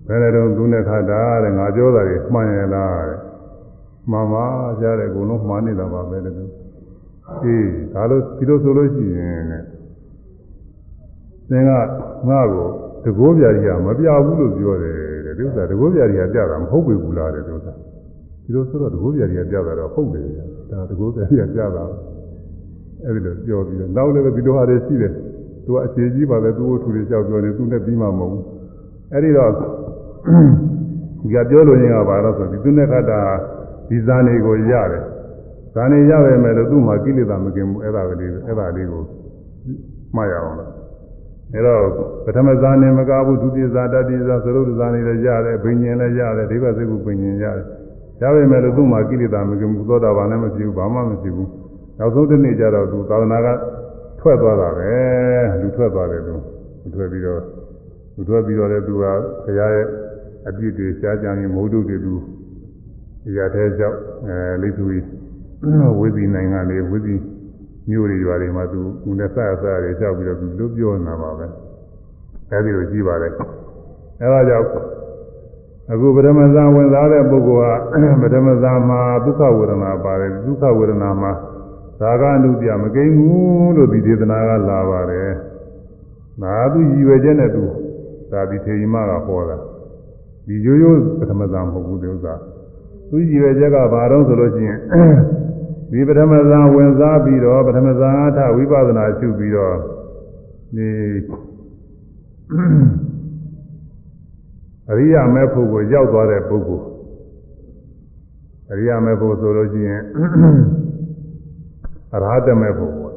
[0.08, 3.20] ဘယ်နဲ့တော့သူနဲ့ခါတာတဲ့ငါပြောတာတွေမှန်ရလားတဲ့
[4.12, 4.46] မှန်ပါ
[4.82, 6.46] ကြားတယ်အကုန်လုံးမှန်နေတာပါပဲတဲ့သူ
[7.44, 9.64] အေးဒါလို့ဒီလိုဆိုလို့ရှိရင်တဲ့
[11.50, 11.72] သင်က
[12.30, 12.68] ငါ့ကို
[13.06, 14.95] တကိုးပြာကြီးကမပြဘူးလို့ပြောတယ်
[15.26, 17.74] တဲ့ဒီဥစ္စာတကိုးပြာကြီးကပြတာမဟုတ်ပြီဘူးလားတဲ့ဒီဥစ္စာ
[18.43, 20.28] ဒီလိုဆိုတော့တကိုးပြာကြီးကပြတာတော့ဟုတ်တယ်
[20.72, 21.84] ဒါတကိုးပြာကြီးကပြတာ
[23.06, 25.14] အဲ့ဒီလိုပြောပြီးတော့နောက်လည်းဒီလိုဟာတွေရှိတယ်
[25.66, 28.43] သူကအခြေကြီးပါပဲသူ့ကိုထူတွေကြောက်ပြောနေသူနဲ့ပြီးမှမဟုတ်ဘူး
[29.12, 33.20] အဲ့ဒီတော့ဒီကပြောလို့ရင်ကဘာလို့ဆိုဒီသူနဲ့ခတ်တာ
[33.89, 35.04] ဒီဇာနေကိုရတယ်
[35.74, 39.02] ဇာနေရပဲမဲ့လို့သူ့မှာကိလေသာမကင်ဘူးအဲ့ဒါကလေးအဲ့ဒါလေးကို
[40.16, 40.70] မှတ်ရအောင်လို့
[41.54, 41.84] အဲတော့
[42.26, 47.66] ပထမဇာနေမကဘူးဒုတိယဇာတတိယဇာသရုပ်ဇာနေလည်းရတယ်ဘိညာဉ်လည်းရတယ်ဒိဗ္ဗစကုဘိညာဉ်ရတယ်
[48.22, 51.49] ရပါမယ်လို့သူ့မှာကိလေသာမကင်ဘူးသောတာပန်လည်းမဖြစ်ဘူးဘာမှမဖြစ်ဘူး
[51.99, 53.47] နောက်ဆုံးတစ်နေ့ကျတော့သူသာသနာက
[54.20, 54.91] ထွက်သွားတာပဲ
[55.62, 56.36] လူထွက်သွားတယ်သူ
[56.95, 57.41] ထွက်ပြီးတော့
[58.16, 59.88] သူထွက်ပြီးတော့လည်းသူကဘုရားရဲ့
[60.47, 62.14] အပြစ်တွေရှားကြံရင်မဟုတ်တို့တွေသူ
[63.24, 65.06] ဒီရတဲ့ကြောင့်အဲလိသူကြီး
[65.99, 67.16] ဝိဇီနိုင်ငံလေးဝိဇီ
[67.90, 71.46] မြို့တွေရွာတွေမှာသူဦးနဲ့ဆဆတွေကြောက်ပြီးတော့သူတို့ပြောနေတာပါပဲ
[72.52, 73.32] အဲဒီလိုကြီးပါတယ်
[74.22, 74.68] အဲဒါကြောင့်
[75.92, 77.78] အခုပထမဇန်ဝင်စားတဲ့ပုဂ္ဂိုလ်
[78.12, 81.32] ကပထမဇန်မှာဒုက္ခဝေဒနာပါတယ်ဒုက္ခဝေဒနာမှာ
[82.00, 85.32] သာဂအနုပြမကိန်းဘူးလို့ဒီဒေသနာကလာပါတယ်။
[86.42, 87.64] ဒါသူရည်ရွယ်ချက်နဲ့သူ
[88.32, 89.58] သာဒီထေရီမကဟောတာ
[90.48, 92.34] ဒီရိုးရိုးပထမဇန်မဟုတ်ဘူးဒီဥစ္စာ
[93.10, 94.80] သူရည်ရွယ်ချက်ကဘာတော့ဆိုလို့ရှိရင်
[95.92, 99.76] ဒီပထမဇန်ဝင်စားပြီးတော့ပထမဇန်အထဝိပဿနာရှုပြီးတော့
[100.76, 100.89] ဒီ
[104.89, 106.86] အရိယာမေဖို့ကိုရောက်သွားတဲ့ပုဂ္ဂိုလ်
[108.72, 110.02] အရိယာမေဖို့ဆိုလို့ရှိရင်
[112.16, 113.16] အရဟတမေဖို့ပေါ့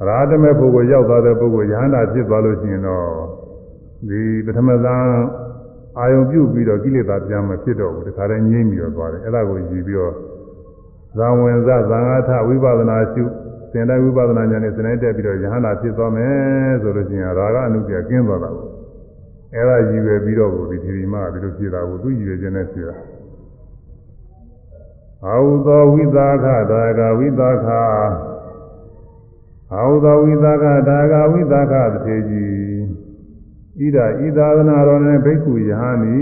[0.00, 3.06] အရဟတမေဖို့ကိုရောက်သွားတဲ့ပုဂ္ဂိုလ်ယဟန္တာဖြစ်သွားလို့ရှိရင်တော့
[4.08, 5.04] ဒီပထမဇန်
[5.98, 10.14] အာယုံပြုတ်ပြီးတော့ကိလေသာပြန်မဖြစ်တော့ဘူးတခါတည်းငြိမ့်ပြီးတော့သွားတယ်အဲ့ဒါကိုယူပြီးတော့
[11.16, 13.24] ဇံဝင်ဇဇံငါထဝိပဿနာရှု
[13.72, 18.68] သင်တိုင်းဝိပဿနာဉာဏ်နဲ့သင်တိုင်းတက်ပြီးတော့ယဟန္တာဖြစ်သွားမယ်ဆိုလို့ရှိရင်ရာဂအနုပြကင်းသွားတာကို
[19.54, 22.96] အဲ့ဒါယူရပြီးတော့ဒီဒီမကဒီလိုဖြစ်တာကိုသူယူရခြင်းနဲ့ဖြစ်တာ
[25.26, 27.66] အာဟုသောဝိသခဒါကဝိသခ
[29.72, 36.20] အာဟုသောဝိသကဒါဂဝိသကတထေကြီးဣဒဣသာသနာတော်နဲ့ဘိက္ခုယဟန်ဤ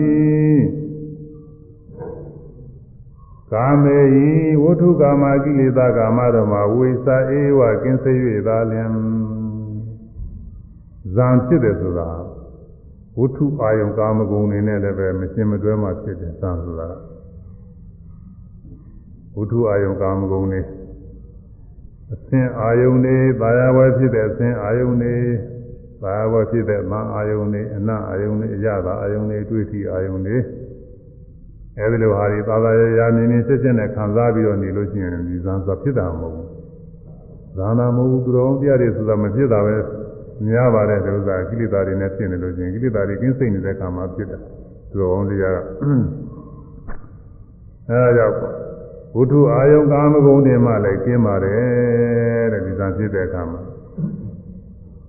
[3.52, 4.28] ကာမေဟိ
[4.62, 8.12] ဝဋ္ထုကာမကိလေသာကာမတော်မှာဝိသအေဝကင်းစေ၍
[8.46, 8.90] သာလျင်
[11.14, 12.10] ဇံဖြစ်တယ်ဆိုတာ
[13.18, 16.90] ဝဋ္ထုအာယုံကာမဂုဏ်တွေနဲ့လည်းပဲမရှင်းမတွဲမှဖြစ်တယ်ဇံဆိုတာ
[19.36, 20.60] ဝဋ္ထုအာယုံကာမဂုဏ်တွေ
[22.12, 25.14] အသင်အာယုန်နေပါရဝဲဖြစ်တဲ့အသင်အာယုန်နေ
[26.02, 30.36] ပါရဝဲဖြစ်တဲ့မအာယုန်နေအနအာယုန်နေအရသာအာယုန်နေတွေ့ထီအာယုန်နေ
[31.80, 36.48] အဲဒီလိုဟာဒီသာသာရရာမြင်မြင်စစ်စစ်နဲ့ခံစားပြီးတော့နေလို့ရှိရင်ဒီဇန်ဆိုဖြစ်တာမဟုတ်ဘူး
[37.56, 39.76] ဇာနာမဟုတ်ဘူးသူတော်တရားတွေဆိုတာမဖြစ်တာပဲ
[40.46, 44.40] များပါတယ်ဒီဥစ္စာကိလေသာတွေနဲ့ဖြစ်နေလို့ရှိရင်ကိလေသာတွေကင်းစိတ်နေတဲ့ခါမှာဖြစ်တယ်
[44.90, 45.58] သူတော်တရားက
[47.90, 48.36] အဲဒါကြောင့်
[49.14, 53.60] ဘုထုအာယုံကာမဂုဏ်တွေမှလည်းကျင်းပါတယ်တဲ့ဒီစားဖြစ်တဲ့အခါမှာ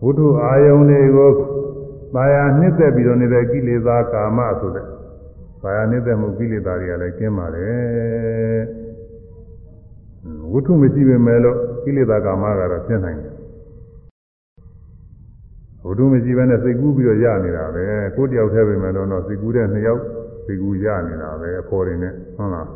[0.01, 1.31] ဘုထုအာယုံတွေကို
[2.13, 4.85] ပါရနှစ်သက်ပြီးတော့နေတဲ့ကိလေသာကာမဆိုတဲ့
[5.61, 8.61] ပါရနှစ်သက်မှုကိလေသာတွေကလည်းကျင်းပါတယ်
[10.51, 13.33] ဝုထုမရှိပေမဲ့လို့ကိလေသာကာမကတော့ဖြစ်နိုင်တယ်
[15.83, 17.85] ဝုထုမရှိဘဲနဲ့စိတ်ကူးပြီးတော့ရနေတာပဲ
[18.15, 20.01] ကိုယ်တယောက်တည်းပဲမဲ့လို့တော့စိတ်ကူးတဲ့နှစ်ယောက်
[20.45, 22.67] စိတ်ကူးရနေတာပဲအဖော်တွေနဲ့ဟုတ်လား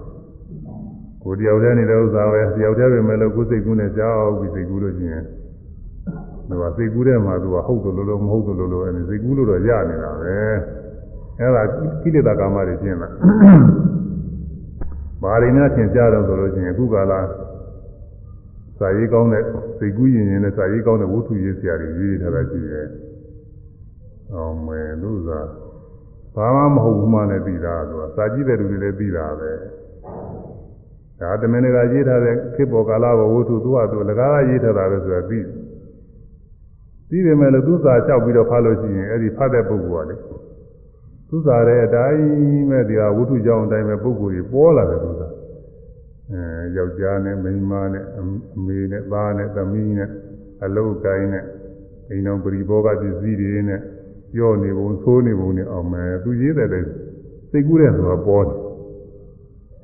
[1.23, 5.23] ကိုတယောက်တည်းနေတဲ့ဥစ္စာပဲတယောက်တည်းပဲမဲ့လို့ကိုယ်စိတ်ကူးနဲ့ကြောက်ပြီးစိတ်ကူးလို့ရှိရင်
[6.49, 10.37] သူကစိတ်ကူးတဲ့မှာသူကဟုတ်တယ်လို့လို့မဟုတ်တယ်လို့လို့အဲစိတ်ကူးလို့တော့ရနေတာပဲ
[11.39, 11.63] အဲဒါ
[12.01, 13.09] ကိလေသာကာမတွေကျင်းလာ
[15.21, 17.13] ဘာတွေများသင်ကြတော့ဆိုလို့ရှိရင်အခုကာလ
[18.79, 19.43] စာရေးကောင်းတဲ့
[19.77, 22.87] စိတ်ကူးရင်ရင်နဲ့စာရေးကောင်းတဲ့ဝတ္ထုရေးဆရာတွေရေးထားတာရှိတယ်။
[24.33, 25.41] အောင်မယ်လို့သာ
[26.35, 29.51] ဘာမှမဟုတ်ဘူးမှလည်းပြီးတာသူကစာကြည့်တဲ့လူတွေလည်းပြီးတာပဲ။
[31.19, 35.45] ဒါတမင်တကာရေးထားတဲ့ခေတ်ပေါ်ကာလဘဝတ္ထုသူကသူလကားရေးထားတာပဲဆိုတာပြီး
[37.09, 40.15] ပြီးပေမဲ့လို့သူစာလျှောက်ပြီးတော့ဖတ်လို့ရှိရင်အဲ့ဒီဖတ်တဲ့ပုဂ္ဂိုလ်ကလေ
[41.35, 42.25] သူစာတဲ့အတိုင်း
[42.69, 45.27] ပဲဒီဟာဝတ္ထုကြောင့်အတိုင်းပဲပုဂ္ဂိုလ်ကြီးပေါ်လာတယ်သူစာ
[46.31, 46.41] အဲ
[46.77, 48.21] ယောက်ျားနဲ့မိန်းမနဲ့အ
[48.65, 50.09] မေနဲ့သားနဲ့သမီးနဲ့
[50.63, 51.45] အလုပ်ကိုင်းနဲ့
[52.09, 53.81] အိမ်တော်ပရိဘောဂပစ္စည်းတွေနဲ့
[54.33, 56.85] ပြောနေပုံသိုးနေပုံနဲ့အောင်မယ်သူရေးတဲ့တဲ့
[57.51, 58.57] စိတ်ကူးတဲ့ဆိုတာပေါ်တယ်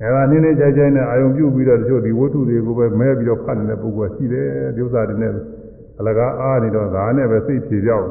[0.00, 5.32] အဲဒါနည်းနည်းကြိုက်ကြိုက်နဲ့အာယုံပြုတ်ပြီးတော့တချို့ဒီဝတ္ထုတွေကိုပဲမဲပြီးတော့ဖတ်နေတဲ့ပုဂ္ဂိုလ်ရှိတယ်ဒီဥစ္စာတွေနဲ့
[5.98, 8.06] အလကားအားနေတော့ဒါနဲ့ပဲစိတ်ဖြေပြောက်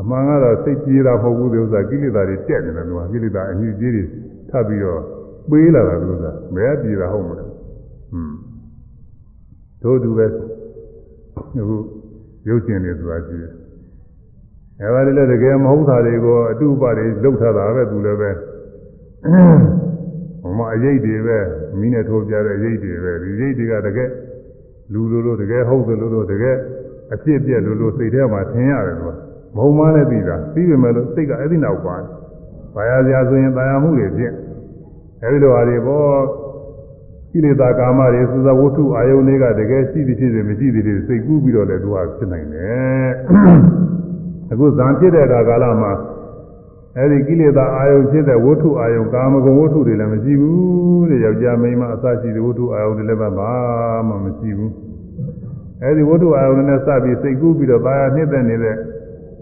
[0.00, 4.04] အမှန်ကတော့စိတ်ပြေးတာမဟုတ်ဘူးဒီဥစ္စာကိလေသာတွေတက်နေတယ်လို့ကိလေသာအညစ်အကြေးတွေ
[4.50, 5.00] ထပ်ပြီးတော့
[5.50, 8.36] ပေးလာတာဒီဥစ္စာမဲပြေးတာဟုတ်မလားဟွန်း
[9.82, 11.76] တို့သူပဲအခု
[12.48, 13.52] ရုပ်ရှင်တွေဆိုတာရှိတယ်
[14.80, 18.30] အဲဒါတွေလည်းတကယ်မဟုတ်တာတွေကိုအတုပတွေလုပ်ထားတာပဲသူလည်းပဲ
[20.42, 21.38] ဟိုမှာအရေးတွေပဲ
[21.78, 24.10] မိနဲ့ထိုးပြတဲ့အရေးတွေပဲဒီရေးတွေကတကယ်
[24.92, 26.56] လူလိုလိုတကယ်ဟုတ်တယ်လို့လို့တကယ်
[27.14, 29.14] အဖြစ်ပြက်လို့လို့စိတ်ထဲမှာထင်ရတယ်ကွာ
[29.56, 31.96] မဟုတ်မှလည်းသိတာသိပေမဲ့လို့စိတ်ကအဲ့ဒီနောက်ပါ
[32.74, 34.32] ဘာယာစရာဆိုရင်တာယာမှုတွေဖြစ်
[35.22, 36.18] အဲဒီလိုဟာတွေပေါ့
[37.32, 43.08] ကိလေသာကာမတွေသုဇဝတ္ထုအာယုန်တွေကတကယ်ရှိသည်ဖြစ်စေမရှိသည်ဖြစ်စိတ်ကူးပြီးတော့လည်းသူကဖြစ်နိုင်တယ်
[44.52, 45.92] အခုဇံဖြစ်တဲ့အခါကာလမှာ
[46.96, 53.28] အဲဒီကိလေသာအာယုန်ဖြစ်တဲ့ဝတ္ထုအာယုန်ကာမဂုဏ်ဝတ္ထုတွေလည်းမရှိဘူးတဲ့ယောက်ျားမိန်းမအစရှိတဲ့ဝတ္ထုအာယုန်တွေလည်းဘာ
[54.08, 54.72] မှမရှိဘူး
[55.82, 58.76] အဲဒီဝတ္ထုအာယုန်နဲ့စပြီးစိတ်ကူးပြီးတော့ဘာယာနှစ်သက်နေတဲ့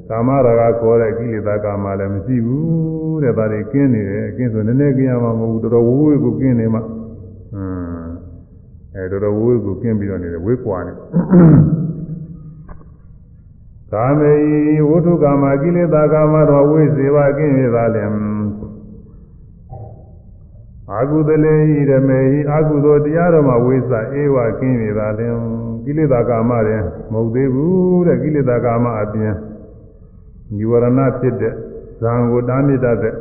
[0.08, 6.90] ကာမရာဂခေါ်တဲ့ကိလေသာကာမလည်းမရှိဘူးတဲ့ဒါတွေကင်းနေတယ်ကင်းဆိုနည်းနည်းကင်းရမှာမဟုတ်ဘူးတော်တော်ဝိုးဝေးကိုကင်းနေမှဟွန်း
[8.94, 10.92] အဲတော်တော်ဝိုးဝေးကိုကင်းပြီးတော့နေတယ်ဝေးကွာနေ
[13.92, 14.34] ကာမေ
[14.88, 18.10] ဝုထုကာမကိလေသာကာမတော်ဝိစေဝကင်းရသာလင်
[20.92, 25.34] အာကုသလေဟိရမေဟိအာကုသောတရားတော်မှာဝိသအေဝကင်းရသာလင်
[25.84, 26.76] ကိလေသာကာမတွေ
[27.12, 29.34] မဟုတ်သေးဘူးတဲ့ကိလေသာကာမအပြင်
[30.54, 31.54] និဝရဏဖြစ်တဲ့
[32.00, 33.14] ဇံကိုတားမြစ်တတ်တဲ့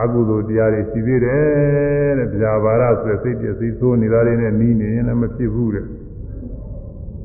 [0.00, 5.86] အကုသိုလ်တရားတွေရှိသေးတယ်တဲ့ဗျာပါရဆိုစိတ်ပြည့်စိတ်ဆိုးနေတာတွေနဲ့နီးနေရင်လည်းမဖြစ်ဘူးတဲ့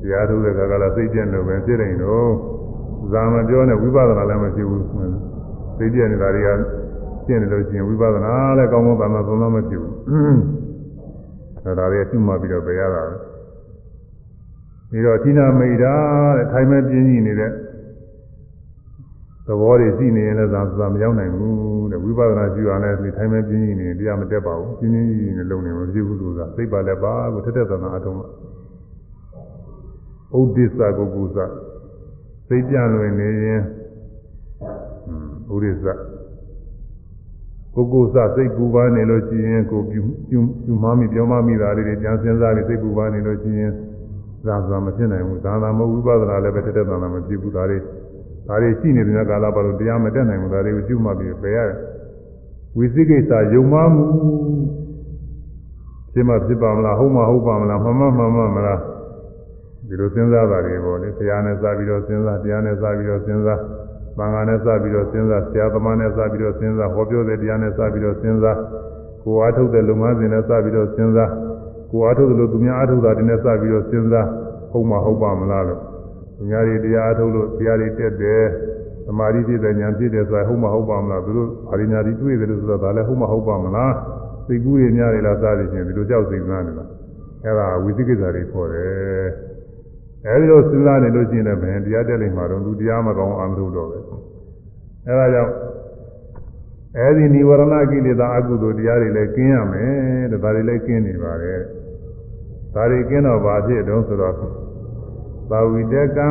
[0.02, 2.30] တရားထုတ်တဲ့ခါကလည်းစိတ်ပြည့်လို့ပဲဖြစ်နေတော့
[3.12, 4.84] ဇာမပြောနဲ့ဝိပဿနာလည်းမဖြစ်ဘူး
[5.78, 6.50] စိတ်ပြည့်နေတာတွေက
[7.26, 9.94] ရှင်းနေလို့ရှိရင်ဝိပဿနာလည်းကောင်းကောင်းသာသာသုံးလို့မဖြစ်ဘူး
[11.64, 13.16] အဲဒါတွေရှိမှပြီးတော့ပြရတာပဲ
[14.90, 15.96] ပြီးတော့ဌိနာမိတ်တာ
[16.38, 17.52] တဲ့ထိုင်မဲ့ပြင်းကြီးနေတဲ့
[19.48, 28.28] သဘောတွေရှိနေရင်လည်းသာသာမရောက်နိုင်ဘူးတဲ့ဝိပဿနာရှိရလဲဒီထိုင်မဲ့ပြင်းကြီးနေတရားမတက်ပါဘူးပြင်းပြင်းကြီးနေလုံးနေမဖြစ်ဘူးလို့သာသိပါလည်းပါကိုထက်တဲ့သနာအထုံးမှာ
[30.38, 31.38] ဥဒိစ္စကုကုသ
[32.50, 33.62] သိပြလွင်နေရင်
[35.54, 35.86] ဥဒိစ္စ
[37.76, 43.72] ကုကုသစိတ်ပူပါနေလို့ရှိရင်ကိုပြုပြုပြုမှမိပြောမှမိတာလေးတွေပြန်စဉ်းစားပြီးစိတ်ပူပါနေလို့ရှိရင်
[44.46, 47.78] ဇာဇာမဖြစ်နိုင်ဘူးဇာဇာမဟုတ်ဝိပဿနာလည်းပဲတက်တက်သာသာမဖြစ်ဘူးဒါတွေ
[48.48, 51.78] ဒါတွေရှိနေတဲ့ကာလပါလို့တရားမတက်နိုင်ဘူးဒါတွေကိုကျွမှပြီးပယ်ရတယ်
[52.78, 54.06] ဝိသိကိစ္စယုံမှမှု
[56.14, 58.80] ဖြစ်မှဖြစ်ပါမလားဟုတ်မှဟုတ်ပါမလားမှန်မှမှန်မှမလား
[59.88, 63.60] ဒီလိုစဉ်းစားတာတွေပေါ့လေတရားနဲ့စပြီးတော့စဉ်းစားတရားနဲ့စပြီးတော့စဉ်းစား
[64.18, 68.58] သံဃာနဲ့စပြီးတော့စဉ်းစားဆရာသမားနဲ့စပြီးတော့စဉ်းစားဟောပြောတဲ့တရားနဲ့စပြီးတော့စဉ်းစား
[69.24, 71.32] ကိုအားထုတ်တဲ့လုံငန်းစဉ်နဲ့စပြီးတော့စဉ်းစား
[71.92, 74.28] ကိုအားထုတ်တယ်လို့သူများအားထုတ်တာတွေနဲ့စပြီးတော့စဉ်းစား
[74.72, 75.82] ဟုတ်မှဟုတ်ပါမလားလို့
[76.36, 78.44] သူများတွေတရားအားထုတ်လို့တရားတွေတက်တယ်
[79.06, 83.94] သမာဓိဖြစ်တဲ့ဉာဏ်ဖြစ်တယ်ဆိုတာဟုတ်မှဟုတ်ပါမလားသူတို့အာရိညာတိတွေ့တယ်လို့ဆိုတော့ဒါလည်းဟုတ်မှဟုတ်ပါမလား
[84.46, 86.90] စိတ်ကူးတွေများတယ်လားစသည်ဖြင့်ဒီလိုကြောက်စိတ်နာနေလား
[87.44, 89.28] အဲ့ဒါဝိသိကိစ္စတွေခေါ်တယ်
[90.26, 93.98] အဲဒီလိုစဉ်းစားနေလို့ရှိရင်လည်းဘယ်တရားတက်လိမ့်မှာတော့သူတရားမကောင်းအောင်လုပ်တော့ပဲ
[95.08, 95.54] အဲဒါကြောင့်
[96.98, 101.60] အဲဒီនិဝရဏကိလေသာအကုသိုလ်တရားတွေလည်းကျင်းရမယ်တဲ့ဒါတွေလည်းကျင်းနေပါတယ်
[102.76, 104.36] ဒါတွေကျင်းတော့ဘာဖြစ်တုံးဆိုတော့
[105.50, 106.30] သာဝိတကံ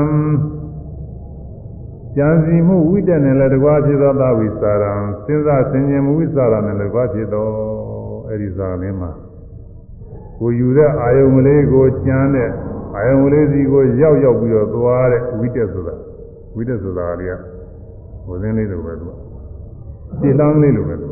[2.17, 4.93] ကြံစီမှုဝိတက်နဲ့လည်းတကွာဖြစ်သောသာဝိစာရံ
[5.25, 7.47] စဉ်းစားဆင်ခြင်မှုဝိစာရနဲ့လည်းတကွာဖြစ်သော
[8.29, 9.11] အဲဒီဇာလင်းမှာ
[10.39, 12.51] ကိုယူတဲ့အာယုံကလေးကိုကြမ်းတဲ့
[12.97, 15.95] အာယုံကလေးစီကိုရောက်ရောက်ပြီးတော့သွားတဲ့ဝိတက်ဆိုတာ
[16.55, 17.35] ဝိတက်ဆိုတာကလေးက
[18.27, 19.13] ဟိုစင်းလေးလိုပဲသူက
[20.21, 21.09] ခြေလမ်းလေးလိုပဲသူ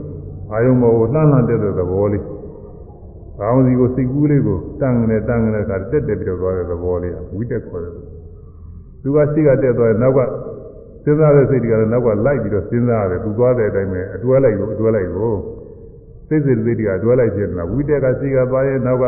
[0.53, 2.25] အာယုံဘောကိုလှမ်းလှမ်းတက်တဲ့သဘောလေး
[3.43, 7.93] ကောင်းစီကိုစိတ်ကူးလေးကိုတန်းနေတန်းနေကတက်တက်ပြီးတော့သွားတဲ့သဘောလေးဝိတက်ခေါ်တယ်
[9.03, 10.21] သူကရှိကတက်သွားတယ်နောက်က
[11.05, 15.33] စဉ်းစားတဲ့စိတ်တွေကလည်းနောက်ကလိုက်ပြီးတော့စဉ်းစားရတယ်သူသွားတဲ့အတိုင်းပဲအတွဲလိုက်ကိုအတွဲလိုက်ကို
[16.29, 19.05] စိတ်စိတ်စိတ်တွေကအတွဲလိုက်ဖြစ်နေတာဝိတက်ကရှိကသွားရဲ့နောက်က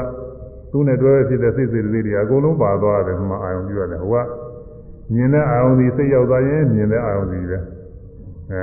[0.73, 4.27] သူ့နဲ့တွဲဖြစ်တဲ့စိတ်စိတ်စိတ်တွေအကုန်လုံးပါသွားတယ်မှအာယုံပြုရတယ်ဟိုက
[5.15, 7.59] မြင်တဲ့အာယုံဒီစိတ်ရောက်သွားရင်မြင်တဲ့အာယုံဒီပဲ
[8.53, 8.63] အဲ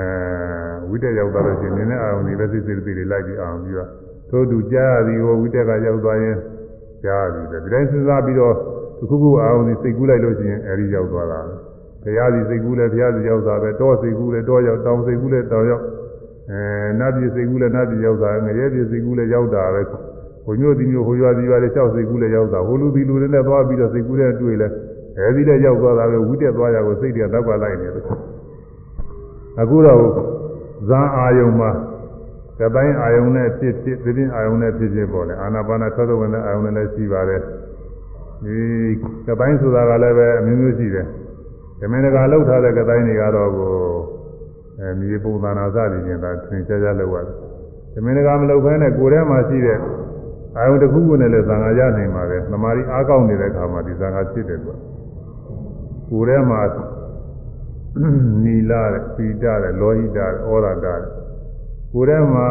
[0.90, 4.38] ဝိတက်ရောက်သွားလို့ရှိရင်မြင်တဲ့အာယုံဒီပဲစိတ်စိတ်စိတ်တွေလိုက်ပြီးအာယုံပြုရထို့တူကြား ရ
[5.08, 6.38] သည်ဟိုဝိတက်ကရောက်သွားရင်
[7.04, 8.56] ကြားရသည်ပဲဒီတိုင်းစဉ်းစားပြီးတော့
[8.98, 11.40] တစ်ခုခုအာယုံဒီစိတ်ကူးလိုက်လို့ရှိရင်အဲဒီရောက်သွားတာ
[12.04, 15.84] ဘုရားစီစိတ်ကူးလဲဘုရားစီရောက်တာပဲတောစိတ်ကူးလဲတောရောက်တောင်စိတ်ကူးလဲတောင်ရောက်
[16.52, 16.62] အဲ
[17.00, 19.82] နတ်ပြည်စိတ်ကူးလဲနတ်ပြည်ရောက်တာငရဲပြည်စိတ်ကူးလဲရောက်တာပဲ
[20.46, 24.68] ဟိုမျိုးဒီမျိုးဟိုရွာဒီရွာလေးလျှောက်စိတ်ကူးလဲရောက်တာဟိုလူဒီလူတွေနဲ့သွားပြီးတော့စိတ်ကူးလဲတွေ့လဲ
[25.18, 28.06] အဲဒီလည်းရောက်သွားတာပဲဝိတက်သွားရကိုစိတ်တွေကတောက်ကလိုက်နေတယ်
[29.62, 30.02] အခုတော့
[30.90, 31.70] ဇာအာယုံမှာ
[32.60, 37.42] ကပိုင်းအာယုံနဲ့ဖြစ်ဖြစ်ပြင်းအာယုံနဲ့ဖြစ်ဖြစ်ပေါ်တယ်အာနာပါနာသောတဝင်တဲ့အာယုံနဲ့လည်းရှိပါတယ်
[38.44, 38.58] ဒီ
[39.28, 41.08] ကပိုင်းဆိုတာကလည်းပဲအမျိုးမျိုးရှိတယ်
[41.80, 43.72] ဓမင်းတကာလှုပ်ထားတဲ့ကတိုင်းတွေကတော့ကို
[44.80, 47.36] အဲမြေပုံသနာစသည်ချင်းသာသင်ကြကြလောက်ရတယ်
[47.94, 49.80] ဓမင်းတကာမလှုပ်ဖဲနဲ့ကိုယ်ထဲမှာရှိတဲ့
[50.58, 54.76] အာယုန်တစ်ခုခုနဲ့လည်းသံဃာရနိုင်ပါတယ်သမာဓိအားကောင်းနေတဲ့အခါမှာဒီသံဃာဖြစ်တယ်ကွာ
[56.10, 56.62] ကိုယ်ထဲမှာ
[58.44, 61.21] နီလာတဲ့ပိတာတဲ့လောဟိတာတဲ့ဩရတာတဲ့
[61.94, 62.50] ကိုယ်ထဲမှာ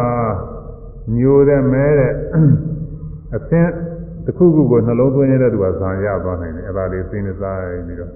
[1.16, 2.12] ညိုတဲ့မဲတဲ့
[3.36, 3.72] အသင်း
[4.24, 8.12] တစ်ခုခုကိုနှလုံးသွင်းရတဲ့သူကဇံရသွားနိုင်တယ်အဲ့ဒါလေးသိနေစားပြီးတော့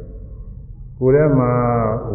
[1.01, 1.53] ကိုယ်ထဲမှာ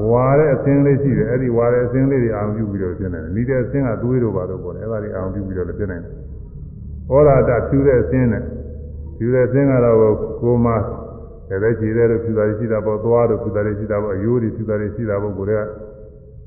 [0.10, 6.14] ဝါတဲ့အသင်းလေးရှိတယ်အဲ့ဒီဝါတဲ့အသင်းလေးတွေအာရုံပြုပြီးတော့ဖြစ်နေတယ်နီးတဲ့အသင်းကသွေးတို့ပါတော့ပေါ့လေအဲ့ဒါတွေအာရုံပြုပြီးတော့လည်းဖြစ်နေတယ်
[7.12, 8.44] ဩရာတဖြူတဲ့အသင်းနဲ့
[9.18, 9.98] ဖြူတဲ့အသင်းကတော့
[10.42, 10.76] ကိုယ်မှာ
[11.50, 15.70] လည်းပဲခြေတဲ့လို့ဖြူတာရှိတာပေါ့သွားတို့ဖြူတာရှိတာပေါ့အယိုးတွေဖြူတာရှိတာပေါ့ကိုယ်က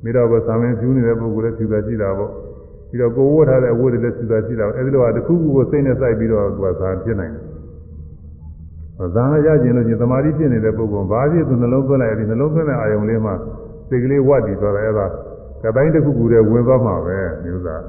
[0.04, 2.30] မိတော့ကသာမင်းဖြူနေတဲ့ပုဂ္ဂိုလ်လည်းဖြူတာရှိတာပေါ့
[2.92, 13.34] ပြီးတော့ကိုယ်ဝတ်ထားတဲ့အဝတ်တွေလည်းဖြူတာရှိတာပေါ့အဲ့ဒီလိုဟာတစ်ခုခုကိုစိတ်နဲ့စိုက်ပြီးတော့သူကသာဖြစ်နိုင်တယ်ဇာန်ရကျင်လို့ချင်းသမာဓိဖြစ်နေတဲ့ပုဂ္ဂိုလ်ဘာဖြစ်သူနှလုံးသွင်းလိုက်ဒီနှလုံးသွင်းတဲ့အာယုံလေးမှာ
[13.88, 15.06] စိတ်ကလေးဝတ်တည်သွားတယ်အဲ့ဒါ
[15.62, 17.82] ကတိုင်းတစ်ခုခုတည်းဝင်သွားမှာပဲမျိုးသား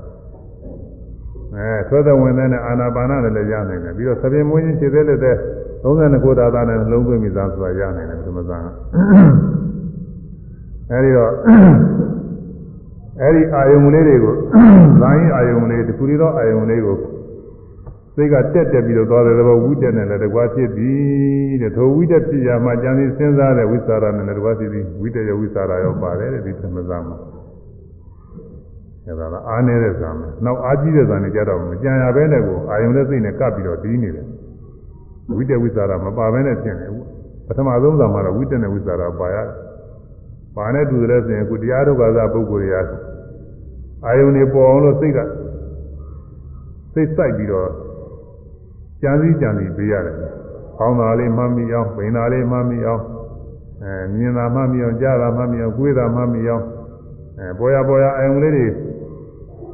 [1.55, 5.35] အဲသွဲတဲ့ဝင်တဲ့အာနာပါနနဲ့လည်းရနိုင်တယ်ပြီးတော့သပြေမွေးချင်းခြေသေးလက်တဲ့
[5.83, 8.63] 32ခုသာသာနဲ့နှလုံးသွင်းပြီးသားဆိုတာရနိုင်တယ်ဒီမဇာန်
[10.91, 11.31] အဲဒီတော့
[13.21, 14.35] အဲဒီအာယုံလေးတွေကို
[15.01, 16.97] ဇာန်အာယုံလေးတစ်ခုတည်းသောအာယုံလေးကို
[18.15, 20.91] စိတ်ကတက်တက်ပြီးတော့သွားတယ်တော့ဝိတက်နဲ့လည်းတကွာဖြစ်ပြီ
[21.61, 27.17] တဲ့ထိုဝိတက်ဖြစ်ရမှကြံစည်စဉ်းစားတဲ့ဝိသရာနဲ့လည်းတကွာဖြစ်ပြီးဝိတက်ရောဝိသရာရောပါတယ်တဲ့ဒီသမဇာမှာ
[29.05, 34.27] အဲဒါကအားနေတဲ့ဇာမှာနောက်အားကြီးတဲ့ဇာနဲ့ကြတော့မကြံရဘဲနဲ့ကိုအာယုံနဲ့စိတ်နဲ့ကပ်ပြီးတော့တီးနေတယ်
[35.35, 37.05] ဝိတက်ဝိသရာမပါဘဲနဲ့ဖြစ်နေဘူး
[37.47, 39.47] ပထမဆုံးဇာမှာတော့ဝိတက်နဲ့ဝိသရာပါရတယ်
[40.55, 42.77] ပါနဲ့တူတယ်ဆိုရင်အခုတရားထုတ်ကစားပုဂ္ဂိုလ်တွေက
[44.05, 45.19] အာယုန်နေပေါ်အောင်လို့စိတ်က
[46.93, 47.69] စိတ်စိုက်ပြီးတော့
[49.01, 50.15] ကြံစည်းကြံစည်ပေးရတယ်။
[50.79, 53.01] ကောင်းတာလေးမှတ်မိအောင်၊ပိန်တာလေးမှတ်မိအောင်၊
[53.83, 56.63] အဲမြင်တာမှတ်မိအောင်၊ကြားတာမှတ်မိအောင်၊ကိုယ်တာမှတ်မိအောင်
[57.39, 58.67] အဲပေါ်ရပေါ်ရအာယုံလေးတွေ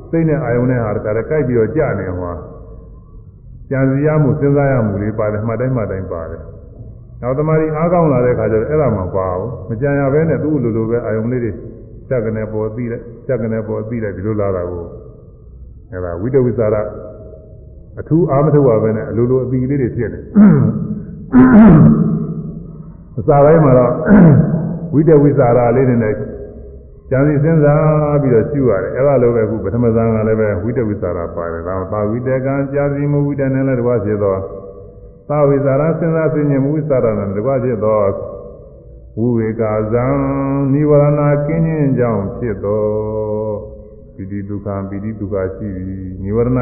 [0.09, 2.33] စိတ်နဲ့အာယုံနဲ့ဟာတခါတည်းကြိုက်ပြီးတော့ကြာနေဟော
[3.69, 6.43] ကြံစည်ရမှုစဉ်းစားရမှုလေးပါတယ်မှတ်တိုင်းမှတ်တိုင်းပါတယ်။
[7.21, 11.51] နောက်တမားကြီးအားကောင်းလာတဲ့ခါကျတော့အဲ့ဒါမှပါဘူး။မကြံရဘဲနဲ့သူ့လိုလိုပဲအာယုံလေးတွေ
[12.09, 14.83] ချက်ကနေပေါ်သိတယ်ချက်ကနေပေါ်သိတယ်ဒီလိုလာတာကို
[15.91, 16.81] အဲ့ဒါဝိတဝိသရာ
[17.99, 20.19] အထူးအားမထုတ်ပါပဲနဲ့အလိုလိုအပီလေးတွေဖြစ်နေ
[23.19, 23.93] အစာပိုင်းမှာတော့
[24.93, 26.13] ဝိတဝိစာရလေးတွေနဲ့
[27.09, 34.35] ကြံစီစဉ်းစားပြီးတော့ရှုရတယ်အဲ့ဒါလိုပဲအခုပထမဇန်ကလည်းပဲဝိတဝိစာရပါတယ်ဒါသာဝိတကံကြာစီမဝိတနဲ့လည်းတကွာဖြစ်သော
[35.29, 38.01] သာဝိစာရစဉ်းစားသိဉ္ဇမဝိစာရနဲ့တကွာဖြစ်သော
[39.19, 40.05] ဝိဝေကာဇံ
[40.73, 42.83] နိဝရဏကင်းခြင်းကြောင့်ဖြစ်သော
[44.15, 46.59] ပိဋိဒုက္ခပိဋိဒုက္ခရှိသည်နိဝရဏ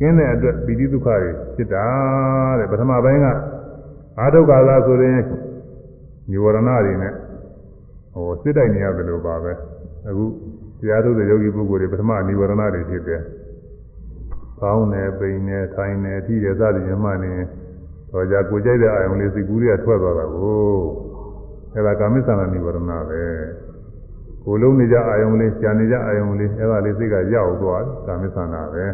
[0.00, 1.86] ကင်းတဲ့အတွက်ပိဋိဒုက္ခတွေဖြစ်တာ
[2.58, 3.26] တဲ့ပထမပိုင်းက
[4.20, 5.20] အာဒုက္ခသာဆိုရင်
[6.30, 7.12] နိဝရဏတွေနဲ့
[8.14, 9.52] ဟိုစစ်တိုက်နေရတယ်လို့ပါပဲ
[10.08, 10.24] အခု
[10.80, 13.20] တရားထုတ်တဲ့ယောဂီပုဂ္ဂိုလ်တွေပထမနိဝရဏတွေဖြစ်တယ်။
[14.60, 17.34] ကောင်းတယ်ပိန်တယ်ထိုင်တယ်ထိရစသည်မှနေ
[18.16, 20.76] တော့ကြကိုကြိုက်တဲ့အာယုံလေးစိတ်ကူးတွေကထွက်သွားတာကို
[21.74, 22.78] အဲဒါကာမိသနာနိဝရဏ
[23.08, 23.22] ပဲ။
[24.44, 28.84] ကိုလုံးနေကြအာယုံလေးကြာနေကြအာယုံလေးအဲဒါလေးစိတ်ကရောက်သွားကာမိသနာပဲ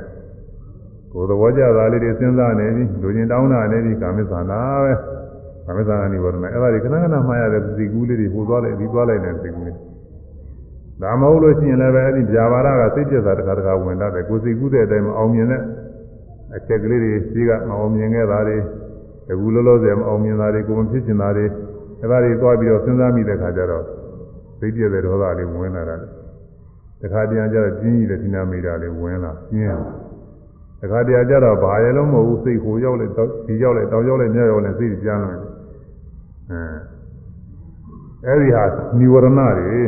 [1.12, 4.92] ။ကိုယ်သဘောကျတာလေးတွေစဉ်းစားနေပြီလူချင်းတောင်းတာနေပြီကာမိသနာပဲ။
[5.66, 9.76] သမသနာနိဝရဏအဲ့ဒါတွေခဏခဏမှားရတဲ့သိကူးလေးတွေပို့သွားလိုက်ပြီးသွားလိုက်တဲ့သိကူးလေး
[11.02, 15.62] ဒါမဟုတ်လို့ရှိရင်လည်းပဲအဲ့ဒီဗျာပါဒကစိတ်ပြက်တာတစ်ခါတစ်ခါဝင်တတ်တယ်ကိုယ်သိကူးတဲ့အတိုင်းမအောင်မြင်တဲ့
[16.56, 18.56] အချက်ကလေးတွေရှိကမအောင်မြင်ခဲ့တာတွေ
[19.30, 21.46] အခုလောလောဆယ်မအောင်မြင်တာတွေကိုမဖြစ်ချင်တာတွေ
[22.00, 23.84] အဲ့ဒါတွေသွားပြီးတော့စဉ်းစားမိတဲ့ခါကျတော့
[24.58, 25.96] စိတ်ပြက်တဲ့ဒေါသလေးဝင်လာတာ
[27.00, 29.80] တခါတည်းကျတော့ပြင်းကြီးတဲ့ဒီနာမိတာလေးဝင်လာပြင်း
[30.80, 33.12] တခါတည်းကျတော့ဘာရဲ့လုံးမဟုတ်ဘူးစိတ်ဟိုရောက်လိုက်
[33.46, 35.40] ဒီရောက်လိုက်တောင်ရောက်လိုက်မြောက်ရောက်လိုက်စိတ်ပြန်လာတယ်
[38.26, 38.64] အဲဒီဟာ
[38.98, 39.80] និဝရဏတွေ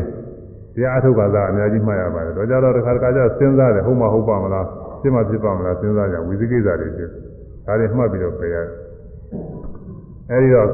[0.74, 4.66] တရားအထုတ်ပါသားအများကြီးမှတ်ရပါတယ်တော့ကြတော့တစ်ခါတစ်ခါကျစဉ်းစားတယ်ဟုတ်မဟုတ်ပါမလား
[5.00, 7.10] ဖြစ်မဖြစ်ပါမလားစဉ်းစားကြဝိသိကိစ္စတွေဖြစ်
[7.66, 8.68] ဒါတွေမှတ်ပြီးတော့ပြရတယ်
[10.31, 10.69] အဲဒီတော့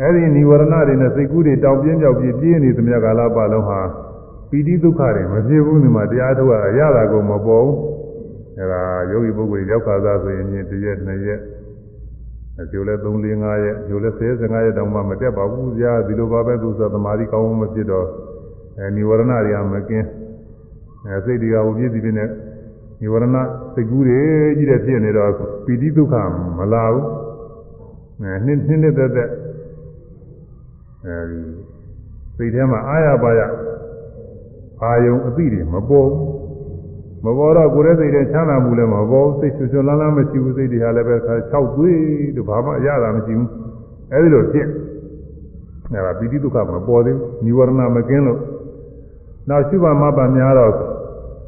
[0.00, 3.80] အဲဒီនិဝရဏတွေနဲ့စိတ်ကူးတွေတောင်ပြင်းပြောက်ပြင်းပြင်းနေသမျှကာလပတ်လုံးဟာ
[4.50, 7.78] ပီတိဒုက္ခတွေမဖြစ်ဘူးဒီမှာတရားထုတ်ရရတာကိုမပေါ်ဘူး
[8.58, 11.40] အဲဒါယောဂီပုဂ္ဂိုလ်ရောက်ခါသားဆိုရင်တစ်ရက်နှစ်ရက်
[12.60, 18.06] အကျိုးလဲ3 4 5ရက်အကျိုးလဲ10 15ရက်တောင်မှမတက်ပါဘူးကြာဒီလိုပါပဲသူဆိုသမာဓိကောင်းမှမဖြစ်တော့
[18.78, 20.06] အဲនិဝရဏတွေကမကင်း
[21.06, 22.28] အဲစိတ်တွေကဟိုပြည့်စည်ပြည့်နဲ့
[23.02, 23.26] និဝရဏ
[23.74, 24.20] စိတ်ကူးတွေ
[24.56, 25.32] ကြီးတဲ့ဖြစ်နေတော့
[25.64, 26.14] ပီတိဒုက္ခ
[26.58, 27.15] မလာဘူးအဲ
[28.21, 29.29] နှစ်နှစ်နှစ်သက်သက်
[31.05, 31.39] အဲဒီ
[32.37, 33.41] စိတ်ထဲမှာအာရပါရ
[34.81, 36.37] အာယုံအသိတွေမပေါ်ဘူး
[37.25, 41.15] မပေါ်တော့ကိုယ်ရဲ့စိတ်ထဲချမ်းသာမှုလည်းမပေါ်စိတ်ချွချွလန်းလန်းမရှိဘူးစိတ်တွေဟာလည်းပဲ
[41.51, 41.99] ၆သွေး
[42.35, 43.49] တို့ဘာမှအရသာမရှိဘူး
[44.13, 44.67] အဲဒီလိုဖြစ်
[45.91, 48.39] အဲဒါပိဋိဒုက္ခမပေါ်သေးဘူးនិဝရဏမကင်းလို့
[49.49, 50.73] နောက်ရှုပါမပါများတော့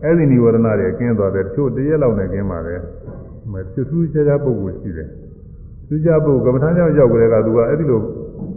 [0.04, 2.76] အဲဒီនិဝရဏတွေကျင်းသွားတယ်တချို့တရက်လောက်နဲ့ကျင်းပါပဲ
[3.52, 5.10] မသူသူချာချာပုဂ္ဂိုလ်ရှိတယ်
[5.90, 8.00] သူချာပုဂ္ဂိုလ်ကမ္မထာကြောင့်ရောက်ကြတဲ့ကသူကအဲဒီလို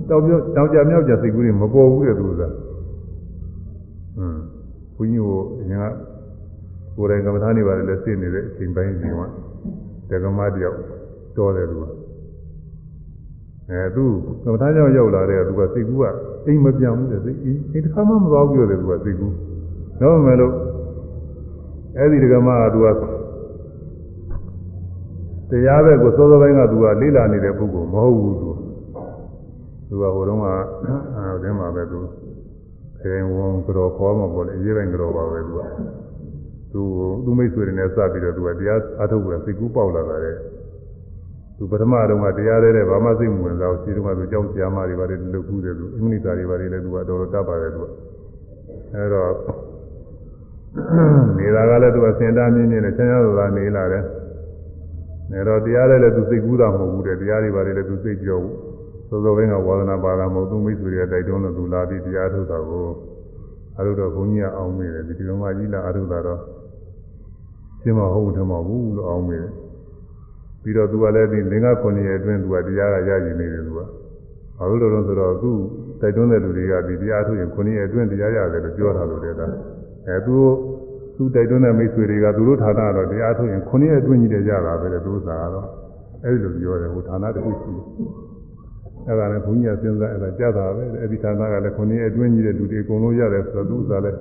[0.09, 2.53] တောက်ပြောတောက်ကြမြောက်ကြစိတ်ကူးတွေမပေါ်ဘူးတဲ့သူကဟွန်း
[4.97, 5.87] ဘုန်းကြီးကိုအရင်က
[6.97, 9.15] ကိုယ်တိုင်ကမ္မထာနေပါတယ်လဲသိနေတဲ့အချိန်ပိုင်းစီက
[10.11, 10.79] တက္ကမတယောက်
[11.37, 11.85] တော်တယ်သူက
[13.71, 14.05] အဲသူ
[14.43, 16.05] ကမ္မထာကြောင့်ရောက်လာတဲ့သူကစိတ်ကူးက
[16.47, 19.35] အိမ်မပြောင်းဘူးတဲ့စိတ်အိမ်တစ်ခါမှမသွားဘူးပြောတယ်သူကစိတ်ကူး
[20.01, 20.55] တော့မယ်လို့
[21.97, 22.87] အဲ့ဒီတက္ကမကသူက
[25.53, 28.51] တရားပဲကိုစောစောပိုင်းကသူကလိလာနေတဲ့ပုဂ္ဂိုလ်မဟုတ်ဘူးသူ
[29.89, 30.47] သူကဟိုတုန်းက
[31.17, 31.99] အဲဒီမှာပဲသူ
[33.01, 35.61] ခေဝန်ကြောခေါ်မှာပေါ့လေရေးပိုင်းကြောပါပဲသူက
[36.73, 36.83] သူ
[37.25, 40.37] သူမိတ်ဆွေတွေနဲ့စပြီးတော့သူကတရားအထုတ်ပြီးစိတ်ကူးပေါက်လာတာတဲ့
[41.57, 47.87] သူပထမတုန်းကတရားတဲ့တဲ့ဘာမှစိတ်မဝင်စားဘူးခြေတုန်းကသူကြောင်းကြာမတွေပါတယ်လုတ်ကူးတယ်သူအင်္ဂလိပ်စာတွေပါတယ်လည်းသူကတော်တော်တတ်ပါတယ်သူက
[48.95, 49.31] အဲတော့
[51.39, 54.05] နေတာကလည်းသူကစင်တာမြင့်မြင့်နဲ့ချမ်းသာသာနေလာတယ်
[55.33, 58.57] နေတော့တရားတဲ့လည်းသူစိတ်ကူးတာမဟုတ်ဘူးတဲ့တရားတွေပါတယ်လည်းသူစိတ်ကြောက်ဘူး
[59.11, 62.87] သောသောဘင်းကဝါဒနာပါတာမဟုတ်သူမိတ်ဆွေတွေတိုက်တွန်းလို့သူလာပြီးတရားထုတ်တာကို
[63.79, 66.41] အရုတော့ဘုန်းကြီးကအောင်မိတယ်ဒီဒီလိုမှကြီးလာအရုတာတော့
[67.81, 69.51] ရှင်းမဟုတ်တယ်မဟုတ်ဘူးလို့အောင်းမိတယ်
[70.63, 73.81] ပြီးတော့သူကလည်းဒီလင်္ကာ9ရက်အတွင်းသူကတရားကရည်နေတယ်သူက
[74.59, 75.51] ဘာလို့လဲဆိုတော့သူ
[76.01, 79.41] တိုက်တွန်းတဲ့လူတွေကဒီတရားထုတ်ရင်9ရက်အတွင်းတရားရတယ်လို့ပြောတာလို့တဲ့က
[80.09, 80.37] အဲသူ
[81.17, 85.67] သူတိုက်တွန်းတဲ့မိတ်ဆွေတွေကသူတို့ဌာနကတော့တရားထုတ်ရင်9ရက်အတွင်းကြီးတယ်ရတာပဲလေသူစာကတော့
[86.25, 87.73] အဲဒီလိုပြောတယ်ဟိုဌာနတစ်ခုရှိ
[89.07, 94.19] အဲ့ဒါလည်းဘုန်းကြီးကစဉ်းစားအဲ့ဒါကြားတာပဲအဲ့ဒီဌာနကလည်း9ရက်အတွင်းကြီးတဲ့လူတွေအကုန်လုံးရတယ်ဆိုတော့သူစာလည်း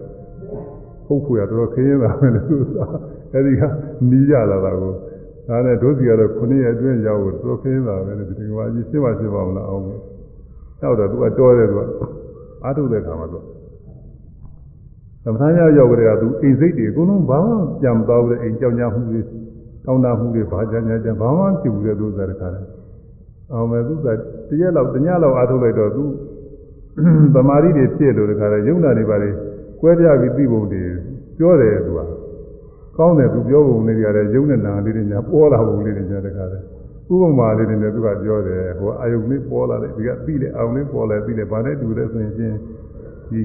[1.08, 2.86] ဟုတ်ခွေရတော်တော်ခင်းရတာပဲလေသူစာ
[3.34, 3.62] အဲဒီက
[4.10, 4.94] နီးကြလာတာကို
[5.48, 10.02] ဒါနဲ့ဒုစီကတော့ခုနှစ်ရက်အတွင်းရောက်လို့သူခင်းတာပဲလေဒီကဘာကြီးရှင်းပါရှင်းပါမလားအောင်လို့
[10.82, 11.82] နောက်တော့သူကတော်တယ်သူက
[12.64, 13.40] အာထုတဲ့ခါမှာသူ
[15.24, 19.20] သမထညာရောက်ကြတဲ့ကသူအိမ်စိတ်တွေအကုန်လုံးဘာမှပြန်မသွားဘူးလေအိမ်ကြောင်ကြမှုတွေ
[19.86, 22.62] တောင်းတမှုတွေဘာကြညာကြဘာမှဖြစ်ဘူးလေသူစားတခါလဲ
[23.52, 24.08] အောင်မယ်သူက
[24.50, 26.04] တရက်လောက်တညလောက်အာထုလိုက်တော့သူ
[27.36, 29.30] သမာဓိတွေဖြစ်လို့တခါလဲယုံနာတွေပါလေ
[29.82, 30.84] ကွဲပြားပြီးသိဖို့တွေ
[31.38, 32.00] ပြောတယ်သူက
[32.98, 36.60] ကောင်းတယ်သူပြောပုံလေးတွေကလည်းရုံးနဲ့နာလေးတွေညာပေါ်လာပုံလေးတွေညာတခါလဲ
[37.08, 42.58] ဟဥပမာလေးတွေနဲ့သူကပြောတယ်ဟိုအာယုလေးပေါ်လာတယ်ဒီကပြီးလေအောင်လေးပေါ်လာပြီးလေဘာနဲ့တူလဲဆိုရင်ချင်း
[43.32, 43.42] ဒီ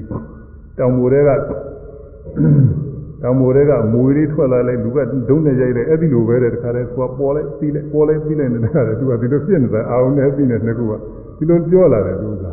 [0.77, 1.29] တောင်မိုတွေက
[3.23, 4.99] တောင်မိုတွေကမွေလေးထွက်လာလိုက်လူက
[5.29, 10.93] ဒုံးနဲ့ရိုက်လိုက်အဲ့ဒီလိုပဲတဲ့တခါတည်းသူကပေါ်လိုက်ပြီးလေပေါ်လိုက်ပြီးလိုက်နေတဲ့ခါတည်းသူကဒီလိုဖြစ်နေတာအောင်နဲ့ပြီးနေနှစ်ခုက
[11.37, 12.45] ဒီလိုပြောလာတယ်သူက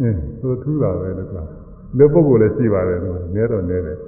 [0.00, 1.34] အင်းသူထူးတာပဲလို့က
[1.98, 3.98] လူပုဂ္ဂိုလ်လည်းရှိပါတယ်သူကနဲတော့နဲတယ်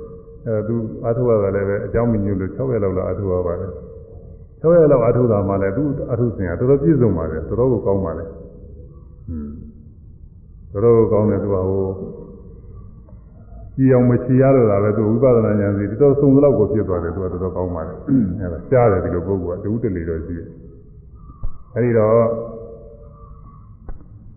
[0.46, 0.74] အဲသူ
[1.06, 3.70] အထုရတာလည်းပဲအကြောင်းမညွှန်လို့6ရက်လောက်လာအထုရပါတယ်
[4.62, 5.82] 6ရက်လောက်အထုတာမှလည်းသူ
[6.12, 8.24] အထုစဉ်ကတော်တော်ပြည့်စုံပါတယ်တော်တော်ကိုကောင်းပါလေ
[9.30, 9.50] อืม
[10.72, 11.82] တော်တော်ကိုကောင်းတယ်သူကဟို
[13.76, 17.94] ကြည်အောင်မချီရတော့တာပဲသူဝိပဿနာဉာဏ်စီတော်စုံလောက်ကိုဖြစ်သွားတယ်သူကတော်တော်ကောင်းပါလေ
[18.40, 20.48] အဲဒါကြားတယ်ဒီလိုပုဂ္ဂိုလ်ကတူးတလီတော့ရှိတယ်
[21.74, 22.18] အဲဒီတော့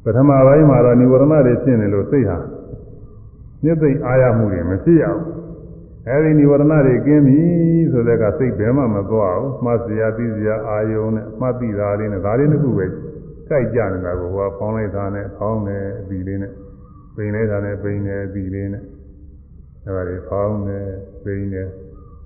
[0.03, 2.37] ပထမပိုင်းမှာတော့និဝရဏတွေဖြစ်နေလို့စိတ်ဟာ
[3.63, 5.23] ညစ်သိအာရမှုတွေမဖြစ်ရဘူး
[6.09, 7.39] အဲဒီនិဝရဏတွေကင်းပြီ
[7.91, 12.85] ဆိုတဲ့ကစိတ်ဘယ်မှမသွားဘူးမှတ်စရာသိစရာအာယုံနဲ့မှတ်သိတာလေးနဲ့ဒါလေးတစ်ခုပဲ
[13.47, 16.53] ကြိုက်ကြနေတာကိုဟိုကဖောင်းလိုက်တာနဲ့ဖောင်းတယ်အပြီးလေးနဲ့
[17.15, 18.83] ပိန်လိုက်တာနဲ့ပိန်တယ်အပြီးလေးနဲ့
[19.87, 20.87] အဲဒါတွေဖောင်းတယ်
[21.23, 21.67] ပိန်တယ်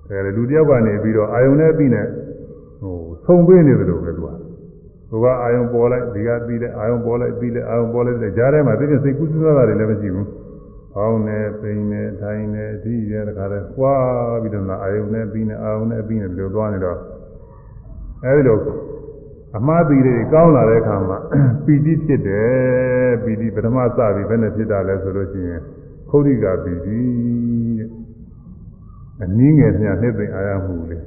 [0.08, 2.06] အဲလူတယောက်ကနေပြီးတော့အာယုံနဲ့ပြီးနဲ့
[2.80, 4.28] ဟိုဆုံပေးနေတယ်လို့ပဲသူက
[5.10, 10.28] ဟိုကအာယုံပေါ်လိုက်ဒီကပြီးလိုက်အာယုံပေါ်လိုက်ပြီးလိုက်အာယုံပေါ်လိုက်တဲ့ကြားထဲမှာသိတဲ့စိတ်ကူးစဉ်းစားတာတွေလည်းမရှိဘူး
[10.94, 16.98] ပေါင်းနေပိန်နေထိုင်နေဒီရဲတခါလဲပွားပြီးတော့အာယုန်နဲ့ပြီးနေအာယုန်နဲ့ပြီးနေဒီလိုသွားနေတော့
[18.24, 18.58] အဲဒီလို
[19.58, 21.18] အမှားပြီးတွေကောင်းလာတဲ့အခါမှာ
[21.64, 25.60] ပီတိဖြစ်တယ်ပီတိပထမစပြီးဘယ်နဲ့ဖြစ်တာလဲဆိုလို့ရှိရင်
[26.12, 26.98] ခௌရိကပီတိ
[27.78, 27.88] တဲ့
[29.22, 31.04] အနည်းငယ်ပြန်နှိမ့်သိအာရမှုလေး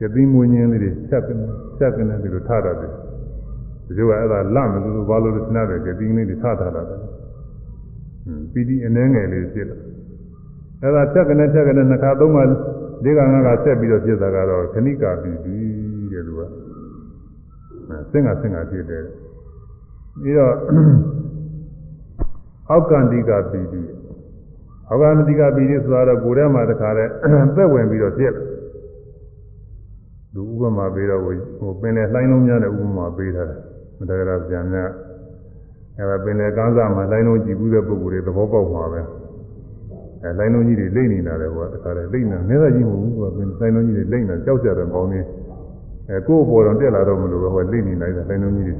[0.00, 1.44] ကတိမွင်းခြင်းလေးတွေဖြတ်ကနေ
[1.76, 2.92] ဖြတ်ကနေဒီလိုထတာတယ်
[3.86, 7.00] ဒီလိုကအဲ့ဒါလမလို့ဘာလို့လဲစဉ်းစားတယ်ကတိလေးတွေထထားတာတယ်
[8.52, 9.76] ပီတိအနှဲငယ်လေးဖြစ်လာ
[10.82, 12.42] အဲဒါဖြတ်ကနေဖြတ်ကနေနှစ်ခါသုံးခါ
[13.04, 15.58] လေးခါငါးခါဆက်ပြီးတော့ဖြစ်တာကတော့ခဏိကာပီတိ
[16.12, 16.40] တဲ့လူက
[17.88, 19.04] အဲစင်္ဂစင်္ဂဖြစ်တယ်
[20.22, 20.54] ပြီးတော့
[22.70, 23.82] အောက်ကန္တိကပီတိ
[24.88, 27.04] အောက်ကန္တိကပီတိဆိုတာတော့ကိုယ်ထဲမှာတခါလဲ
[27.56, 28.42] သက်ဝင်ပြီးတော့ဖြစ်လာ
[30.34, 33.58] လူဥပမာပေးတော့ဟိုပင်လေလှိုင်းလုံးများတဲ့ဥပမာပေးထားတယ်
[33.98, 34.90] မတကယ်တော့ပြန်များ
[35.98, 39.00] အဲဒါပင်လေကန်းစားမှာလိုင်းလုံးကြည့်ဘူးတဲ့ပုဂ္ဂိုလ်တွေသဘောပေါက်မှာပဲ
[40.22, 45.20] အဲလိုင်းလုံးကြီးတွေလိမ့်နေတာလေဟိုကတခါလေလိမ့်နေနေသာကြီးမဟုတ်ဘူးကပင်လိုင်းလုံးကြီးတွေလိမ့်နေကြောက်ကြတယ်ကောင်းနေ
[46.08, 48.74] အဲကိုယ့်ဘော်တော်တက်လာတော့မလို့ပဲဟိုလိမ့်နေလိုက်တာလိုင်းလုံးကြီးတွေ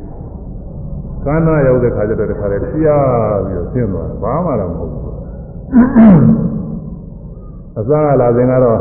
[1.24, 5.13] ကန်းနာရောက်တဲ့ခါကျတော့တခါလေပြားပြီးတော့ဆင်းသွားတယ်ဘာမှတော့မဟုတ်ဘူး
[7.78, 8.80] အစကလာစဉ်ကတော့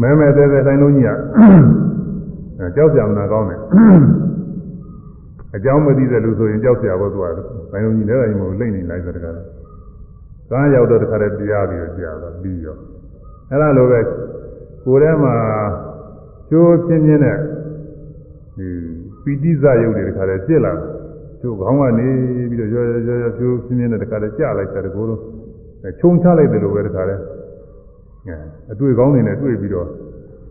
[0.00, 1.16] မဲမဲသေးသေးတိုင်းလုံးကြီး
[2.58, 3.60] ကကြောက်ကြမနာကောင်းတယ်
[5.56, 7.26] အကြောင်းမသိတဲ့လူဆိုရင်ကြောက်ကြဘောသူက
[7.72, 9.34] တိုင်းလုံးကြီးလည်းတိုင်းမဟုတ်လိမ့်နေလိုက်ဆိုတကား
[10.50, 12.76] ကားရောက်တော့တခါတည်းတရားပြီးတော့ကြာတော့ပြီးရော
[13.50, 14.00] အဲ့ဒါလိုပဲ
[14.84, 15.34] ကိုယ်ထဲမှာ
[16.50, 17.38] ကျိုးပြင်းပြင်းနဲ့
[18.56, 18.68] ဒီ
[19.22, 20.95] ပိဋိဇယုတ်တွေတခါတည်းပြစ်လာတယ်
[21.40, 22.08] ကျိုးခေါင်းကနေ
[22.50, 25.20] ပြီးတော့ရောရောရောကျိုးပြင်းပြင်းနဲ့တခါတည်းကြာလိုက်တယ်ကိုယ်လုံး
[26.00, 27.22] ခြုံချလိုက်တယ်လို့ပဲတခါတည်း
[28.26, 28.36] အဲ
[28.72, 29.86] အတွေ့ကောင်းနေနဲ့တွေ့ပြီးတော့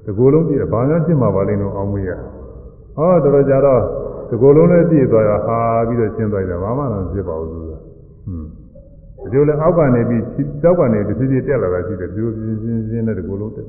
[0.05, 2.09] ဒီကိုယ်လုံးပြည့်ဘာမှဖြစ်မှာပါလိမ့်တော့အောင်မရ
[2.97, 3.81] ဟောတော်တော်ကြာတော့
[4.29, 7.81] ဒီကိုယ်လုံးလည်းပြည့်သွားရဟာပြီးတော့ရှင်းသွားတယ်ဘာမှတော့ဖြစ်ပါဘူးသူကဟွန်း
[9.31, 10.21] ဒီလိုလဲအောက်ကနေပြီး
[10.61, 13.67] ကြောက်ကနေတစ်ဖြည်းဖြည်းတက်လာတာရှိတယ်ဒီလိုပြင်းပြင်းပြင်းနဲ့ဒီကိုယ်လုံးတက်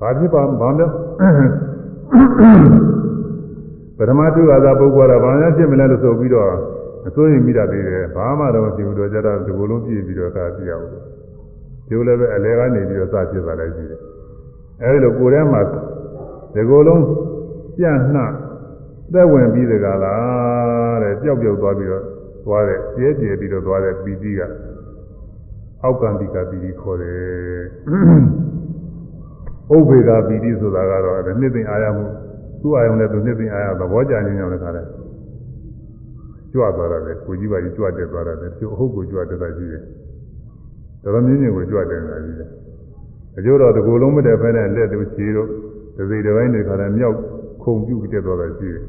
[0.00, 0.86] ဘာဖြစ်ပါဘာလဲ
[3.98, 6.50] ပထမတုကသာပုဂ္ဂိုလ်ကဘာများဖြစ်မလဲလို့ဆိုပြီးတော့
[7.06, 10.86] အစိုးရင်မိတာသေးတယ်ဘာမှတော့မဖြစ်ဘူးတော့ကြတော့ဒီကိုယ်လုံးပြည့်ပြီးတော့သာပြရအောင်
[11.88, 14.00] ဒီလိုလည်းပဲအလဲကနေပြီးတော့စဖြစ်သွားလိုက်ရှိတယ်
[14.82, 15.60] အဲဒီလိုကိုယ်ထဲမှာ
[16.54, 17.02] ဒီကိုယ်လုံး
[17.76, 18.32] ပြန့်နှံ့
[19.12, 22.04] သက်ဝင်ပြီးတကလားတဲ့ပျောက်ပျောက်သွားပြီးတော့
[22.46, 24.40] သွားတဲ့ကျဲကျဲပြီးတော့သွားတဲ့ပီတိက
[25.82, 27.18] အောက်ကံတိကပီတိခေါ်တယ်
[29.76, 32.06] ဥပေက္ခပီတိဆိုတာကတော့အဲ့နှစ်သိမ့်အာရမှု
[32.66, 34.86] သူ့အာယုံနဲ့သူနှစ်သိမ့်အာရသဘောကြခြင်းကြောင့်လည်းခါတယ်
[36.52, 39.82] ကြွသွားတယ်ကိုကြီးပါကြီးကြွတက်သွားတယ်ကျို့အဟုတ်ကိုကြွတက်တာရှိတယ်
[41.02, 42.48] တော်တော်မြင့်မြင့်ကိုကြွတက်နေတာကြီးတယ်
[43.38, 45.48] အကျိုးတော့ဒီကိုယ်လုံးမတည့်ဖဲနဲ့လက်သူချီတို့
[45.96, 47.16] ဒီစိတ်တစ်ပိုင်းတွေခါတယ်မြောက်
[47.62, 48.84] ခုံပြုတ်တက်သွားတာရှိတယ်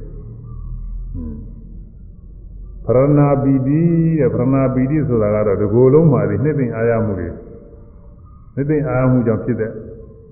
[2.86, 3.82] ပရဏာပီတိ
[4.20, 7.28] တဲ့ပရဏာပီတိဆိုတာကတော့ဒီကိုယ်လုံးမှာဒီနှစ်သိမ့်အာရမှုတွေ
[8.56, 9.72] နှစ်သိမ့်အာရမှုကြောင့်ဖြစ်တဲ့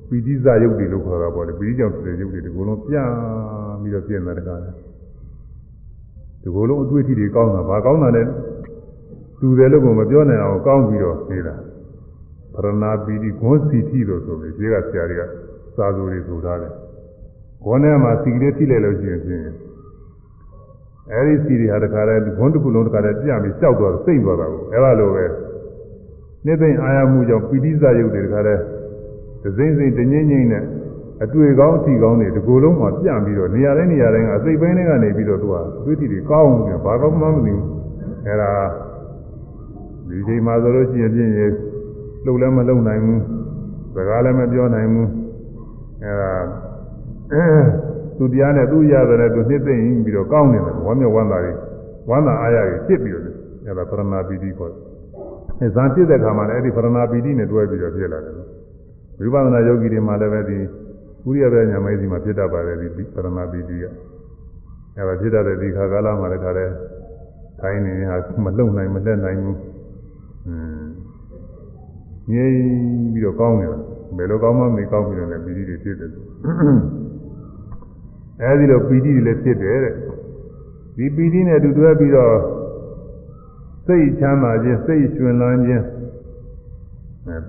[0.09, 2.95] ပီတိဇယုတ်တွေလို့ခေါ်တာပေါ့လေပီတိကြောင့်ဖြစ်တဲ့ယုတ်တွေဒီကိုယ်လုံးပြ
[3.81, 8.23] ပြီးတော့ပြင်းလာတဲ့ကားဒီကိုယ်လုံးအတွေ့အထိတွေကောင်းတာဘာကောင်းတာလဲ
[9.39, 11.55] သူတယ်လို့ကမပြောနိုင်အောင်ကောင်းပြီးတော့နေတာ
[12.53, 15.21] ပရဏာပီတိဂွန်းစီတိလို့ဆိုပြီးဒီကဆရာတွေက
[15.75, 16.73] စာသူတွေဆိုထားတယ်
[17.63, 19.43] ဂွန်းထဲမှာစီကလေးထိလိုက်လို့ရှိရင်ဖြင့်
[21.11, 25.25] အဲဒီစီတွေဟာတခါတည်းဂွန်းတစ်ခုလုံးတခါတည်းပြပြီးကြောက်သွားစိတ်သွားတာကိုအဲလိုပဲ
[26.45, 28.61] နေ့သိမ့်အာရမှုကြောင့်ပီတိဇယုတ်တွေတခါတည်း
[29.45, 30.63] ဒစိမ့်စိမ့်တငိမ့်ငိမ့်နဲ့
[31.23, 35.55] အတွေ့ကောင်းအထီကောင်းတွေဒီကိုယ်လုံးမှာပြန့်ပြီးတော့နေရာတိုင်းနေရာတိုင်းကအစိတ်ပိုင်းတွေကနေပြီးတော့သူက
[35.85, 37.63] သွေးထီတွေကောင်းပြီးဘာကောင်းမှမသိဘူး
[38.25, 38.51] အဲဒါ
[40.07, 41.51] ဒီချိန်မှာဆိုလို့ရှိရင်ပြင်းရင်
[42.25, 43.21] လှုပ်လည်းမလှုပ်နိုင်ဘူး
[43.95, 45.09] စကားလည်းမပြောနိုင်ဘူး
[46.03, 46.31] အဲဒါ
[48.17, 51.53] သူတရားနဲ့သူရတယ်လည်းသူနှစ်သိမ့်ပြီးတော့ကောင်းနေတယ်ဝမ်းမြောက်ဝမ်းသာတွေ
[52.09, 53.23] ဝမ်းသာအားရတွေဖြစ်ပြီးတော့
[53.65, 54.81] အဲဒါပရဏာပီတိခေါ်တယ်
[55.61, 58.35] အဲဇာဖြစ်တဲ့ခါမှာလည်းအဲ့ဒီပရဏာပီတိနဲ့တွဲပြီးတော့ဖြစ်လာတယ်
[59.19, 60.57] ဝိပဿနာယောဂီတွေမှာလည်းပဲဒီ
[61.27, 63.85] ဥရိယပဲညာမိုင်းစီမှာဖြစ်တတ်ပါတယ်ဒီပရမပီတိက
[64.95, 66.73] အဲဒါဖြစ်တတ်တဲ့ဒီခါကာလမှာလည်းဒါလည်း
[67.59, 69.59] ထိုင်းနေဟာမလုံနိုင်မလက်နိုင်ဘူး
[70.47, 70.83] อืม
[72.31, 72.55] ငြိမ်
[73.13, 73.79] ပြီးတော့ကောင်းနေတာ
[74.17, 76.11] ဘယ်လိုကောင်းမှမကောင်းပြီးတော့လည်းပီတိတွေဖြစ်တယ်
[78.41, 79.93] အဲဒီလိုပီတိတွေလည်းဖြစ်တယ်တဲ့
[80.97, 82.35] ဒီပီတိနဲ့တူတွဲပြီးတော့
[83.85, 85.94] စိတ်ချမ်းသာခြင်းစိတ်ရှင်လန်းခြင်းအဲ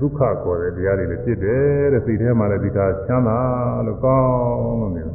[0.01, 3.39] ဒုက္ခခေါ်တဲ့တရားတွေလည်းဖြစ်တယ်တဲ့စိတ်ထဲမှာလည်းဒီကချမ်းသာ
[3.87, 5.15] လို့ကောင်းလို့နေတယ်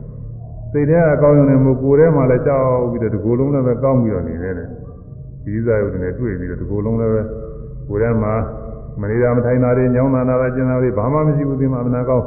[0.72, 4.68] စိတ်ထဲကကောင်းရုံနဲ့မဟုတ်ကိုယ်ထဲမှာလည်းကြောက်ပြီးတော့ဒီကိုယ်လုံးလည်းပဲကောင်းပြီးတော့နေတယ်တဲ့
[5.46, 7.22] ဒီစားရုပ်တွေနဲ့တွေ့ပြီးတော့ဒီကိုယ်လုံးလည်းပဲ
[7.90, 8.34] ကိုယ်ထဲမှာ
[9.02, 12.26] မနေတာမထိုင်တာတွေညောင်းတာနာတာကျင်တာတွေဘာမှမရှိဘူးဒီမှာအမှန်ကောင်း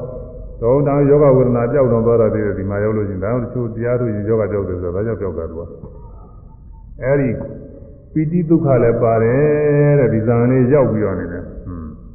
[0.62, 5.62] တော့တောင်ယောဂဝေဒနာကြောက်တော့သွားတာတွေဒီမှာရောက်လို့ရှိရင်ဒါတချို့တရားတို့ရင်ယောဂကြောက်တယ်ဆိုတော့ဒါကြောင့်ကြောက်တာသူက
[7.02, 7.28] အဲဒီ
[8.12, 11.44] ပီတိဒုက္ခလည်းပါတယ်တဲ့ဒီဇာန်လေးရောက်ပြီးတော့နေတယ်။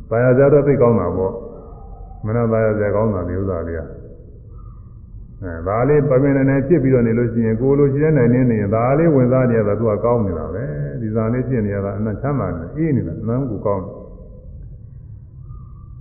[0.09, 1.33] ဘာယာကြတော့သိကောင်းတာပေါ့။
[2.25, 3.81] မနဘာယာကြကောင်းတာဒီဥစ္စာလေးက။
[5.43, 10.63] အဲဒါလေးပမင်းနေဖြစ်ပြီးတော့နေလို့ရှိရင်ကိုလိုရှိတဲ့နိုင်နေနေရင်ဒါလေးဝင်စားနေရတာသူကကောင်းနေတာပဲ။
[11.01, 13.99] ဒီဇာလေးဖြစ်နေရတာအနချမ်းသာနေအေးနေတာအနမ်းကိုကောင်းတယ်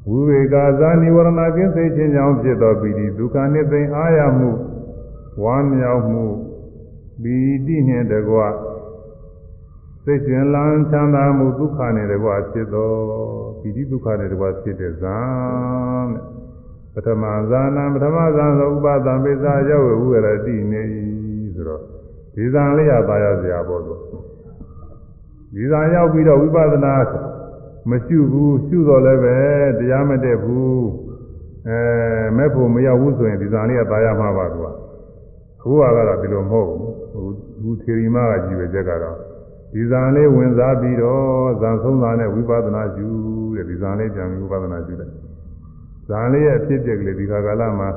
[0.09, 4.51] ဝိဝေကာဇာနိဝရဏကင်းစိတ်ချင်းကြောင့်ဖြစ်သောပီတိဒုက္ခနှင့်သိအာရမှု
[5.43, 6.25] ဝမ်းမြောက်မှု
[7.23, 7.37] ပီ
[7.67, 8.39] တိနှင့်တကွ
[10.09, 12.93] စိတ်ရှင်လန်းချမ်းသာမှုဒုက္ခနဲ့တကွဖြစ်သော
[13.61, 15.19] ပီတိဒုက္ခနဲ့တကွဖြစ်တဲ့ဇာ
[16.95, 20.83] တဲ့ပထမဇာနာပထမဇာသောဥပါဒံပိစာရောက်ဝိရတိနေ
[21.55, 21.83] ဆိုတော့
[22.35, 24.01] ဒီဇာလေးရပါရစရာပေါ့လို့
[25.55, 26.95] ဒီဇာရောက်ပြီးတော့ဝိပဿနာ
[27.91, 29.37] မရှိဘူးရှုတော့လည်းပဲ
[29.79, 30.87] တရားမတည့်ဘူး
[31.69, 31.79] အဲ
[32.37, 34.73] မဲ့ဖို့မရောက်ဘူးဆိုရင်ဒီဇာလေးကပါရမှာပါသူကအ
[35.63, 39.28] ခုကတော့ဒီလိုမဟုတ်ဘူးဟိုဒီထေရီမကကြည့်ပဲချက်ကတော့
[39.73, 43.09] ဒီဇာလေးဝင်စားပြီးတော့ဇာဆုံးတာနဲ့ဝိပဿနာယူ
[43.57, 45.11] တဲ့ဒီဇာလေးပြန်ပြီးဝိပဿနာယူတယ်
[46.09, 47.89] ဇာလေးရဲ့အဖြစ်အပျက်ကလေးဒီခါကာလမှာ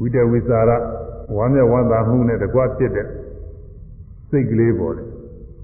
[0.00, 0.70] ဝိတဝိစာရ
[1.36, 3.06] ဝမ်းမြောက်ဝမ်းသာမှုနဲ့တကွဖြစ်တဲ့
[4.30, 5.06] စိတ်ကလေးပေါ်တယ်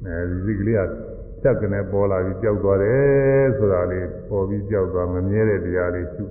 [0.06, 0.88] အဲဒီစိတ်ကလေးက
[1.42, 6.24] ချက်ကနေပေါ်လာပြီးကြောက်သွားတယ်ဆိုတာလေးပေါ်ပြီးကြောက်သွားမမြဲတဲ့တရားလေးရှု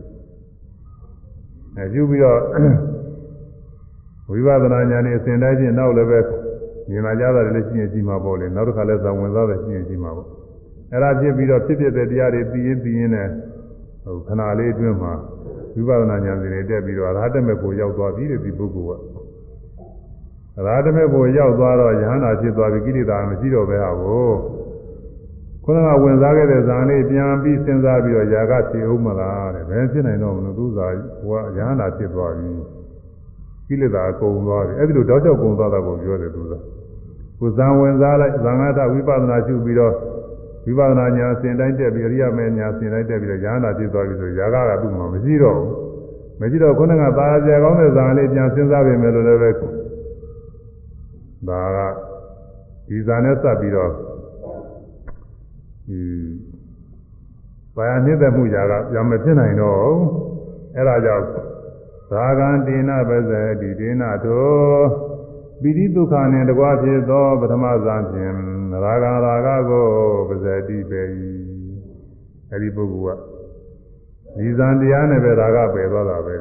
[1.76, 2.40] အဲရှုပြီးတော့
[4.30, 6.20] ဝိပဿနာဉာဏ်နဲ့အစဉ်တိုင်းချင်းနောက်လည်းပဲ
[6.90, 10.28] မြင်လာကြတာလည်းရှိရင်ရှိမှာပေါ့လေနောက်တစ်ခါလဲဇာဝင်စားတယ်ရှိရင်ရှိမှာပေါ့
[10.92, 13.32] အဲ့ဒါဖြစ်ပြီးတော့ဖြစ်ဖြစ်တဲ့တရားတွေသိရင်သိရင်လည်း
[14.04, 15.14] ဟိုခဏလေးအတွင်းမှာ
[15.76, 19.16] ဝိပဿနာဉာဏ်စီတွေတက်ပြီးတော့အရဟတမေကိုရောက်သွားပြီတဲ့ဒီပုဂ္ဂိုလ်က
[20.58, 24.30] အရဟတမေကိုရောက်သွားတော့ယဟန္တာဖြစ်သွားပြီကိလေသာမရှိတော့ပဲဟာကို
[25.64, 30.88] ခုနကဝင်စားခဲ့တဲ့ဇာန်လေးပြန်ပြီးစဉ်းစားပြီးတော့ຢာကဖြစ်အောင်မလားတဲ့ဘယ်ဖြစ်နိုင်တော့မလို့သူသာ
[31.24, 32.50] ဟိုကယဟန္တာဖြစ်သွားပြီ
[33.68, 36.54] ကိလေသာအကုန်သွားပြီအဲ့ဒီလိုတောက်ချောက်ကုန်သွားတာကိုပြောတယ်သူက
[37.40, 39.94] ကိုဇံဝင်စားလိုက်ဇံဃာတဝိပဿနာရှုပြီးတော့
[40.66, 45.72] ဝိပဿနာညာအစဉ်တိုင်းတက်ပြီးအရိယာမေညာအစဉ်တိုင်းတက်ပြီးတော့ဉာဏ်နာဖြစ်သွားပြီဆိုရာဂကသူ့မှာမရှိတော့ဘူး
[46.40, 49.50] မရှိတော့ခုနကသာကြကောင်းတဲ့ဇာလေးပြန်စဉ်းစားပြင်မယ်လို့လည်းပဲ
[51.50, 51.80] ဒါက
[52.88, 53.92] ဒီဇာနဲ့စပ်ပြီးတော့
[55.88, 56.00] ဒီ
[57.76, 59.80] ဘာယာနှိမ့်သက်မှုຢာကပြန်မဖြစ်နိုင်တော့
[60.76, 61.26] အဲ့ဒါကြောင့်
[62.12, 64.84] သာဂန္တိနာပဇေတိဒေနာတော
[65.62, 68.34] ပိဋိဒုက္ခနှင့်တကွာဖြစ်သောပထမဇာဖြင့်
[68.84, 69.88] ရာဂရာဂကို
[70.30, 71.02] ပဇေတိပေ၏
[72.52, 73.20] အဲ့ဒီပုဂ္ဂိုလ်က
[74.38, 76.36] ဒီဇံတရားနဲ့ပဲရာဂပယ်သွားတာပဲ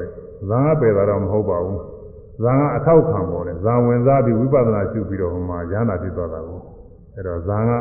[0.49, 1.81] ဇံကပယ်တာတော့မဟုတ်ပါဘူး
[2.43, 6.61] ဇံကအထောက်ခံပေါ်တယ်ဇံဝင်စားပြီးဝိပဿနာရှုပြီးတော့ဟိုမှာဉာဏ်နာဖြစ်သွားတာကို
[7.13, 7.71] အဲ့တော့ဇံက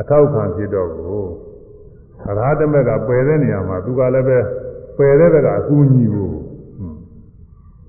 [0.00, 1.22] အထောက်ခံဖြစ်တော့ကို
[2.28, 4.38] အရဟတမေကပယ်တဲ့နေရာမှာသူကလည်းပဲ
[4.98, 6.41] ပယ်တဲ့ဘက်ကအကူအညီကိုအ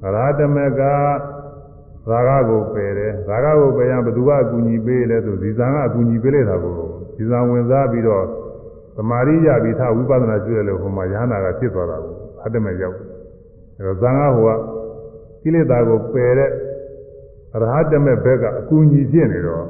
[0.04, 0.82] ရဟတမေက
[2.10, 6.74] ရာဂကိုပယ်တယ်ရာဂကိုပယ်ရင်ဘယ်သူကအကူအညီပေးလဲဆိုဒီဇံကအကူအညီပေးလိုက်တာကို
[7.18, 8.26] ဒီဇံဝင်စားပြီးတော့
[8.96, 12.98] သမာဓိရပြီးထားဝိပဿနာကျွဲလို့ဟိုမှာယဟနာကဖြစ်သွားတာကိုအတ္တမေရောက်
[13.78, 14.58] အဲတော့ဇံကဟိုက
[15.42, 16.50] ကိလေသာကိုပယ်တဲ့
[17.56, 19.66] အရဟတမေဘက်ကအကူအညီဖြစ်နေတော့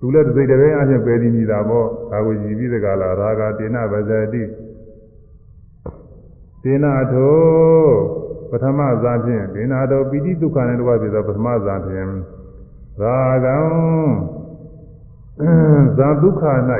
[0.00, 4.42] သူလည်းတစ်စိတ်တစ်ပိုင်းအချင်းပယ်ပြီးနေတာပေါ့ဒါကိုရည်ပြီးတဲ့ကလာရာဂတေနဗဇတိ
[6.62, 12.08] တေနထော ပထမဇာဖြင့်ဒေနာတော်ပိဋိဒုက္ခနဲ့တကွဖြစ်သောပထမဇာဖြင့်
[13.00, 13.56] ရာဂံ
[15.96, 16.42] ဇာဒုက္ခ၌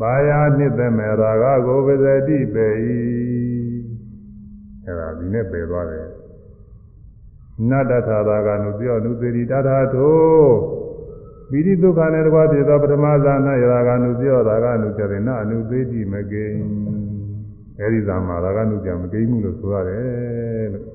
[0.00, 2.68] ဘာယာနှစ်သက်မဲ့ရာဂကိုပဇတိပေ၏
[4.84, 6.08] အဲ့ဒါဒီနဲ့ပယ်သွားတယ်
[7.70, 10.22] နတ္တထာရာဂနုပြောနုသေတိတထာထို
[11.50, 20.86] ပိဋိဒုက္ခနဲ့တကွာဖြစ်သောပထမဇာနာရာဂနုပြောရာဂနုကြတယ်နအနုသေတိမကိဉ္အဲ့ဒီဇာမှာရာဂနုကြမကိဉ္မှုလို့ဆိုရတယ်လို့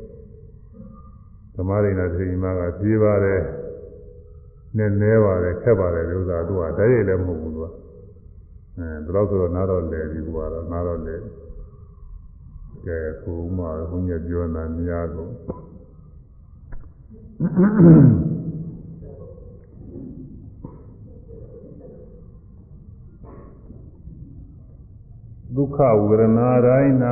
[1.56, 3.42] ဓမ္မရိနာသေရီမကပြေးပါတယ်
[4.78, 7.68] နဲ့နဲပါတယ်ခက်ပါတယ်ဥစ္စာသူကတည်းရလည်းမဟုတ်ဘူးသူက
[8.78, 11.16] အဲဒါတော့ဆိုတော့နားတော့လဲပြီးကွာတော့နားတော့လဲ
[12.86, 15.32] ကဲကိုဥမာဘုန်းကြီးပြောနေတာများကုန်
[25.56, 26.94] ဒုက္ခဝေဒနာတိုင်း၌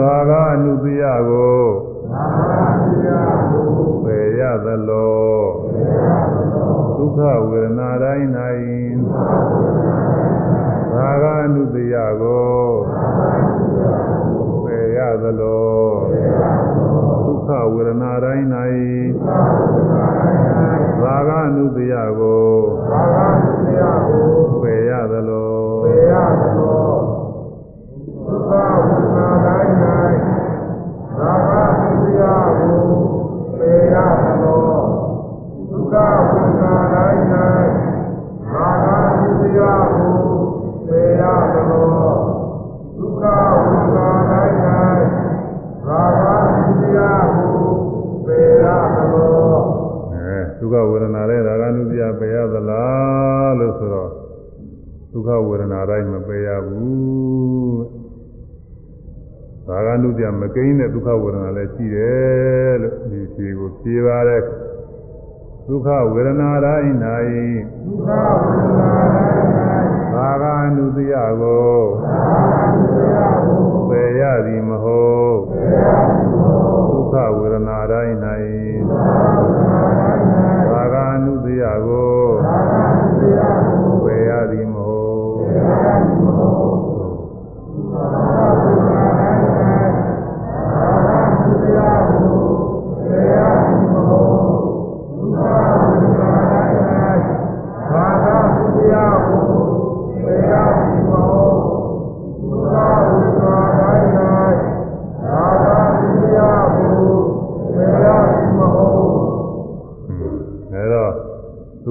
[0.00, 1.62] ရာဂအနုတ္တိယကို
[4.02, 5.28] ပယ်ရသလော
[6.96, 8.26] ဒုက္ခဝေဒနာတိုင်း၌
[10.94, 12.58] ရာဂအနုတ္တိယကို
[14.64, 15.88] ပယ်ရသလော
[17.24, 18.46] ဒုက္ခဝေဒနာတိုင်း၌
[21.02, 22.48] ရာဂအနုတ္တိယကို
[23.46, 23.47] ပ
[50.58, 54.10] ဒုက္ခဝေဒနာလည်းရာဂနုပြပယ်ရသလားလို့ဆိုတော့
[55.12, 57.97] ဒုက္ခဝေဒနာတိုင်းမပယ်ရဘူး
[59.70, 64.42] ရာဂနုပြမကိန်းတဲ့ဒုက္ခဝေဒနာလည်းရှိတယ်လို့ဒီဖြေကိုဖြေပါတယ်
[65.66, 66.92] ဒုက္ခဝေဒနာတိုင်း၌
[70.14, 71.76] ရာဂအနုတယကို
[73.88, 75.38] ပယ်ရသည်မဟုတ်
[76.90, 78.14] ဒုက္ခဝေဒနာတိုင်း၌
[80.72, 82.17] ရာဂအနုတယကို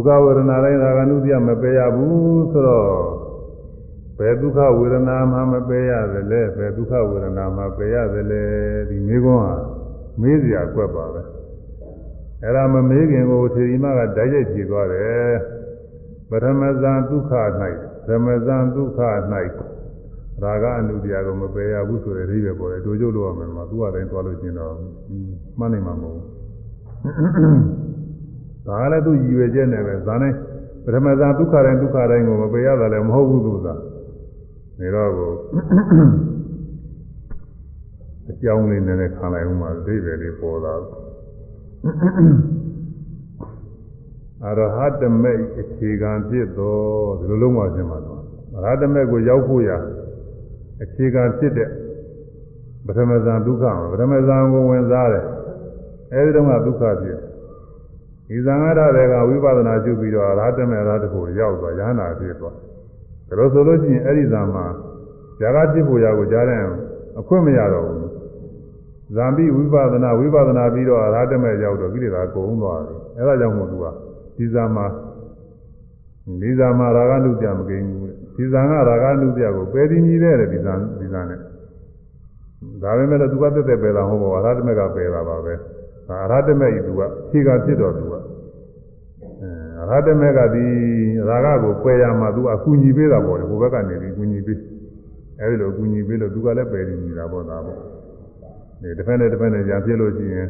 [0.07, 2.87] ခဝေဒနာတိုင်းရာဂနုပြမပယ်ရဘူးဆိုတော့
[4.17, 8.43] ဘယ်ဒုက္ခဝေဒနာမှမပယ်ရသလဲဘယ်ဒုက္ခဝေဒနာမှပယ်ရသလဲ
[8.89, 9.55] ဒီမိကွန်းဟာ
[10.21, 11.21] မေးစရာကွက်ပါပဲ
[12.43, 15.31] အဲ့ဒါမမေးခင်ကိုထေရီမကဓာတ်ရိုက်ဖြေသွားတယ်
[16.29, 17.31] ပထမဇန်ဒုက္ခ၌
[18.07, 18.99] ဓမ္မဇန်ဒုက္ခ၌
[20.41, 24.73] ရာဂအနုတရားကိုမပယ်ရဘူးဆိုတဲ့အဓိပ္ပာယ်ပေါ်တယ်တို့ကျုပ်လို့ရမယ်မှာသူ့အတိုင်းသွားလို့ကျင်တော့
[25.59, 27.86] မှန်းနိုင်မှာမဟုတ်ဘူး
[28.67, 30.33] ဒါလည်းသူရည်ရွယ်ချက်နဲ့ပဲဇာနဲ့
[30.83, 33.67] ပထမဇာဒုက္ခတိုင်းဒုက္ခတိုင်းကိုမပယ်ရတာလည်းမဟုတ်ဘူးသူက
[34.79, 35.31] နေတော့ကို
[38.29, 40.73] အကြောင်းလေးနည်းနည်းခံလိုက်ဦးမှာအသေးပဲလေးပေါ်လာ
[44.45, 48.21] အရဟတမေအခြေခံဖြစ်တော်ဒီလိုလုံးဝရှင်းပါတော့
[48.55, 49.71] အရဟတမေကိုရောက်ဖို့ရ
[50.83, 51.69] အခြေခံဖြစ်တဲ့
[52.85, 55.25] ပထမဇာဒုက္ခမှာပထမဇာကိုဝင်စားတယ်
[56.13, 57.16] အဲဒီတော့ကဒုက္ခဖြစ်
[58.29, 62.55] ဒီသံဃာရတွေကဝိပဿနာရှုပြီးတော့အရဟတမေရာတခုရောက်သွားရဟနာဖြစ်သွား
[63.27, 64.65] ဒါလို့ဆိုလို့ရှိရင်အဲ့ဒီဇာမှာ
[65.39, 66.61] ဇာကဖြစ်ဖို့ရကိုကြားတဲ့
[67.19, 68.11] အခွင့်မရတော့ဘူး
[69.15, 73.85] ဇာပိဝိပဿနာဝိပဿနာပြီးတော့အရဟတမေရောက်တော့ကိလေသာကုန်သွားတယ်အဲ့ဒါကြောင့်မို့သူက
[74.37, 74.85] ဒီဇာမှာ
[76.41, 81.39] ဒီဇာမှာရာဂနုပြမကိန်းဘူးဒီဇာကရာဂနုပြကိုပယ်ပြီးကြီးတဲ့ဒီဇာဒီဇာနဲ့
[82.83, 85.53] ဒါပေမဲ့လည်းသူကတက်တက်ပယ်တာဟုတ်ပါဘူးအရဟတမေကပယ်တာပါပဲ
[86.09, 88.15] အရဟတမေကြီးသူကခြေကဖြစ်တော့သူက
[89.89, 90.65] အရဟတမေကဒီ
[91.27, 94.59] ရာဂကိုပယ်ရမှာသူအကူညီပေးတာပေါ့လေဟိုဘက်ကနေပြီးကူညီပေး
[95.39, 97.79] အဲဒီလိုကူညီပေးလို့သူကလည်းပယ်ပြီးနေတာပေါ့ဒါပေါ့
[98.81, 100.47] ဒီတစ်ဖက်နဲ့တစ်ဖက်နဲ့ညာပြည့်လို့ရှိရင်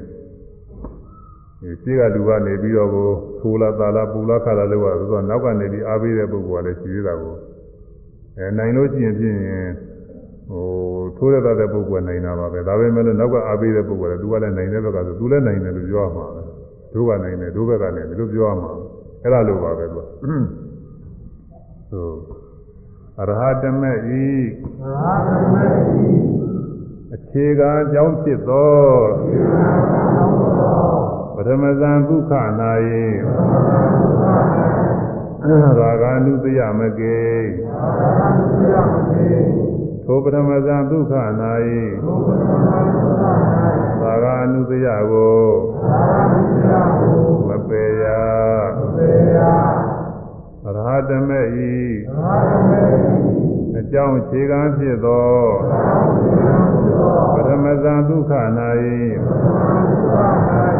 [1.61, 3.07] ဒီရှိကလူကနေပြီးတော့ကို
[3.39, 7.33] ထိုးလာတာလာပူလာခါလာလို့ကသူကနောက်ကနေပြီးအားပေးတဲ့ပုဂ္ဂိုလ်ကလည်းရှိသေးတာကို
[8.37, 9.37] အဲနိုင်လို့ရှိရင်ဖြင့်
[10.49, 10.65] ဟို
[11.17, 16.41] ထိုးရတဲ့ပုဂ္ဂိုလ်နိုင်တာပါပဲဒါပေမဲ့လည်းနောက်ကအားပေးတဲ့ပုဂ္ဂိုလ်ကသူကလည်းနိုင်တဲ့ဘက်ကဆိုသူလည်းနိုင်တယ်လို့ပြောရမှာပဲ
[16.93, 18.71] တို့ကနိုင်တယ်တို့ဘက်ကလည်းဒီလိုပြောရမှာ
[19.23, 20.07] အဲ့ဒါလိုပါပဲသူက
[21.89, 22.07] ဆို
[23.19, 25.65] အရဟတမေဤအရဟတမေ
[26.05, 26.37] ဤ
[27.15, 28.77] အခြေခံအကြောင်းဖြစ်သော
[31.35, 33.05] ပထမဇန်ဒုက္ခနာယေ
[35.79, 37.21] ရာဂ ानु တယမကေ
[40.09, 41.13] ထိုပထမဇံဒုက္ခ၌
[44.01, 45.39] သာဂအနုတယကို
[47.47, 48.05] မပေရ
[49.27, 49.37] ရ
[50.87, 51.75] ဟတမေဤ
[53.77, 55.35] အကြောင်းခြေခံဖြစ်သော
[57.35, 58.33] ပထမဇံဒုက္ခ၌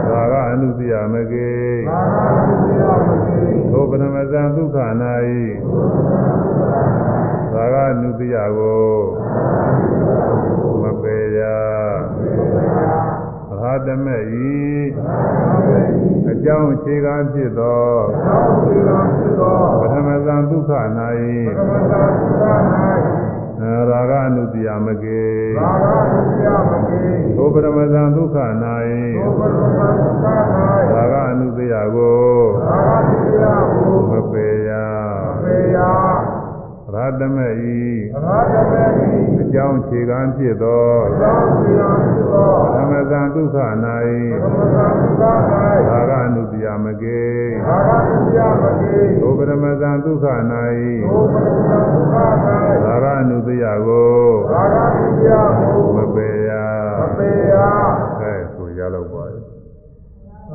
[0.08, 1.54] သာဂအနုတယမကေ
[3.72, 4.78] ထိုပထမဇံဒုက္ခ၌
[7.58, 8.88] သာဂနုတယကို
[10.82, 11.40] မပေရ
[13.62, 14.58] ရဟတမေဤ
[16.30, 17.86] အကြောင်းခြေခံဖြစ်သော
[19.82, 20.72] ပထမဇံဒုက္ခ၌
[23.90, 25.28] ရာဂအနုတယမကေ
[27.38, 28.38] သောပထမဇံဒုက္ခ၌
[30.94, 32.26] ရာဂအနုတယကို
[34.10, 34.72] မပေရ
[35.76, 35.78] ရ
[36.98, 37.80] ဟတမေဤ
[39.42, 43.58] အကြောင်းခြေခံဖြစ်သောပထမဇံဒုက္ခ၌
[45.90, 47.26] ရာဂအနုတယမကေ
[49.22, 50.26] သောပထမဇံဒုက္ခ၌
[52.86, 54.18] ရာဂအနုတယကို
[55.96, 56.52] မပေရ
[58.22, 59.42] အဲဆိုရတော့ပါရဲ့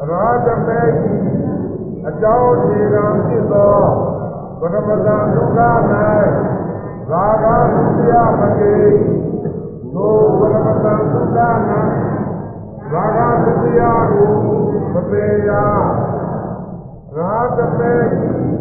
[0.09, 1.20] ရာဇမေကြီး
[2.09, 4.22] အကြောင်းခြေကံဖြစ်သော
[4.64, 5.59] ပထမဇန်ဒုက္ခ၌
[7.10, 8.76] ရာဂသစ္စာမကေ
[9.94, 11.39] သောပထမဇန်ဒုက္ခ၌
[12.93, 14.32] ရာဂသစ္စာကို
[14.94, 15.51] မပေရ
[17.16, 18.56] ရာဇမေကြီး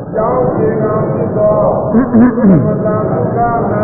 [0.00, 1.60] အကြောင်းခြေကံဖြစ်သော
[1.92, 3.38] ပထမဇန်ဒုက္ခ၌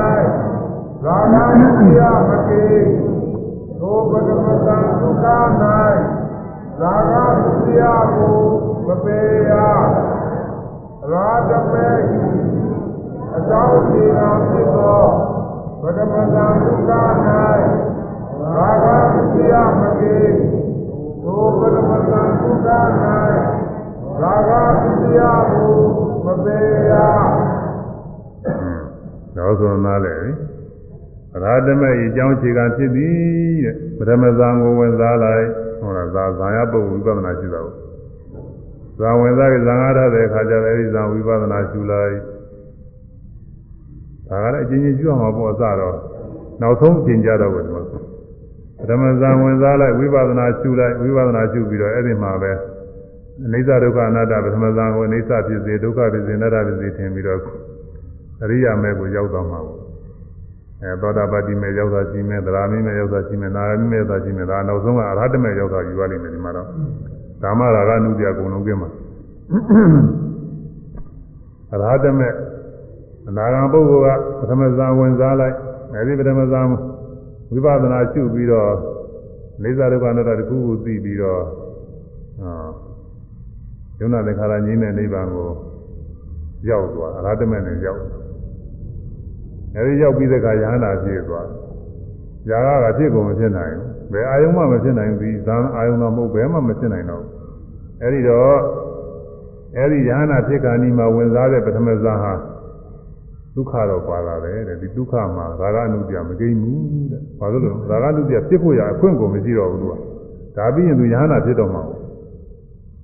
[1.04, 2.66] ရာဂသစ္စာမကေ
[3.80, 5.26] သောပထမဇန်ဒုက္ခ၌
[6.80, 7.14] သာဂ
[7.44, 8.38] သုတရားကို
[8.86, 9.20] မပေ
[9.50, 9.52] ရ
[11.12, 11.88] ရာဇမေ
[13.36, 15.04] အကြောင်းဒီနာဖြစ်သော
[15.82, 16.90] ဗဒမတံဒုက္ခ၌
[18.56, 20.18] ရာဂသုတရားမကေ
[21.24, 22.68] သောဗဒမတံဒုက္ခ၌
[24.20, 25.72] ရာဂသုတရားကို
[26.24, 26.58] မပေ
[26.90, 26.92] ရ
[29.36, 30.18] နောက်ဆုံးနားလေ
[31.42, 33.16] ရာဓမေဤအကြောင်းခြေခံဖြစ်သည်
[33.64, 35.46] တဲ့ပထမဇံကိုဝင်စားလိုက်
[35.80, 37.91] ဟောတာဇာဇာယပုဂ္ဂိုလ်ဝိပဿနာရှိတာကို
[38.98, 42.14] ဇာဝင်စားပြီးဇံအားထားတဲ့အခါကျတော့အဲဒီဇံဝိပဿနာရှုလိုက်
[44.28, 45.96] ဒါကလည်းအချင်းချင်းရှုအောင်ပေါ့အစတော့
[46.60, 47.92] နောက်ဆုံးအချိန်ကြတော့ပဲဒီမှာပ
[48.88, 52.52] ထမဇံဝင်စားလိုက်ဝိပဿနာရှုလိုက်ဝိပဿနာရှုပြီးတော့အဲ့ဒီမှာပဲ
[53.46, 57.40] အနိစ္စဒုက္ခအနတ္တပထမဇံကိုအနိစ္စဖြစ်စေဒုက္ခဖြစ်စေအနတ္တဖြစ်စေထင်ပြီးတော့
[58.42, 59.80] အရိယာမဲကိုရောက်သွားမှာပေါ့
[60.82, 66.68] အဲသောတာပတိမဲရောက်တာရှိမဲသရာမိမဲရောက်တာရှိမဲနာဂမိမဲရောက်တာရှိမဲဒါနောက်ဆုံးကအရဟတမဲရောက်တာယူရလိမ့်မယ်ဒီမှာတော့
[67.42, 68.90] ဓမ္မရာဂနုပြအကုန်လုံးကင်းမှာ
[71.72, 72.28] အရဟတမဲ
[73.28, 75.56] အနာဂံပုဂ္ဂိုလ်ကပထမဇာဝင်စားလိုက်
[75.92, 76.60] အဲဒီပထမဇာ
[77.52, 78.72] ဝိပဿနာရှုပြီးတော့
[79.62, 81.42] နေသာဒုက္ခအနတ္တတစ်ခုခုသိပြီးတော့
[82.42, 82.68] အာ
[83.98, 85.50] ယုံနာသင်္ခါရငြိမ်းတဲ့နိဗ္ဗာန်ကို
[86.68, 88.02] ရောက်သွားအရဟတမဲနဲ့ရောက်
[89.76, 91.46] အဲဒီရောက်ပြီးတဲ့အခါယဟနာဖြစ်သွား
[92.48, 97.32] ဇာကကဖြစ်ကုန်မဖြစ်နိုင်ဘူး ဘယ်အာယုံမှမဖြစ်နိုင်ဘူးဒီဇာအာယုံတော့မဟုတ်ဘယ်မှမဖြစ်နိုင်တော့ဘူး
[98.02, 98.56] အဲဒီတော့
[99.76, 102.32] အဲဒီယဟနာဖြစ်ခါနီမှာဝင်စားတဲ့ပထမဇာဟာ
[103.54, 109.94] ဒုက္ခတော့ပါလာတယ်တဲ့ဒီဒုက္ခမှာဇာကအနုပြမကိန်းဘူးတဲ့ဘာလို့လဲဇာကအနုပြဖြစ်ဖို့ရအခွင့်ကိုမရှိတော့ဘူးသူက
[110.56, 111.98] ဒါပြီးရင်သူယဟနာဖြစ်တော့မှာဘူး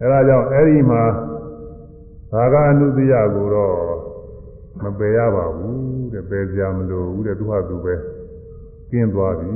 [0.01, 1.03] အဲဒါကြောင့်အဲဒီမှာ
[2.33, 3.75] ဇာကအနုပြကိုတော့
[4.83, 7.95] မပယ်ရပါဘူးတဲ့ပယ်ကြမလို့ဘူးတဲ့သူဟာသူပဲ
[8.91, 9.51] ကျင်းသွားပြီ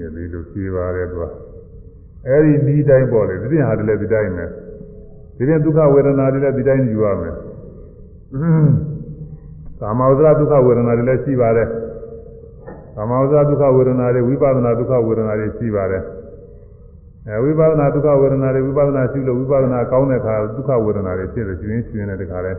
[0.00, 1.24] တဲ့ဒီလိုဖြေပါတယ်သူက
[2.26, 4.44] အဲဒီဒီတိုင်းပေါ့လေဒီတင်ဟာတည်းလည်းဒီတိုင်းပဲ
[5.36, 7.34] ဒီတင်ဒုက္ခဝေဒနာတွေလည်းဒီတိုင်းယူရမယ်
[9.80, 11.68] ကာမဝဇ္ဇဒုက္ခဝေဒနာတွေလည်းရှိပါတယ်
[12.96, 16.02] ကာမဝဇ္ဇဒုက္ခဝေဒနာတွေဝိပဿနာဒုက္ခဝေဒနာတွေရှိပါတယ်
[17.28, 22.52] အဲဝိပဿနာဒုက္ခဝေဒနာတွေဝိပဿနာရှိလို့ဝိပဿနာကောင်းတဲ့အခါဒုက္ခဝေဒနာတွေဖြစ်လို့ရှင်ရှင်တဲ့တခါလဲ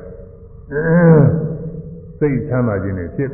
[2.19, 3.31] စိတ်ချမ်းသာခြင်းတွေဖြစ်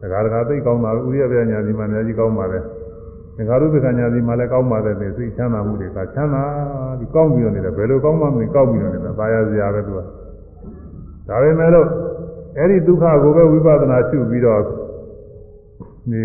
[0.00, 2.58] တခါတခါသိကောင်းတာဥရိယပြညာဒီမှာအများကြီးကောင်းပါလေ
[3.36, 6.42] သင်္ခါရုပ္ပကညာဒီမှာလည်းကောင်းပါတယ်စိတ်ချမ်းသာမှုတွေကချမ်းသာ
[6.98, 10.00] ပြီးကောင်းပြီးတော့နေတယ်ဘယ်လိုကောင်းမှမသိကောက်ပြီးတော့နေတာသာယာစရာပဲသူက
[11.28, 11.86] ဒါပေမဲ့လို့
[12.56, 16.24] အဲ့ဒီဒုက္ခကိုပဲဝိပဿနာရှုပြီးတော့ဒီ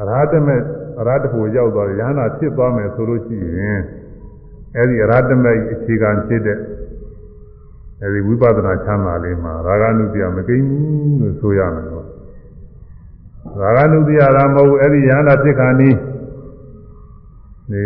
[0.00, 0.56] အရဟတမေ
[1.00, 3.80] အရဟတဖို့ရောက်သွားတယ်ယ ahanan ဖြစ်သွားမယ်ဆိုလို့ရှိရင်
[4.76, 6.58] အဲ့ဒီအရဟတမေအခြေခံဖြစ်တဲ့
[8.02, 12.06] အဲဒီဝိပဿနာချမ်းသာလေးမှာရာဂနုပြမကိန်းဘူးလို့ဆိုရမယ်တော့
[13.60, 15.96] ရာဂနုပြတာမဟုတ်အဲ့ဒီယန္တာဖြစ်ခါနီး
[17.72, 17.84] ဒီ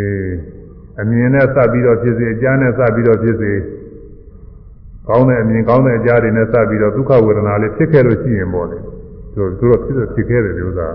[0.99, 3.51] အမြင်နဲ့စပ်ပြီးတော့ဖြစ်စေအကြမ်းနဲ့စပ်ပြီးတော့ဖြစ်စေ
[5.07, 8.77] ကောင်းတဲ့အမြင်ကောင်းတဲ့အကြားတွေနဲ့စပ်ပြီးတော့ဒုက္ခဝေဒနာလေးဖြစ်ခဲ့လို့ရှိရင်ပေါ့လေ
[9.33, 10.87] သူတို့သူတို့ဖြစ်ဖြစ်ခဲ့တယ်ဒီဥစ္စာ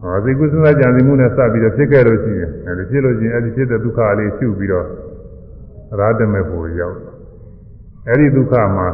[0.00, 4.86] ဟောဒီကုသနာကြံစီမှုနဲ့စပ်ပြီးတော့ဖြစ်ခဲ့လို့ရှိရင်အဲဒီဖြစ်လို့ရှိရင်အဲဒီဖြစ်တဲ့ဒုက္ခလေးရှုပြီးတော့
[6.00, 6.98] ရာထမေဖို့ရောက်
[8.06, 8.88] အဲဒီဒုက္ခမှာ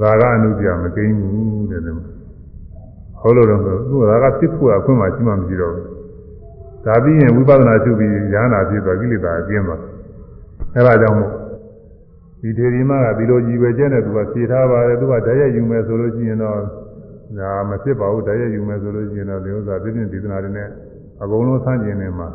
[0.00, 1.96] ရာဂအနုပြမကိန်းဘူးတဲ့တယ်
[3.20, 5.86] ဟုတ်လို့တော့သူရာဂဖြစ်ဖို့အခွင့်မှရှိမှမရှိတော့ဘူး
[6.84, 9.80] ဒါပြီးရင်ဝိပဿနာရှုပြီးဉာဏ်နာဖြစ်သွားကိလေသာအကျဉ်းသွား
[10.74, 11.30] အဲဒါကြောင့်မို့
[12.40, 16.58] ဒီထေရီမကဒီလိုကြီးပဲကျဲတဲ့သူကဖြေထားပါတယ်သူကဓာတ်ရိုက်ယူမယ်ဆိုလို့ရှိရင်တော့
[17.38, 20.68] ဒါမဖြစ်ပါဘူးဓာတ်ရိုက်ယူမယ်ဆိုလို့ရှိရင်တော့ဒီဥစ္စာပြည့်ပြည့်ဒီသနာတွေနဲ့
[21.22, 22.28] အကုန်လုံးဆန်းကျင်နေမှာ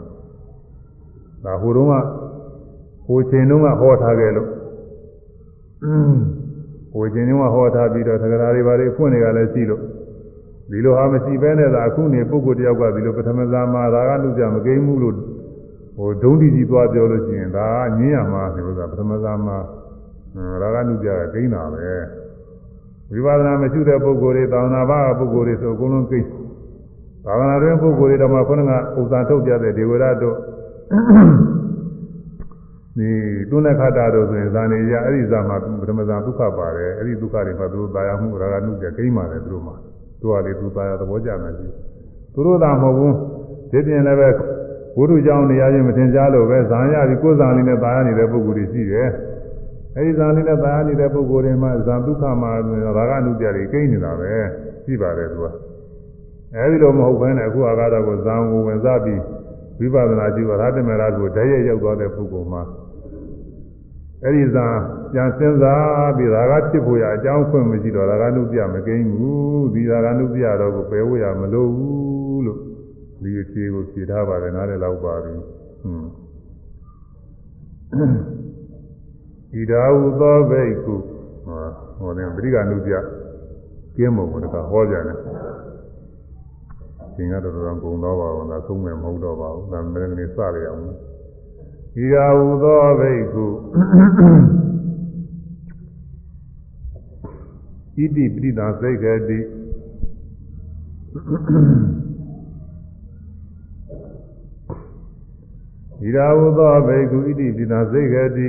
[1.43, 1.93] ဒါဟိုတုန်းက
[3.05, 4.49] ဟိုချိန်တုန်းကဟောထားခဲ့လို့
[6.93, 9.81] ဟိုချိန်တုန်းကဟောထားပြီးတော့သက္ကရာတွေဘာတွေဖွင့်နေကြလဲရှိလို့
[10.71, 15.15] ဒီလိုဟာမရှိဘဲနဲ့သာအခုနေပုဂ္ဂိုလ်တယောက်ကဒီလိုပထမဇာမှာဒါကလူကြမကိန်းဘူးလို့
[15.97, 19.57] ဟိုဒုံးတီကြီးသွားပြောလို့ရှိရင်ဒါကညင်းရမှာဒီလိုသာပထမဇာမှာ
[20.61, 21.91] ရာဂနုပြကကိန်းတာပဲ
[23.11, 26.27] ဝိပဿနာမရှိတဲ့ပုဂ္ဂိုလ်တွေသာသနာ့ဘာပုဂ္ဂိုလ်တွေဆိုအကုန်လုံးကိန်း
[27.25, 30.35] သာသနာ့တွင်ပုဂ္ဂိုလ်တွေတော့မှခုနကဥစ္စာထုတ်ပြတဲ့ဒေဝရတို့
[32.97, 33.09] ဒီ
[33.49, 39.75] တုဏ္ဏခတာတို့ဆိုရင်ဇာနေရအဲ့ဒီဇာမှာပထမဇာဒုက္ခပါတယ်အဲ့ဒီဒုက္ခတွေမှာသူတို့တာယာမှုရာဂနုပြကိန်းပါတယ်သူတို့မှာ
[40.19, 41.71] သူကလေသူသားရသဘောကျမယ်ကြီး
[42.33, 43.15] သူတို့သာမဟုတ်ဘူး
[43.71, 44.29] ဒီပြင်လည်းပဲ
[44.95, 49.09] ဘုရုကြောင့်နေရာချင်းမထင်ရှားလို့ပဲဇာရပြီးကိုယ်ဇာလေးနဲ့တာယာနေတဲ့ပုဂ္ဂိုလ်တွေရှိတယ်
[49.95, 52.51] အဲဒီဇာလေးနဲ့တာယာနေတဲ့ပုဂ္ဂိုလ်တွေမှာဇာဒုက္ခမှာ
[52.85, 54.31] ရာဂနုပြတွေကိန်းနေတာပဲ
[54.85, 55.45] ရှိပါတယ်သူက
[56.55, 59.21] အဲဒီလိုမဟုတ်ဘဲနဲ့အခုအာဃာတကိုဇာကိုဝင်စားပြီး
[59.79, 62.61] ဝိပဿနာကြည့်ရတမေရာကိုတည်းရရောက်သွားတဲ့ပုဂ္ဂိုလ်မှာ
[64.23, 64.67] အဲ့ဒီသာ
[65.11, 72.59] ပြန်စဉ်းစားပြီးရာဂဖြစ်ဖို့ရအကြောင်းဖွင့်မရှိတော့ရာဂနုပြမကိန်းဘူးဒီရာဂနုပြတော့ကိုပယ်ဖို့ရမလိုဘူးလို့
[73.23, 75.33] ဒီအခြေကိုဖြေထားပါတယ်နားလည်းလောက်ပါပြီ
[75.81, 76.09] ဟွန်း
[79.53, 80.93] ဣဒာဟုသောဘိက္ခု
[81.97, 82.93] ဟောတယ်ပရိကနုပြ
[83.95, 85.17] ကျင်းမုံကဟောကြတယ်
[87.19, 90.83] သင်္ကတော်တော်ကုံတော့ပါဘူးလားသုံးမယ်မဟုတ်တော့ပါဘူးဒါမင်းကနေစရအောင်
[92.03, 93.45] ဤရာဟုသောဘိက္ခု
[97.95, 99.39] ဣတိပရိသစိတ်ကတိ
[106.07, 108.47] ဤရာဟုသောဘိက္ခုဣတိပရိသစိတ်ကတိ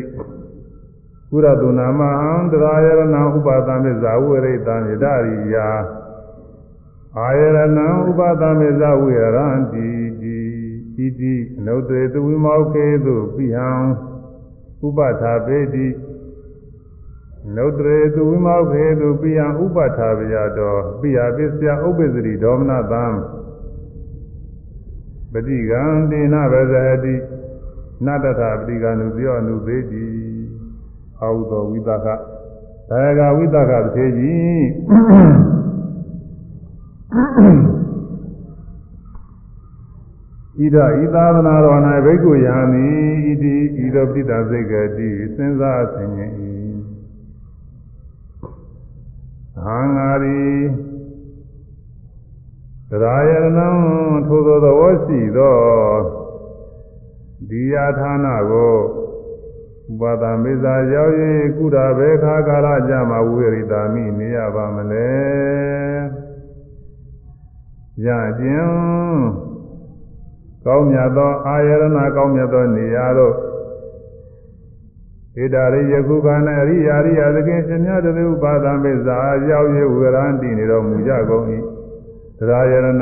[1.31, 5.69] ကုရတုနာမဟံတရာယရဏဥပါဒမေဇာဝရိတံယဒရိယာ
[7.19, 9.89] အာယရဏဥပါဒမေဇဝိရံတိ
[10.23, 10.39] တိ
[10.95, 13.71] ဣတိအနုတ္တေသဝိမောခေတုပိဟံ
[14.87, 15.89] ဥပထာပေတိ
[17.57, 23.05] နုတ္တေသဝိမောခေတုပိဟံဥပထာပယတောပိယပစ္စယဥပ္ပဇရိဒေါမနသံ
[25.33, 26.75] ပတိကံတေနဗဇဟ
[27.05, 27.15] တိ
[28.07, 30.07] နတ္တထာပတိကံနုပြောအနုပေတိ
[31.21, 32.15] အာဟုသောဝိသကဒါ
[33.05, 35.50] ယကဝိသကတစ်သေးကြီး
[37.11, 37.13] ဣ
[40.75, 42.87] ဒဤသာသနာတော်၌ဘိက္ခုယံမိ
[43.25, 46.33] ဣတိဤသောပိဋကစိတ်ကတိစဉ်းစားဆင်ခြင်၏
[49.59, 50.43] အာငါရီ
[52.91, 53.69] တရားယရဏံ
[54.27, 55.59] ထိုသောသဘောရှိသော
[57.49, 58.77] ဒီယာဌာနကို
[59.91, 61.15] ဥပါဒမေဇာရောက်၍
[61.57, 66.30] ကုတာဘေခါကာလကြမှာဝိရိတာမိနေရပါမလဲ
[68.07, 68.09] ရ
[68.39, 68.71] ခြင်း
[70.65, 71.85] ကောင်းမြတ်သောအာယရဏ
[72.17, 73.35] ကောင်းမြတ်သောနေရာတို့
[75.37, 79.19] ဣဒရိယခုခန္ဓာအရိယာရိယသခင်ရှင်များတို့ဥပါဒမေဇာ
[79.49, 81.45] ရောက်၍ဝေရန်တည်နေတော်မူကြကုန်၏
[82.39, 82.93] တရားယရဏံ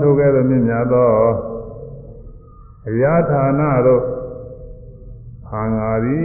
[0.00, 1.10] ထိုကဲ့သို့မြင့်မြတ်သော
[2.88, 4.02] အရာဌာနတို့
[5.48, 6.20] ဟာငါရီ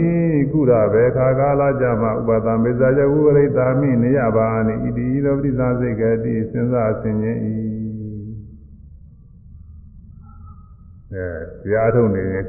[0.50, 7.40] ကုရဘေခါကာလကြမှာဥပါဒမေဇာယဝိရိတာမိနေရပါနိဣတိသောပရိသစိတ်ကတိစဉ်းစားဆင်ခြင်း၏
[11.14, 11.26] အဲ
[11.62, 12.44] တရားထုတ်နေရင်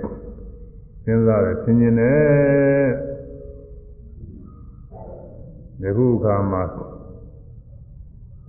[1.03, 2.89] စဉ်းစားတယ်ဆင်ခြင်တယ်
[5.81, 6.63] ဒီခုအခါမှာ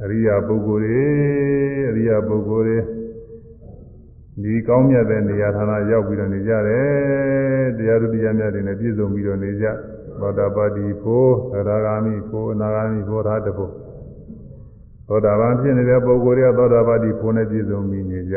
[0.02, 1.04] အရိယာပုဂ္ဂိုလ်တွေ
[1.90, 2.78] အရိယာပုဂ္ဂိုလ်တွေ
[4.42, 9.66] ဒီကောင်းမြတ်တဲ့နေရာဌာနရောက်ပြီးတော့နေကြတယ်တရားသူတရားမြတ်တွေနဲ့ပြည့်စုံပြီးတော့နေကြ
[10.20, 13.72] သောတာပတိဖို့သရဂ ामि ဖို့အနာဂ ामि ဖို့သာတဖို့
[15.08, 18.36] သောတာပန်ဖြစ်နေတဲ့ပုဂ္ဂိုလ်တွေကသောတာပတိဖို့နဲ့ပြည့်စုံပြီးနေကြ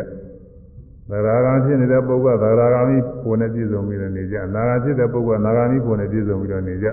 [1.10, 6.88] သရဂံဖြစ်နေတဲ့ပုဂ္ဂိုလ်သရဂံမိပုံနဲ့ပြည့်စုံပြီးတော့နေကြ။နာဂံဖြစ်တဲ့ပုဂ္ဂိုလ်ကနာဂံမိပုံနဲ့ပြည့်စုံပြီးတော့နေကြ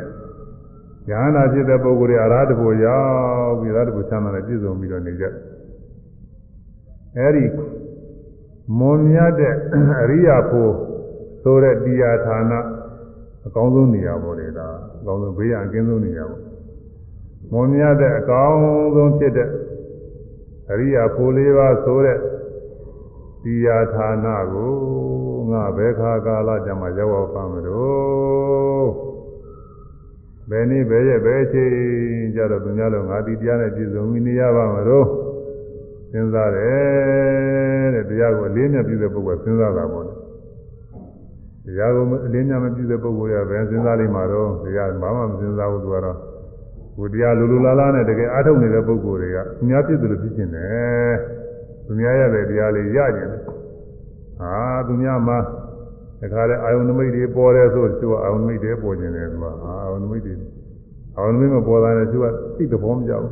[1.11, 3.01] ။ဉာဏ်နာဖြစ်တဲ့ပုဂ္ဂိုလ်တွေအရာတဘူရော
[3.47, 5.25] က်ပြီးအရာတဘူချမ်းသာနဲ့ပြည့်စုံပြီးတော့နေကြ။
[7.19, 7.45] အဲဒီ
[8.79, 9.55] မွန်မြတ်တဲ့
[10.03, 10.73] အရိယာဖို့
[11.43, 12.53] ဆိုတဲ့တရားဌာန
[13.47, 14.69] အကောင်းဆုံးနေရာပေါ်လေဒါ
[15.01, 16.43] အကောင်းဆုံးဘေးရန်အကင်းဆုံးနေရာပေါ့။
[17.53, 18.61] မွန်မြတ်တဲ့အကောင်း
[18.95, 19.49] ဆုံးဖြစ်တဲ့
[20.71, 22.19] အရိယာဖို့လေးပါဆိုတဲ့
[23.47, 24.75] ဒီယာဌာနကို
[25.51, 28.89] ငါဘယ်ခါကာလကြမှာရောက်အောင်ပါမလို့
[30.51, 35.07] ဘယ်နည်းဘယ်ရက်ဘယ်အချိန်ကြတော့သူများလုံးငါဒီတရားနဲ့ပြည့်စုံပြီနေရပါမလို့
[36.11, 40.09] စဉ်းစားတယ်တဲ့တရားကိုအလေးနဲ့ပြုတဲ့ပုဂ္ဂိုလ်စဉ်းစားတာပေါ့တ
[41.79, 46.17] ရားကိုအလေးနဲ့မပြုတဲ့ပုဂ္ဂိုလ်ရပဲစဉ်းစားလိမ့်မှာတော့တရားဘာမှမစဉ်းစားဘူးသူကတော့
[46.97, 50.75] ဟိုတရားလူလူလားလားနဲ့တကယ်အားထုတ်နေတဲ့ပုဂ္ဂိုလ်တွေကသူများဖြစ်တယ်လို့ဖြစ်နေတ
[51.05, 51.17] ယ်
[51.87, 53.36] သူများရတဲ့တရားလေးရကျင်တယ်
[54.39, 54.55] ဟာ
[54.87, 55.39] သူများမှာ
[56.21, 60.35] တခါလဲအာယုန်နမိတ်တွေပေါ်တယ်ဆိုသူကအာယုန်နမိတ်တွေပေါ်ကျင်တယ်သူကအာယုန်နမိတ်တွေ
[61.17, 62.27] အာယုန်နမိတ်မပေါ်တာနဲ့သူက
[62.57, 63.27] သိတဲ့ဘောမကြောက်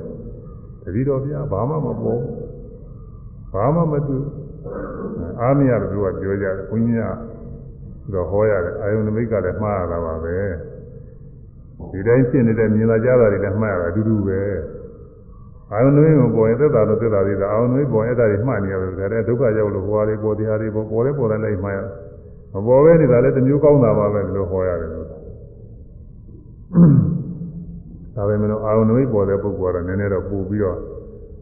[0.82, 2.20] တတိတော်ဗျာဘာမှမပေါ်
[3.52, 4.18] ဘာမှမသိ
[5.40, 10.36] အားမရဘူးသူကပြောကြတယ်ဘုန်းကြီးကတော့ဟောရတယ်အာယုန်နမိတ်ကလည်းမှားရတာပါပဲ
[11.92, 14.40] ဒီတိုင်းဖြစ်နေတဲ့မြင်လာကြတာတွေလည်းမှားရတာအတူတူပဲ
[15.74, 21.78] အာယုန်နမိတ်ကိုပေါ်ရင်သက်တာတော့သက်တာသေးတာအာယုန်နမိတ်ပေါ်ရင်အဲ့ဒါတွေမှားနေရတယ်ဒါလည်းဒုက္ခရောက်လို့ဟောရတယ်ပေါ်တရားတွေပေါ်ပေါ်တယ်ပေါ်တယ်လိုက်မှားရ
[22.52, 25.06] မပေါ်ပဲနေတာလည်းတစ်မျိုးကောင်းတာပါပဲလို့ဟောရတယ်လို့
[28.16, 30.78] ဒါပဲမလို့အာယုန်နမိတ်ပေါ်တဲ့ပုဂ္ဂိုလ်ကတော့နည်းနည်းတော့ပို့ပြီးတော့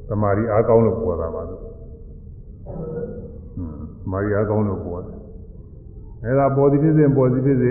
[0.08, 5.16] သမာဓိအားကောင်းလို့ပေါ်တာပါလို့ဟွန်းမာရီအားကောင်းလို့ပေါ်တယ်
[6.24, 7.70] အဲဒါပေါ်သည်ဖြစ်စေပေါ်သည်ဖြစ်စေ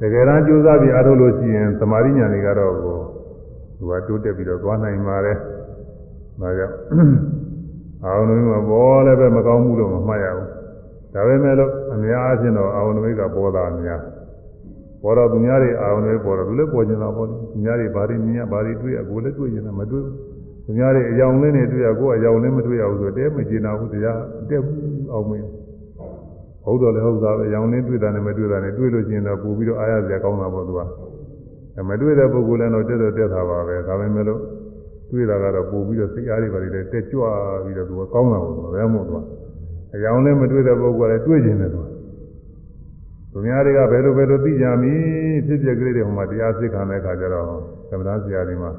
[0.00, 2.98] တကယ်တမ်းကြိုးစားပြီးအားထုတ်လို့ရှိရင်သမာဓိဉာဏ်တွေကတော့ကို
[3.78, 5.36] သူကတိုးတက်ပြီးတော့သွားနိုင်ပါတယ်။
[6.40, 6.74] ဒါကြောင့်
[8.04, 10.48] အာဝဏမိမပေါ်လည်းပဲမကောင်းဘူးလို့မမှတ်ရဘူး။
[11.14, 14.00] ဒါပေမဲ့လို့အများအားဖြင့်တော့အာဝဏမိကပေါ်တာအများ
[15.02, 20.14] ပေါ်တော့သူများတွေအာဝဏမိပေါ်တော့သူလည်းပေါ်ကျင်တာပေါ့လေ။သူများတွေဘာတွေမြင်ရဘာတွေတွေ့ရကိုလည်းတွေ့ရင်လည်းမတွေ့ဘူး။
[20.64, 25.46] သူများတွေအယောင်လေးနဲ့တွေ့ရကိုအယောင်လေးမတွေ့ရဘူးဆိုတဲမကျင်တာဘူးတရားတက်ဘူးအောင်မင်း
[26.64, 30.80] ဟုတ်တော့လည်းဟုတ်တာပဲရောင်လင်းတွေ့တာနဲ့မတွေ့တာနဲ့တွေ့လို့ရှိရင်တော့ပို့ပြီးတော့အားရစရာကောင်းတာပေါ့သူက
[31.88, 34.40] မတွေ့တဲ့ပုဂ္ဂိုလ်လည်းတော့တက်တော့တက်တာပါပဲဒါပေမဲ့လို့
[35.10, 37.20] တွေ့တာကတော့ပို့ပြီးတော့စိတ်အားတွေပါလေတက်ကြွ
[37.64, 39.20] ပြီးတော့သူကကောင်းတာပေါ့သူကဘယ်မှမဟုတ်သူက
[39.94, 41.86] အရောင်လည်းမတွေ့တဲ့ပုဂ္ဂိုလ်လည်းတွေ့ကျင်တယ်သူက
[43.32, 45.00] သူများတွေကဘယ်လိုဘယ်လိုသိကြမည်
[45.46, 47.46] ဖြစ်ဖြစ်ကလေးတွေဟိုမှာတရားသိခံတဲ့အခါကျတော့
[47.88, 48.70] သမဏဆရာတွေမှာ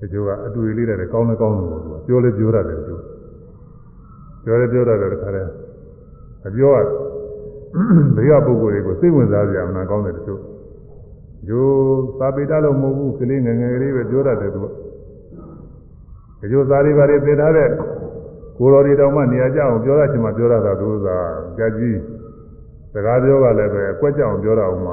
[0.00, 2.94] တချို့ကအတွေ့လေးတွေကောင်းတယ်ကောင်းတယ်ပေါ့သူကပြောလဲပြောရတယ်သူ
[4.44, 5.50] ပြောလဲပြောရတယ်တခါတည်း
[6.46, 6.86] အပြောက
[8.16, 10.40] ဘေးကပုဂ္ဂိုလ်တွေကိုစိတ်ဝင်စားကြအောင်နာကောင်းတယ်တချို့
[11.48, 11.66] ယို
[12.18, 14.66] သာပေတလို့မဟုတ်ဘူးကလေးငယ်ငယ်လေးပဲပြောတတ်တယ်သူက
[16.40, 17.68] တချို့သာရိပါတွေသိထားတဲ့
[18.58, 21.08] ကိုတော်တွေတောင်မှနေရာကြအောင်ပြောရချင်မှပြောရတာသူက
[21.58, 21.98] ကြကြီး
[22.92, 24.92] စကားပြောကလည်းပဲအကွက်ကြအောင်ပြောတာအောင်မှ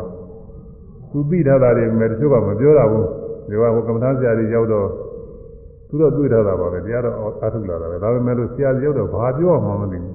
[1.11, 3.05] သူသိထားတာတွေမဲ့တချို့ကမပြောတာဘူး
[3.47, 4.87] ဒီကဟိုကမ္ဘာဆရာကြီးရောက်တော့
[5.87, 10.13] သူတော့တွေ့ထားတာပါပဲတရားတော့အားထုတ်လာတာပဲဒါပေမဲ့လို့ဆရာကြီးရောက်တော့ဘာပြောမှမသိဘူး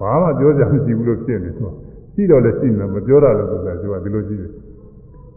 [0.00, 1.66] ဘာမှပြောကြမရှိဘူးလို့ဖြစ်နေသူ
[2.14, 4.50] ရှိတော့လည်းရှိနေမပြောတာလို့ဆိုတာသူကဒီလိုရှိတယ်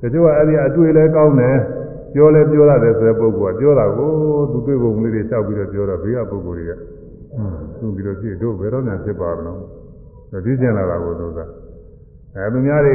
[0.02, 1.58] တချို့ကအဲ့ဒီအတွေ့လဲကောင်းတယ်
[2.14, 4.10] ပြောလဲပြောရတယ်ဆိုတဲ့ပုဂ္ဂိုလ်ကပြောတာကို
[4.52, 6.72] သူတွေ့ပုံလေးတွေတောက်ပြီးတော့ပြောတော့ဘေးကပုဂ္ဂိုလ်တွေက
[7.80, 11.40] သူဒီလိုဖြစ်တို့ဘယ်တော့မှဖြစ်ပါမလို့ဒီကျင်လာတာကိုသူက
[12.36, 12.94] အဲသူများတွေ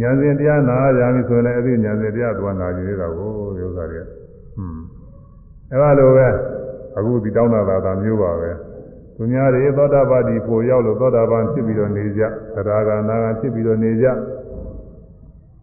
[0.00, 4.82] ညာစဉ်တရားနာကြပြီဆိုရင်လည်းအဲ့ဒီညာစဉ်တရားသူကနာကြည့်နေတာကိုဒီဥစ္စာတွေကဟွန်း
[5.70, 6.28] အဲ့လိုပဲ
[6.96, 8.50] အခုဒီတောင်းတာသာမျိုးပါပဲ
[9.16, 12.22] သူများတွေသောတာပတိဖို့ရောက်လို့သောတာပန်ဖြစ်ပြီးတော့နေကြ
[12.54, 14.06] သရဂါနာဂဖြစ်ပြီးတော့နေကြ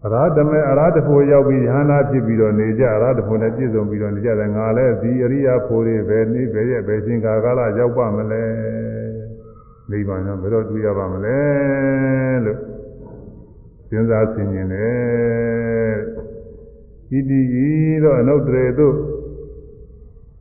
[0.07, 8.43] အရာဓမေအရာတဖို့ရောက်ပြီးယဟနာဖြစ်ပြီးတော့နေကြအရာတဖို့နဲ့ပြည့်စုံပြီးတော့နေကြတယ်ငါလည်းဒီအရိယာဖို့တွေပဲနေပဲရဲ့ပဲရှင်ကာကာလရောက်ပါမလဲ
[9.89, 11.39] နိဗ္ဗာန်ကဘယ်တော့တွေ့ရပါမလဲ
[12.45, 12.59] လို့
[13.89, 15.95] စဉ်းစားဆင်ခြင်တယ်
[17.09, 17.67] ဣတိဤ
[18.03, 18.95] တော့အနုတ္တရေတို့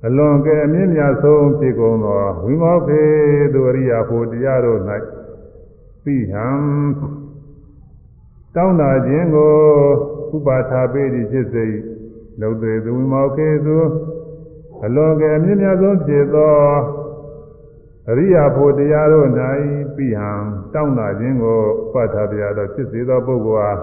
[0.06, 3.02] အလွန်ကဲအမြင့်မြတ်ဆုံးဖြစ်ကုန်သောဝိမောဖေ
[3.52, 4.80] သူအရိယာဖို့တရားတို့၌
[6.04, 6.46] သိဟံ
[8.56, 9.52] တောင်းတာခြင်းကို
[10.36, 11.66] ဥပါထာပေတိဖြစ်စေ
[12.40, 13.78] လုံသေးသူဝိမောခေသူ
[14.84, 16.54] အလွန်ကဲအမြင့်မြတ်ဆုံးဖြစ်သော
[18.08, 19.26] အရိယာဖို့တရားတို့၌
[19.96, 20.30] သိဟံ
[20.74, 23.80] တောင်းတာခြင်းကိုဥပါထာပြရသောဖြစ်စေသောပုဂ္ဂိုလ်အား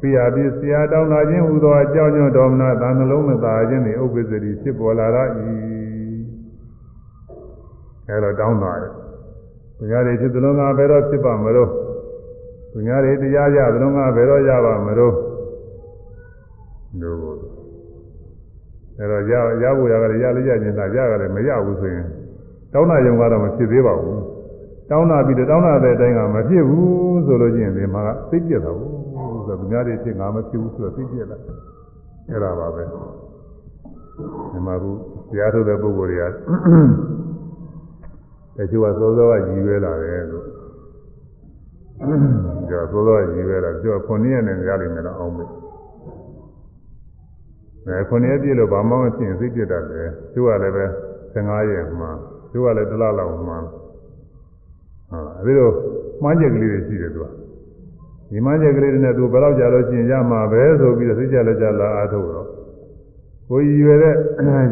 [0.00, 5.18] ပြရပြီးဆရာတောင်းလာခြင်းဟူသောအကြောင်းကြောင့်တော်မနာသံနှလုံးမသာခြင်းနှင့်ဥပ္ပစ္စတိဖြစ်ပေါ်လာရ၏
[8.08, 8.92] အဲတော့တောင်းတာတယ်
[9.76, 11.70] သူများတွေဖြစ်သလုံးကဘယ်တော့ဖြစ်ပါမလို့
[12.74, 15.14] သူများတွေတရားရသလုံးကဘယ်တော့ရပါမလို့
[17.02, 17.18] တို့
[18.98, 19.32] အဲတော့ရ
[19.62, 22.06] ရဖို့ရကြတယ်ရလည်းရခြင်းသာရကြတယ်မရဘူးဆိုရင်
[22.72, 24.20] တောင်းတာယုံကတော့မဖြစ်သေးပါဘူး
[24.90, 31.38] တောင်းတာပြီးတော့တောင်းတာတဲ့အတိုင်းကမဖြစ်ဘူးဆိုလို့ချင်းဒီမှာကသိကျက်တာဘူးဆိုတော့သူများတွေဖြစ်ငါမဖြစ်ဘူးဆိုတော့သိကျက်လာ
[32.28, 32.82] အဲ့ဒါပါပဲ
[34.52, 34.84] ဒီမှာက
[35.30, 36.32] တရားထုတ်တဲ့ပုဂ္ဂိုလ်တွေက
[38.56, 40.53] တချို့ကစောစောကရည်ရွယ်လာတယ်လို့သူကရည်ရွယ်လာတယ်လို့သူ
[41.98, 42.02] က
[42.68, 45.50] ကြောသောသောရည်ပဲတော့ကြောခုနှစ်ရက်နဲ့ကြားလိမ့်မယ်တော့အောင်မယ်
[47.86, 50.84] အဲခုနှစ်ရက်ပြည့်လို့ဘာမှမဖြစ်ရင်စိတ်ပြတ်တတ်တယ်ကျိုးကလည်းပဲ
[51.34, 52.06] 15ရက်မှ
[52.52, 53.66] ကျိုးကလည်းတစ်လလောက်မှဟုတ်
[55.38, 55.72] အဲဒီတော့
[56.22, 57.26] မှန်းချက်ကလေးတွေရှိတယ်သူက
[58.30, 62.46] ဒီမှန်းချက်ကလေးတွေနဲ့သူဘယ်တော့ကြာလို့ရှိရင်ရမှာပဲဆိုပြီးတော့စိတ်ကြလက်ကြလာအားထုတ်တော့
[63.48, 64.14] ကိုရည်ရွယ်တဲ့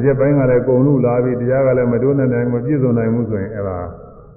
[0.05, 3.79] ရက်ပိုင်းကလည်းကုံလူလာပြီးတရားကလည်းမတိုးနိုင်မပြည့်စုံနိုင်ဘူးဆိုရင်အဲ့ဒါ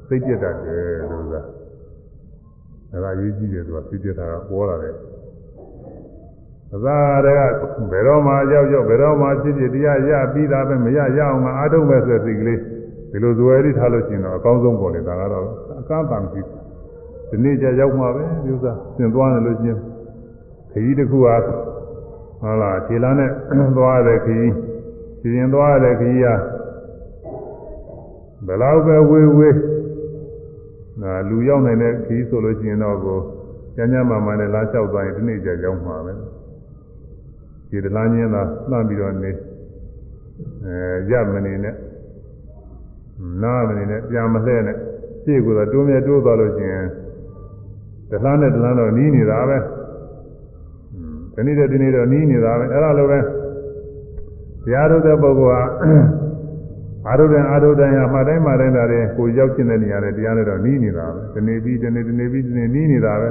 [0.08, 1.55] စိတ်ပြတ်တတ်တယ်လို့ကအဲ့
[3.04, 4.96] ဒါရေးကြည့်တယ်သူကစိတ်ပြတ်တာကပေါ်လာတယ်
[6.76, 7.40] အသာတက
[7.92, 12.60] ဘယ်တော့မှရောက်ရောက်ဘယ်တော့မှဖြစ်ဖြစ်တရားရပြီးသားပဲမရရအောင်မအားထုတ်မဲ့ဆိုတဲ့စိတ်ကလေး
[13.12, 15.46] ဒီလိုဇွဲလေးထားလို့ရှိရင်တော့အကောင်းဆုံးပေါ်လေဒါကတော့
[15.82, 16.48] အကန့်တန်ကြည့်
[17.30, 19.80] ဒီနေ့ကျရောက်မှာပဲဒီဥစ္စာသင်သွားတယ်လို့ချင်း
[20.72, 23.32] ခကြီးတစ်ခုဟာဟုတ်လားခြေလမ်းနဲ့
[23.78, 24.54] သွားတဲ့ခကြီး
[25.22, 26.36] ခြေရင်သွားတဲ့ခကြီးဟာ
[28.48, 29.56] ဘယ်လောက်ပဲဝေးဝေး
[31.02, 33.20] နာလူရောက်နိုင်တဲ့ခကြီးဆိုလို့ရှိရင်တော့ကို
[33.76, 36.14] ကျမ်းကျမ်းမာမာနဲ့လာလျှောက်သွားရင်ဒီနေ့ကျရောက်မှာပဲ
[37.70, 39.32] ခြေတလားချင်းသာလှမ်းပြီးတော့နေ
[40.66, 41.76] အဲရမနေနဲ့
[43.42, 44.78] နားမနေနဲ့ပြန်မလှဲ့နဲ့
[45.24, 46.88] ရှေ့ကတော့တိုးမြဲတိုးသွားလို့ရှိရင်
[48.10, 49.58] တလားနဲ့တလားတော့နီးနေတာပဲ
[51.36, 53.20] ဒီနေ့တည်းဒီနေ့တော့နီးနေတာပဲအဲ့ဒါလိုပဲ
[54.66, 55.62] တရားထုတ်တဲ့ပုဂ္ဂိုလ်ဟာ
[57.08, 63.30] အာရုဒ္ဒံအာရုဒ္ဒံရမှတိုင်းမှတိုင်းတာတွေကိုရောက်ကျင်တဲ့နေရာတွေတရားနဲ့တော့နီးနေတာပဲဒီနေ့ပြီးဒီနေ့ဒီနေ့ပြီးဒီနေ့နီးနေတာပဲ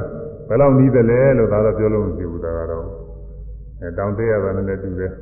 [0.49, 2.85] ဘယ်လောက်နီးတယ်လဲလို့ဒါတော့ပြောလို့မဖြစ်ဘူးဒါကတော့
[3.81, 5.13] အဲတောင်သေးရတာနဲ့တူတယ်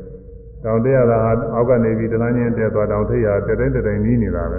[0.65, 4.59] တောင်သေးရတာဟာအောက်ကနေပြီးတလားချင်းတက်သွားတောင်သေးရတက်တိုင်းတက်တိုင်းနီးနေတာပဲ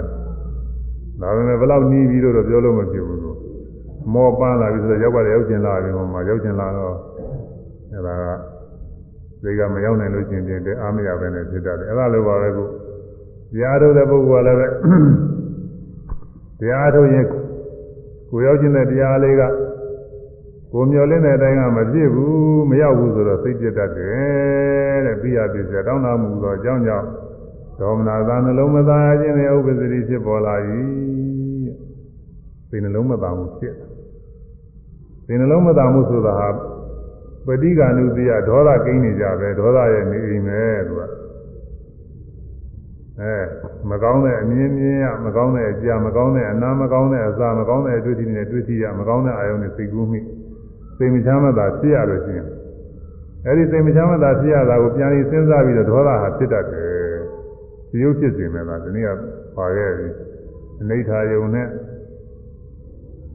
[1.20, 3.38] ဒါပေမဲ့ဘယ်လောက်နီးပြီးတော့ပြောလို့မဖြစ်ဘူးလို့
[4.14, 6.94] မောပန်းလာပြီဆိုတော့ရောက်ပါလေရောက်ကျင်လာပြီဟိုမှာရောက်ကျင်လာတော့
[7.92, 8.24] အဲဒါက
[9.42, 12.68] ဒီကမရောက်နိုင်လို့ကျင်ပြင်တဲ့အားမရပဲနဲ့ဖြစ်တတ်တယ်အဲဒါလိုပါပဲကို
[13.54, 14.96] တရားထုတ်တဲ့ပုဂ္ဂိုလ်ကလည်းပဲ
[16.60, 17.26] တရားထုတ်ရင်
[18.30, 19.42] ကိုရောက်ခြင်းတဲ့တရားလေးက
[20.72, 27.06] ကိုမျောလင်းတဲ့အတိုင်းကမပြည့်ဘူးမရောက်ဘူးဆိုတော့စိတ်ပြတ်တတ်တယ်တဲ့ပြီးရပြည့်စတောင်းတမှုသောအကြောင်းကြောင့်
[27.80, 30.54] ဒေါမနာသာနှလုံးမသားခြင်းနဲ့ဥပ္ပစရိဖြစ်ပေါ်လာ၏
[32.68, 33.74] စိတ်နှလုံးမသားမှုဖြစ်
[35.26, 36.48] စိတ်နှလုံးမသားမှုဆိုတာဟာ
[37.46, 41.23] ပဋိက္ခဏုတိယဒေါသကိန်းနေကြပဲဒေါသရဲ့နေအိမ်ပဲသူက
[43.20, 43.34] အဲ
[43.90, 50.20] မကောင်းတဲ့အမြင်မြင်ရမကောင်းတဲ့အကြာမကောင်းတဲ့အနာမကောင်းတဲ့အစာမကောင်းတဲ့အတွေ့အထိနဲ့တွေ့ထိရမကောင်းတဲ့အာယုန်နဲ့စိတ်ကူးမိ
[50.98, 52.48] စိတ်မချမ်းသာဖြစ်ရလို့ရှိရင်
[53.46, 56.94] အဲဒီစိတ်မချမ်းသာဖြစ်ရတာကိုပြန်ပြီးစဉ်းစားပြီးတော့ဒေါသဟာဖြစ်တတ်တယ်
[57.90, 59.08] ဒီရုပ်ဖြစ်နေမယ်လားဒီနေ့က
[59.56, 60.08] ပါခဲ့ပြီ
[60.80, 61.68] အနိဋ္ဌာယုံနဲ့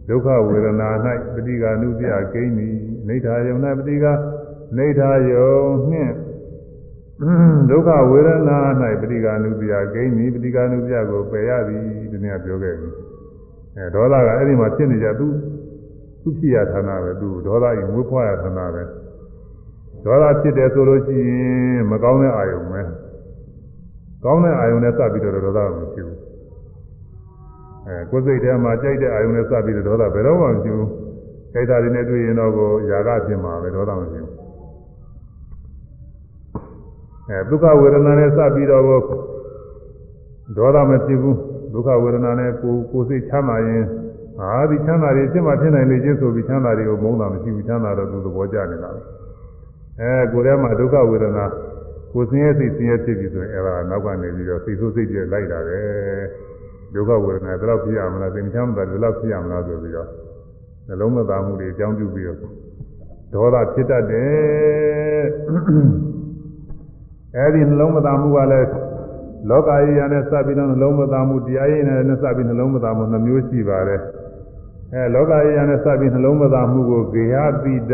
[0.09, 0.89] ဒုက္ခဝေဒနာ၌
[1.33, 4.13] ပฏิကာနုပြကိန်းသည်အနိဋ္ဌာယုံ၌ပฏิကာ
[4.77, 5.53] နိဋ္ဌာယုံ
[5.91, 6.13] နှင့်
[7.70, 8.58] ဒုက္ခဝေဒနာ၌
[9.00, 11.80] ပฏิကာနုပြကိန်းသည်ပฏิကာနုပြကိုပယ်ရသည်
[12.12, 12.88] ဒီနေ့ပြောခဲ့ပြီ
[13.76, 15.26] အဲဒေါသကအဲ့ဒီမှာဖြစ်နေကြသူ
[16.22, 18.82] သူဖြစ်ရဌာနပဲသူဒေါသကြီးမွေးဖွားရဌာနပဲ
[20.04, 22.80] ဒေါသဖြစ်တယ်ဆိုလို့ရှိရင်မကောင်းတဲ့အာယုံပဲ
[24.24, 26.18] ကောင်းတဲ့အာယုံနဲ့စပ်ပြီးတော့ဒေါသမရှိဘူး
[27.86, 30.90] အဲကိုယ်စိတ်ထဲမှာကြိုက်တဲ့အာယုံနဲ့စပ်ပြီးတော့ဒေါသဘယ်တော့မှမရှိဘူး
[31.52, 34.37] ကြိုက်တာတွေနဲ့တွေ့ရင်တော့ကိုຢာကဖြစ်မှာပဲဒေါသမရှိဘူး
[37.29, 38.99] အဲဒုက္ခဝေဒနာနဲ့စပ်ပြီးတော့ကို
[40.57, 41.37] ဒေါသမဖြစ်ဘူး
[41.73, 43.85] ဒုက္ခဝေဒနာနဲ့ကိုကိုယ်စိတ်ချမ်းသာရင်
[44.41, 49.01] အာဒီချမ်းသာတွေဖြစ်မှဖြစ်နိုင်လေချင်းဆိုပြီးချမ်းသာတွေကိုမုန်းတာမရှိဘူးချမ်းသာတော့သူသဘောကျနေတာပဲ
[49.99, 51.45] အဲကိုယ်ထဲမှာဒုက္ခဝေဒနာ
[52.13, 55.81] ကိုယ်ဆင်းရဲစိတ်ဆင်းရဲဖြစ်ပြီဆိုရင်အဲဒါနောက်ကနေပြီးတော့စိတ်ဆိုးစိတ်ပြလိုက်တာပဲ
[56.93, 60.07] ဒုက္ခဝေဒနာဘယ်တော့ဖြစ်ရမလားသိချမ်းသာဘယ်တော့ဖြစ်ရမလားဆိုပြီးတော့
[60.87, 62.37] နှလုံးမသားမှုတွေအကြောင်းပြုပြီးတော့
[63.33, 66.18] ဒေါသဖြစ်တတ်တယ်
[67.37, 68.69] အဲဒီနှလုံးမသားမှုကလည်း
[69.49, 74.01] လောကကြီးရနဲ့စပ်ပြီးတော့နှလုံးမသားမှုတရားရည်နဲ့စပ်ပြီးနှလုံးမသားမှုနှမျိုးရှိပါတယ်
[74.93, 77.93] အဲလောကကြီးရနဲ့စပ်ပြီးနှလုံးမသားမှုကိုဂေဟပိတ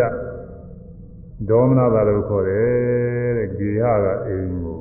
[1.49, 4.79] ဒေါမနတာလို့ခေါ်တယ်တဲ့ဂေဟကအိမ်ကို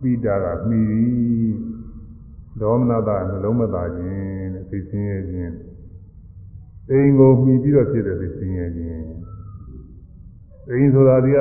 [0.00, 1.54] ပိတာကမှီပြီး
[2.60, 5.54] ဒေါမနတာနှလုံးမသားခြင်းတဲ့သိချင်းရဲ့ခြင်း
[6.90, 9.04] အိမ်ကိုမှီပြီးတော့ဖြစ်တဲ့သိချင်းရဲ့ခြင်း
[10.70, 11.38] အိမ်ဆိုတာဒီက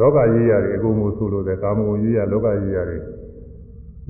[0.00, 3.02] လောကရေးရတယ်အကုန်ကိုဆိုလို့တဲ့ကာမဂုဏ်ရေးရလောကရေးရတယ်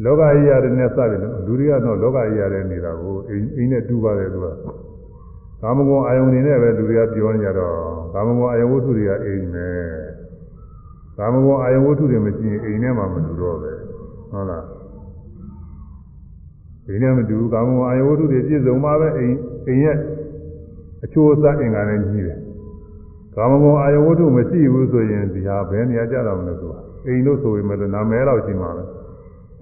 [0.05, 4.47] လောကကြီးရတယ်နဲ့စတယ်လူတွေကတော့လောကကြီးရတယ်နေတာကိုအိမ်အိမ်နဲ့တူပါတယ်သူက
[5.63, 7.77] ကာမဂုဏ်အာယုန်နေနဲ့ပဲလူတွေကပြောနေကြတော့
[8.15, 9.69] ကာမဂုဏ်အာယုန်ဝတ္ထုတွေကအိမ်ပဲ
[11.19, 13.73] ကာမဂုဏ်အာယုန်ဝတ္ထုတွေမရှိရင်အိမ်နဲ့မှမတူတော့ပဲ
[14.31, 14.65] ဟုတ်လား
[16.87, 19.37] အိမ်နဲ့မတူကာမဂုဏ်အာယုန်ဝတ္ထုတွေပြည့်စုံမှပဲအိမ်
[19.67, 19.97] အိမ်ရဲ့
[21.05, 22.39] အချိုးအစားအင်္ဂါနဲ့ကြီးတယ်
[23.39, 28.85] ကာမဂုဏ်အာယုန်ဝတ္ထုမရှိဘူးဆိုရင်ဒီဟာဘယ်နေရာကြတော့မလဲဆိုတာအိမ်လို့ဆိုရင်လည်းနာမည်တော့ရှိမှာပဲ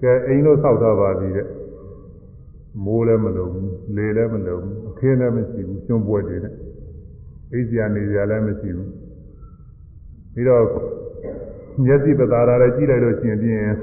[0.01, 1.47] ကဲအိမ်လို့ဆောက်ထားပါပြီတဲ့
[2.83, 6.53] မိုးလည်းမလုံဘူးလေလည်းမလုံဘူးအခင်းလည်းမရှိဘူးကျွန်းပွက်တွေနဲ့
[7.53, 8.89] အိစရာနေစရာလည်းမရှိဘူး
[10.33, 10.63] ပြီးတော့
[11.83, 13.75] မျက်စိပသာရလည်းကြည့်လိုက်လို့ရှိရင်ပြင်း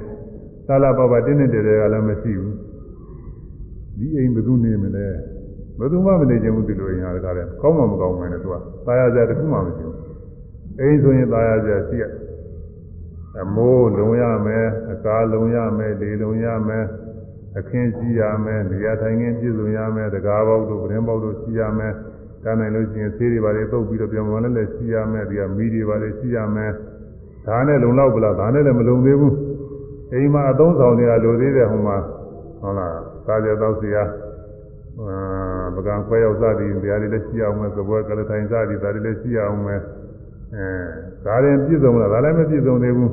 [0.66, 2.54] သာလာပပတင်းနေတယ်ကလည်းမရှိဘူး
[3.98, 5.06] ဒီအိမ်ဘယ်သူနေမလဲ
[5.79, 8.55] ဘယ်သူမှမနေချင်ဘူးဒီလိုအိမ်ဟာတကားလဲကောင်းမှမကောင်းမှန်းနဲ့သူက
[8.85, 9.95] ตายရစရာတခုမှမရှိဘူး
[10.79, 12.03] အိမ်ဆိုရင်ตายရစရာရှိရ
[13.41, 16.85] အမိုးလုံရမယ်အကားလုံရမယ်လေလုံရမယ်
[17.57, 21.93] အခင်းရှိရမယ်နေရာထိုင်ခင်းပြည့်စုံရမယ်တကားပေါက်တို့ပရင်ပေါက်တို့ရှိရမယ်
[22.43, 26.71] တန်းနိုင်လို့ရှိရင်ဆေးတွေပါလေတုပ်ပြီးတော့ပြန်ဝင်လည်းလည်းရှိရမယ်ဒီကမီးတွေပါလေရှိရမယ်
[27.47, 29.35] ဒါနဲ့လုံလောက်ပလားဒါနဲ့လည်းမလုံသေးဘူး
[30.13, 31.97] အိမ်မှာအသုံးဆောင်တွေကလိုသေးတယ်ဟိုမှာ
[32.61, 32.93] ဟုတ်လား
[33.25, 34.03] စားကြတော့စီရအာ
[35.74, 39.80] ပကံခွဲရောက်စားပြီးဇာတိလည်းရှိအောင်မယ်သဘောကလည်းထိုင်စားပြီးဇာတိလည်းရှိအောင်မယ်
[40.54, 40.66] အဲ
[41.24, 43.12] ဒါရင်ပြည့်စုံလားဒါလည်းမပြည့်စုံသေးဘူး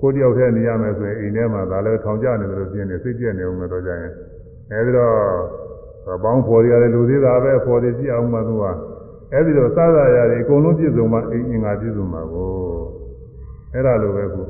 [0.00, 4.12] ကိုတယောက်တည်းနေရမယ်ဆိုရင်အိမ်ထဲမှာဒါလည်းထောင်ကျနေတယ်လို့ပြင်းနေစိတ်ပြည့်နေအောင်မတော့ကြရင်
[4.70, 5.14] အဲဒီတော့
[6.24, 8.64] ဘောင်းဖော်တွေကလည်းလူသေးတာပဲဖော်တွေကြည့်အောင်မှသူက
[9.32, 12.50] အဲဒီတော့စားရရတွေအကုန်လုံးပြည့်စုံမှအိမ်အင်္ဂါပြည့်စုံမှာကို
[13.72, 14.42] အဲ့ဒါလိုပဲခု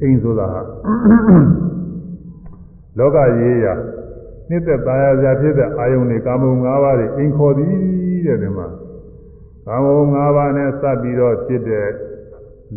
[0.00, 0.60] အိမ်ဆိုတာဟာ
[2.98, 3.74] လောကရေးရာ
[4.48, 7.72] နှစ်သက်သားရစရာဖြစ်တဲ့အာယုန်တွေကာမဂုဏ်၅ပါးတွေအိမ်ခေါ်သည်
[8.26, 8.68] တဲ့ဒီမှာ
[9.66, 11.86] ကာမဂုဏ်၅ပါးနဲ့စပ်ပြီးတော့ဖြစ်တဲ့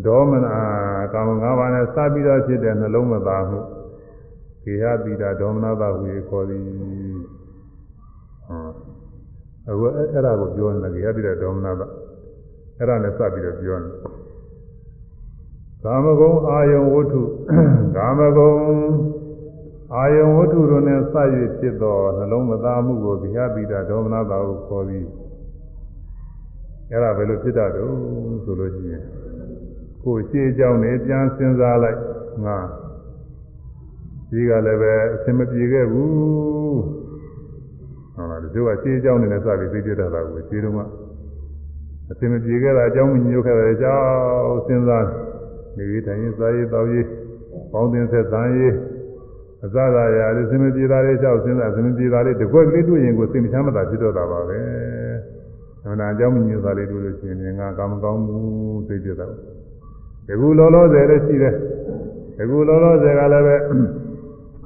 [0.05, 0.47] ဒေါမန
[1.13, 3.59] ကာမဂုဏ်၅ပါးနဲ့စပ်ပြီးတော့ဖြစ်တဲ့နှလုံးမသားမှု
[4.63, 5.99] ကေဟတိတာဒေါမနတာဟူ၍
[6.29, 6.61] ခေါ်သည်
[9.69, 11.87] အခုအဲ့ဒါကိုပြောနေတာကေဟတိတာဒေါမနတာ
[12.77, 13.91] အဲ့ဒါနဲ့စပ်ပြီးတော့ပြောနေ
[15.83, 17.23] ကာမဂုဏ်အာယုန်ဝတ္ထု
[17.95, 18.59] ကာမဂုဏ်
[19.95, 21.13] အာယုံဝတ္ထုတို့နဲ့စ၍
[21.59, 25.07] ဖြစ်သောနှလုံးမသားမှုကိုဗျာပိတာဒေါမနတာကိုခေါ်ပြီး
[26.89, 27.93] အဲ့ဒါဘယ်လိုဖြစ်တတ်တော့
[28.43, 29.03] ဆိုလို့ရှိရင်
[30.03, 31.99] ကိုယ်ရှေးကြောင်းနဲ့ပြန်စဉ်းစားလိုက်
[32.45, 32.57] ငါ
[34.29, 36.11] ဒီကလည်းပဲအစင်မပြေခဲ့ဘူး
[38.13, 40.81] ဟုတ်လားဒီလိုကရှေးကြောင်းနဲ့စပြီးသိပြတတ်တာကိုရှေးတုန်းက
[42.11, 45.05] အစင်မပြေခဲ့တာအကြောင်းမညို့ခဲ့တဲ့အကြောင်းစဉ်းစား
[45.77, 47.05] နေပြီးတိုင်းစားရေးတောက်ရေး
[47.71, 48.73] ပေါင်းသင်းဆက်ဆံရေး
[49.65, 54.59] အစသာရာလေးစင်မပြေတာလေးကြောက်စဉ်းစားစင်မပြေတာလေးတကွက်ကလေးတွေ့ရင်ကိုစိတ်မချမ်းမသာဖြစ်တော့တာပါပဲ။
[55.81, 59.33] သမဏအကြောင်းမညို့တာလေးတွေ့လို့ရှိရင်ငါကောင်းမကောင်းဘူးသိကြတော့။
[60.27, 61.53] ဒီကူလောလောဆယ်လည်းရှိတယ်။
[62.37, 63.55] ဒီကူလောလောဆယ်ကလည်းပဲ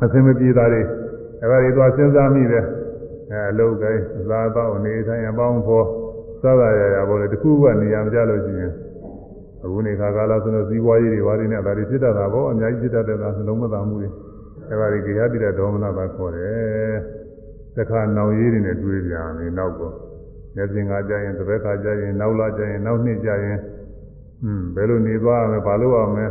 [0.02, 0.88] အစင်မပြေတာလေး
[1.42, 2.66] အဲ့ဒါတွေသွားစဉ်းစားမိတယ်။
[3.32, 5.86] အဲအလုပ်ကိုင်းအသာတော့အနေထိုင်အပေါင်းဖော်
[6.42, 8.72] စသာရာရာပေါ်လေတခုကနေရာမကြလို့ရှိရင်
[9.64, 14.10] အခုနေခါကာလဆိုတော့ဇီဝရေးတွေဝါတွေနဲ့ဒါတွေဖြစ်တတ်တာပေါ့အများကြီးဖြစ်တတ်တဲ့ဒါနှလုံးမသာမှုတွေ
[14.70, 16.94] အဲပါဒီကေဟတိရဒေါမနပါခေါ်တယ်
[17.76, 19.92] တခါနောင်ရေးတွေနဲ့တွေးပြန်နေနောက်ကော
[20.56, 23.58] လက်ပြင်ကကြရင်တစ်ဘက်ခါကြရင်နောက်လာကြရင်နောက်နှစ်ကြရင်
[24.44, 26.28] อืมဘယ်လိုနေသွားရမလဲဘာလို့ရမလဲ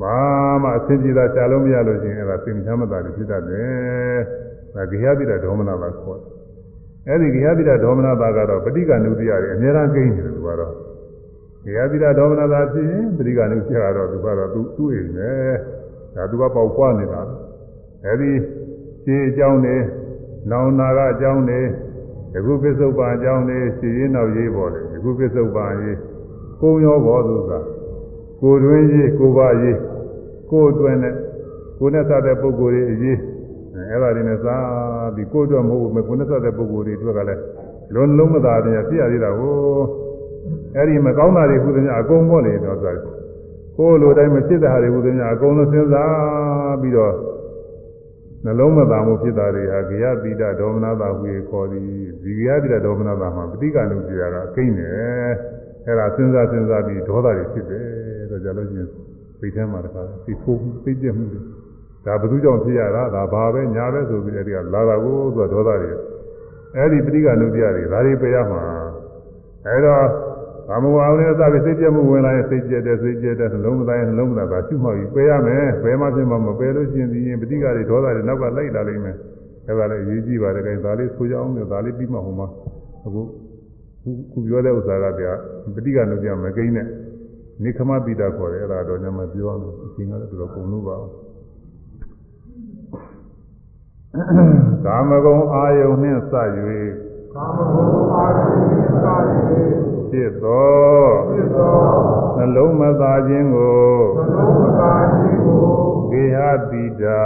[0.00, 0.16] ဘာ
[0.62, 4.20] မှအဆင်ပြေတာရှားလို့မရလို့ရှိရင်အဲဒါစိတ်မချမ်းမသာတွေဖြစ်တတ်တယ်
[4.74, 6.18] ဒါကေဟတိရဒေါမနပါခေါ်
[7.06, 10.74] တယ်အဲဒီကေဟတိရဒေါမနပါကတော့ပဋိက္ခဏုတ္တိရတယ်အများအားကိန်းတယ်သူကတော့
[11.64, 15.32] ကေဟတိရဒေါမနပါဖြစ်ရင်ပဋိက္ခဏုတ္တိရတော့သူကတော့သူသူ့အိမ်ပဲ
[16.14, 17.20] ဒါသူကပေါက်ပွားနေတာ
[18.06, 18.30] အဲဒီ
[19.04, 19.76] ရှင်းအကြောင်းတွေ
[20.50, 21.60] နောင်နာကအကြောင်းတွေ
[22.34, 25.98] ယခုပစ္စုပန်အကြောင်းတွေရှင်းရင်းနောက်ရေးပေါ်တယ်ယခုပစ္စုပန်ရေး
[26.60, 27.52] ကိုရောဘောသူက
[28.40, 29.78] ကိုတွင်ရေးကိုပါရေး
[30.50, 31.14] ကိုအတွင်းနဲ့
[31.78, 33.18] ကိုနဲ့စတဲ့ပုဂ္ဂိုလ်တွေအရေး
[33.90, 37.40] အဲ့ဒါတွေနဲ့စားပြီးကိုအတွက်မဟုတ်ဘူးကိုနဲ့စတဲ့ပုဂ္ဂိုလ်တွေအတွက်ကလည်း
[37.94, 39.54] လုံးလုံးမသာပြန်ပြရသေးတာကို
[40.76, 42.96] အဲ့ဒီမကောင်းတာတွေခုသမျှအကုန်ပေါ့လေတော့ဆို
[43.76, 47.12] ကိုယ်လိုတိုင်းမဖြစ်တဲ့ဟာတွေခုသမျှအကုန်လုံးစဉ်းစားပြီးတော့
[48.44, 51.84] နှလုံးမသာမှုဖြစ်တာတွေဟာဂယတိတဒေါမနတာဟူ၍ခေါ်သည်
[52.22, 55.30] ဒီဂယတိတဒေါမနတာမှာပဋိက္ခဏုပြရာကအကိန်းတယ်
[55.86, 57.86] အဲ့ဒါစဉ်းစားစဉ်းစားပြီးဒေါသတွေဖြစ်တယ်
[58.30, 58.88] တော့ကြလို့ချင်း
[59.38, 61.40] စိတ်ထဲမှာတခါသိဖို့သိကျက်မှုတွေ
[62.06, 65.90] ဒါဘယ်သူကြောင့်ဖြစ်ရတာဒါဘာပဲညာပဲဆိုပြီးအဲ့ဒီကလာတာကိုသူကဒေါသတွေ
[66.76, 68.62] အဲ့ဒီပဋိက္ခဏုပြတွေဒါတွေပြရမှာ
[69.66, 70.04] အဲ့တော့
[70.68, 79.16] ဘာမဝအောင်လဲစပြီးစိတ်ပြမှုဝင်လာရင်စိတ်ပြတဲ့စိတ်ပြတဲ့နှလုံးမသားရင်နှလုံးမသားပါရှုမှောက်ပြီးပယ်ရမယ်ပယ်မှဖြစ်မှမပယ်လို့ရှိရင်ဒီရင်ပဋိက္ခတွေဒေါသတွေနောက်ကလိုက်လာလိမ့်မယ်
[79.66, 82.48] အဲ့ဒါလည်းအရေးကြီးပါတယ်ခင်ဒါလေးဆိုကြအောင်လို့ဒါလေးပြီးမှဟိုမှာ
[83.06, 83.22] အခု
[84.32, 85.24] ခုပြောတဲ့ဥစ္စာကပြ
[85.74, 86.86] ပဋိက္ခနုပြမကိန်းနဲ့
[87.62, 90.96] နိခမပိတာခေါ်တယ်အဲ့ဒါတော့ညမပြောလို့အချိန်ကလည်းတော်ကုန်လို့ပါ
[94.84, 96.32] ကာမဂုဏ်အာယုန်နှင့်စ၍
[97.36, 99.06] ကာမဂုဏ်အာယုန်နှင့်စ၍
[100.10, 101.02] ဖြစ်သော
[102.36, 105.64] နှလုံးမသာခြင်းကိုနှလုံးမသာခြင်းကို
[106.12, 106.38] ကေဟ
[106.70, 107.24] တိတာ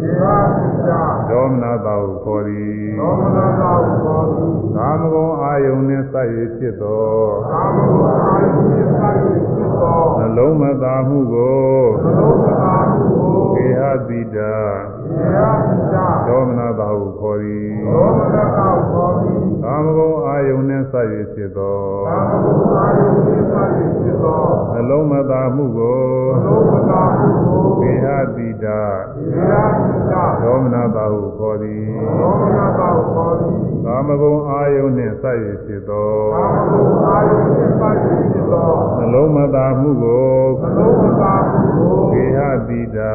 [0.00, 0.24] ကေဟ
[0.56, 1.00] တိတာ
[1.30, 7.06] ဒေါမနတာဟုခေါ်သည်ဒေါမနတာဟုခေါ်သည်ကာမဂုဏ်အာယုန်နှင့်စိုက်၍ဖြစ်သော
[7.52, 9.18] ကာမဂုဏ်အာယုန်နှင့်စိုက်၍
[9.54, 11.68] ဖြစ်သောနှလုံးမသာမှုကို
[12.02, 14.93] နှလုံးမသာမှုကိုကေဟတိတာကေရာပိတာ
[16.28, 24.42] ဒေါမနတာဟုခေါ်သည်သောမနကောသောတိ ကာမဂုဏ်အာယုန်နှင့်ဆက်၍ဖြစ်သောသာမဂုဏအာယုသေသတိဖြစ်သော
[24.72, 25.98] နှလုံးမသာမှုကို
[26.44, 28.80] သောမနာဟုကိုကေဟတိတာ
[29.50, 31.84] ရာပိတာဒေါမနတာဟုခေါ်သည်
[32.20, 33.52] သောမနကောသောတိ
[33.84, 37.90] ကာမဂုဏ်အာယုန်နှင့်ဆက်၍ဖြစ်သောသာမဂုဏအာယုသေသတိ
[38.30, 40.34] ဖြစ်သောနှလုံးမသာမှုကို
[40.76, 43.14] သောမနာဟုကိုကေဟတိတာ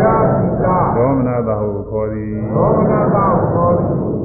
[0.00, 4.19] ရာပိတာဒေါမနတာဟုခေါ်သည်သောမနကောသောတိအဲဆိုသမှာ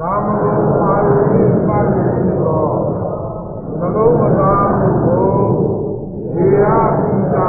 [0.00, 2.66] ကာမဂုဏအာယုသေသတိဖြစ်သော
[3.78, 7.48] သလုံးမနာဟုကိုရာပိတာ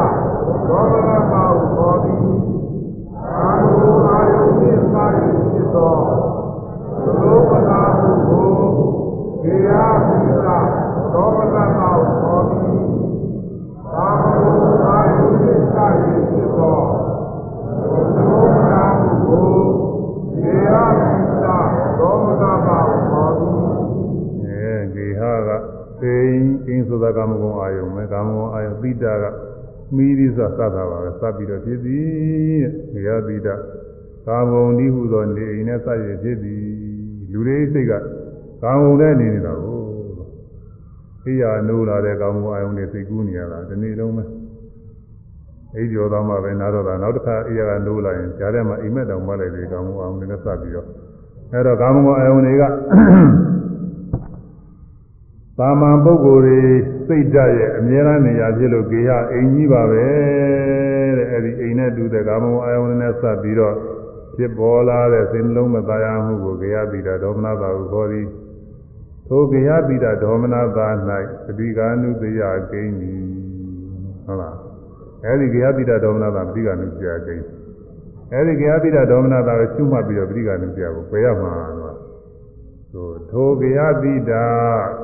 [0.67, 2.15] သောမနကောသောတိ
[3.23, 5.95] ကာမဂုဏအာယုသေသတိဖြစ်သော
[7.03, 8.11] သလုံးမနာဟု
[9.43, 10.57] ကိုရာပိတာ
[11.13, 12.73] သောမနကောသောတိ
[13.93, 16.77] ကာမဂုဏအာယုသေသတိဖြစ်သော
[18.15, 18.83] သောမနာ
[19.25, 19.47] ကို
[20.43, 21.13] ရေရာပိ
[21.43, 22.77] တာ သောမနာပါ
[23.11, 23.47] ဘောတိ
[24.45, 25.49] အဲဂေဟက
[26.01, 29.25] သိင်အင်းဆိုတာကာမဂုဏ်အာယုန်ပဲကာမဂုဏ်အာယုန်ပိတာက
[29.95, 32.63] မိသီးဆိုစသတာပါပဲစပ်ပြီးတော့ဖြစ်သည်
[32.93, 33.55] ဂေဟပိတာ
[34.27, 36.63] ကာမဂုဏ်ဒီဟုသောနေအိမ်နဲ့စရဖြစ်သည်
[37.31, 37.93] လူတွေစိတ်က
[38.63, 39.79] ကာမဂုဏ်နဲ့နေနေတာကို
[41.25, 44.23] အိယာနိုးလာတဲ့ကာမဂုဏ်အာယုန်တွေစိတ်ကူးနေရတာဒီနေ့လုံးပဲ
[45.75, 50.87] အိပ်ကျော်သားမှပဲနားတော့တာနောက်တစ်ခါအိယာကနိုးလာရင်ကြားထဲမှာအိမ်မက်တောင်မှလည်းဒီကာမဂုဏ်အာယုန်တွေနဲ့စပ်ပြီးတော့
[51.53, 52.63] အဲတော့ကာမဂုဏ်အာယုန်တွေက
[55.57, 56.59] သာမန်ပုဂ္ဂိုလ်တွေ
[57.07, 60.05] စိတ်ဓာတ်ရဲ့အမြဲတမ်းနေရာဖြစ်လို့ကေဟအိမ်ကြီးပါပဲ
[61.17, 63.75] တဲ့အဲဒီအိမ်နဲ့တူတဲ့ကာမဂုဏ်အာယုန်နဲ့ဆက်ပြီးတော့
[64.35, 68.27] ဖြစ်ပေါ်လာတဲ့စိတ်နှလုံးမသားရမှုကိုကေဟပိတာဒေါမနတာကိုခေါ်သည်
[69.27, 70.87] ထိုကေဟပိတာဒေါမနတာ၌
[71.45, 73.21] သတိကာနုတယကိန်းသည်
[74.25, 74.57] ဟုတ်လား
[75.25, 77.58] အဲဒီကေဟပိတာဒေါမနတာသတိကာနုတယကိန်း
[78.33, 82.09] အဲဒီကေဟပိတာဒေါမနတာကိုရှုမှတ်ပြီးတော့သတိကာနုတယကိုပယ်ရမှာတော့
[82.93, 84.47] သို့ထိုကေဟပိတာ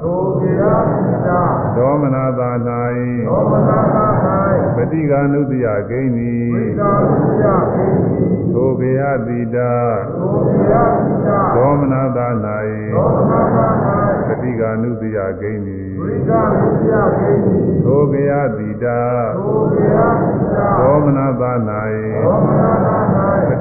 [0.04, 1.40] သောကေယပိတာ
[1.78, 4.06] ဒေါမနသာသောမနာသာ၌
[4.76, 8.18] ပฏิကာနုတ္တိယဂိဉ္စီဝိတာပိယပိတိ
[8.54, 9.72] သောဘေယတိတာ
[10.16, 13.68] သောကေယပိတာဒေါမနသာသောမနာသာ၌
[14.28, 19.00] ပฏิကာနုတ္တိယဂိဉ္စီဝိတာပိယပိတိသောဘေယတိတာ
[19.38, 23.15] သောကေယပိတာဒေါမနသာသောမနာ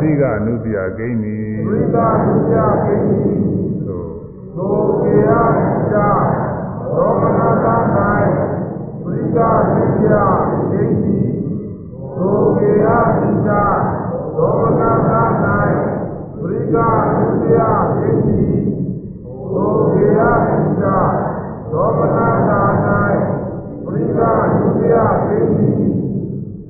[0.05, 1.37] သာ၌ပฏิကာနုတ္တိယဂိဉ္စီ
[1.67, 2.55] ဝိတာပိယ
[2.85, 3.33] ပိတိ
[3.87, 4.11] သို့
[4.57, 6.09] သောကေယပိတာ
[6.83, 8.09] သောမနာသာ
[9.05, 10.15] ဝိတာပိယ
[10.71, 11.19] ပိတိ
[12.17, 13.63] သောကေယပိတာ
[14.37, 15.57] သောမနာသာ
[16.41, 17.61] ဝိတာပိယ
[17.97, 18.43] ပိတိ
[19.53, 20.99] သောကေယပိတာ
[21.71, 22.61] သောမနာသာ
[23.85, 24.95] ဝိတာပိယ
[25.27, 25.84] ပိတိ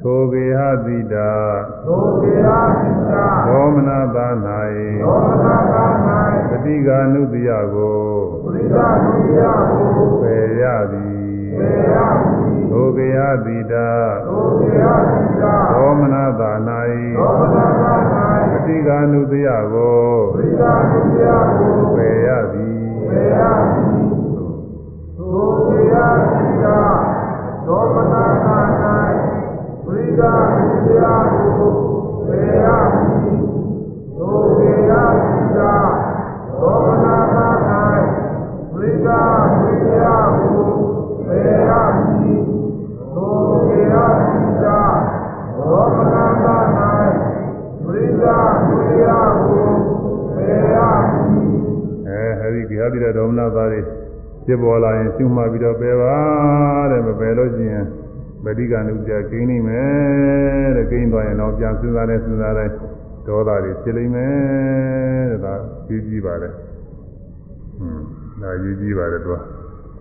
[0.06, 1.32] ထိုဘေဟတိတာ
[1.86, 2.48] သောကေယ
[2.80, 5.84] ပိတာဒေါမနသာသောမနာသာ၌
[6.48, 8.04] ပฏิကာနုတ္တိယကို
[8.44, 9.40] ဝိတာပိယ
[9.70, 11.24] ကိုပယ်ရသည်
[11.58, 13.90] ပေယပိသောဘေဟတိတာ
[14.26, 21.24] သောကေယပိတာဒေါမနသာသော၌မနာသာပฏิကာနုတ္တိယကိုဝိတာပိယ
[21.56, 23.84] ကိုပယ်ရသည်ပေယပိ
[25.16, 25.96] သောကေယ
[26.28, 26.78] ပိတာ
[27.66, 28.73] သောမနာသာဝိတာပိယကိုပေယပိသောကေယပိတာသောမနာသာဝိတာပိယကိုပေယပိသောကေယပိတာသောမနာသာဝိတာပိ
[54.46, 56.16] ဖြစ်ပေါ်လာရင်ရှုမှတ်ပြီးတော့ပယ်ပါ
[56.90, 57.86] တဲ့မပယ်လို့ရှိရင်
[58.44, 62.72] ပฏิကနုပြကိန်းနေမယ်တဲ့ကိန်းသွားရင်တော့ပြန်စဉ်းစားနေစဉ်းစားတိုင်း
[63.26, 64.32] ဒေါသတွေဖြစ်လိမ့်မယ်
[65.30, 65.54] တဲ့ဒါ
[65.86, 66.52] ကြီးကြီးပါတယ်
[67.78, 68.04] ဟွန်း
[68.42, 69.36] ဒါကြီးကြီးပါတယ်သူက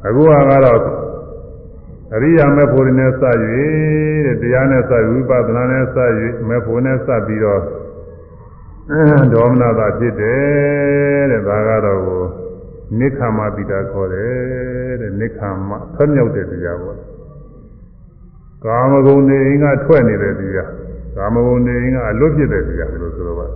[0.06, 0.30] အခုက
[0.66, 0.82] တော့
[2.16, 3.24] အရိယာမေဖို့နဲ့စ၍
[4.26, 5.98] တဲ့တရားနဲ့စဝိပဿနာနဲ့စ၍
[6.48, 7.62] မေဖို့နဲ့စပြီးတော့
[9.34, 12.24] ဒေါမနတာဖြစ်တယ်တဲ့ဒါကတော့ကို
[13.00, 16.98] နိခမပိတာခေါ်တယ်တဲ့နိခမဖတ်မြောက်တဲ့တရားပေါ့
[18.66, 20.70] ကာမဂုဏ်တွေအင်းကထွက်နေတဲ့တရား
[21.16, 23.48] ကာမဂုဏ်တွေအင်းကအလွတ်ဖြစ်တဲ့တရားလို့ဆိုတော့ပါ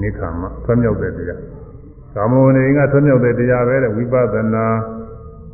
[0.00, 1.40] နိခမဖတ်မြောက်တဲ့တရား
[2.14, 4.66] ကာမဂုဏ်တွေအင်းကထွက်မြောက်တဲ့တရားပဲတဲ့ဝိပဿနာ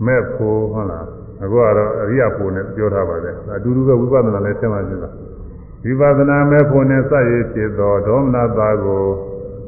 [0.06, 1.06] မဲ့ဖို့ဟုတ်လား
[1.42, 5.10] အခုကတော့အရိယာဖို့နဲ့ပြောထားပါတယ်အတူတူပဲဝိပဿနာလည်းဆက်မှရှင်းတာ
[5.84, 9.04] ဝိပဿနာမဲ့ဖို့နဲ့စရည်ဖြစ်သောဒေါမနတာကို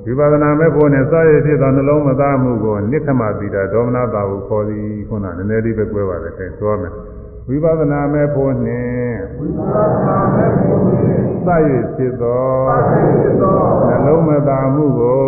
[0.04, 6.92] ဝိပဿနာမဲ့ဖို့နဲ့စရည်ဖြစ်သောနှလုံးမသားမှုကိုနိခမတိတာဒေါမနတာကိုခေါ်သည်ခုနနည်းနည်းလေးပဲပြောပါတယ်အဲဆိုရမယ်
[7.52, 10.80] ဝိပဿနာမဲ့ဖို့နှင့်ဝိပဿနာမဲ့ဖို့
[11.46, 11.48] စ၍
[11.96, 13.58] ဖြစ်သောသတ်ဖြစ်သော
[13.88, 15.22] နှလုံးမသာမှုကို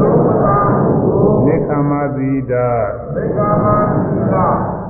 [0.00, 2.68] ဘုရားမသာမှုကိုနိခမသီတာ
[3.14, 4.02] သိက္ခာမသီ
[4.32, 4.36] လ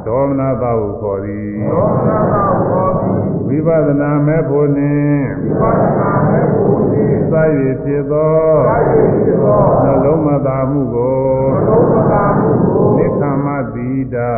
[0.06, 3.10] ဒေါမနတာဟုခေါ်သည်သောမနာသာဟောတိ
[3.47, 5.24] ဝိပဿနာမဲ့ဖို့နှင့်
[5.60, 7.35] ဝိပဿနာမဲ့ကိုဤစ၍
[7.82, 8.36] ဖြစ်သော
[8.66, 11.19] သတ်ဖြစ်သောနှလုံးမသာမှုကို
[11.66, 14.32] ဘုရားမသာမှုကိုနိခမသီတာ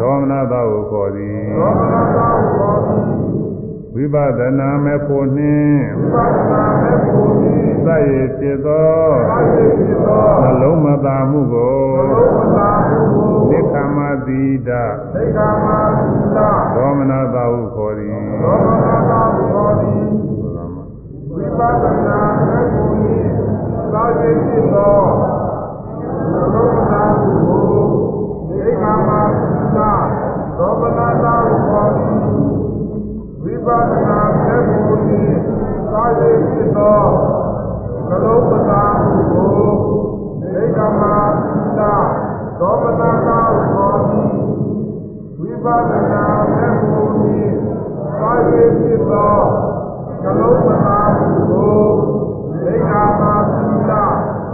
[0.00, 3.00] သိက္ခာမသီလဒေါမနတာဟုခေါ်သည်သောမနာသာဟောတိ
[3.94, 7.54] ဝိပဿနာမဲ့ဖို့နှင့်ဝိပဿနာမဲ့ကိုဤ
[7.84, 7.88] စ၍
[8.38, 8.96] ဖြစ်သော
[9.28, 11.78] သတ်ဖြစ်သောနှလုံးမသာမှုကို
[12.10, 15.66] ဘုရားမသာမှုကိုနိခမသီတာသိက္ခာမ
[15.96, 16.38] သီလ
[16.74, 19.92] ဒေါမနတာဟုခေါ်သည်သောမနာသာဟောတိ
[21.30, 23.16] ဝိပဿနာမဲ့ကိုဤ
[23.92, 24.98] သာဖြစ်ဖြစ်သော
[26.34, 26.79] သောမနာမှု
[33.70, 35.22] ဝိပဿနာမဲ့ကိုဤ
[35.92, 37.00] သာဖြစ်ဖြစ်သော
[38.08, 39.50] သလုံးပသာမှုကို
[40.40, 41.02] သိက္ခာမ
[41.36, 41.80] သီလ
[42.58, 43.38] သောမနာသာ
[43.72, 44.24] ဟောတိ
[45.40, 46.24] ဝိပဿနာ
[46.54, 47.40] မဲ့ကိုဤ
[48.20, 49.34] သာဖြစ်ဖြစ်သော
[50.22, 51.80] သလုံးပသာမှုကို
[52.64, 53.22] သိက္ခာမ
[53.54, 53.92] သီလ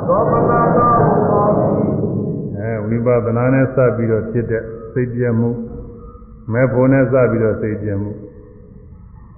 [0.06, 0.88] သောမနာသာ
[1.28, 1.68] ဟောတိ
[2.56, 4.62] အဲဝိပဿနာနဲ့စပ်ပြီးတော့ဖြစ်တဲ့
[4.92, 5.50] စိတ်ပြည့်မှု
[6.52, 8.12] မဲ့ဖို့နဲ့စပ်ပြီးတော့စိတ်ပြည့်မှု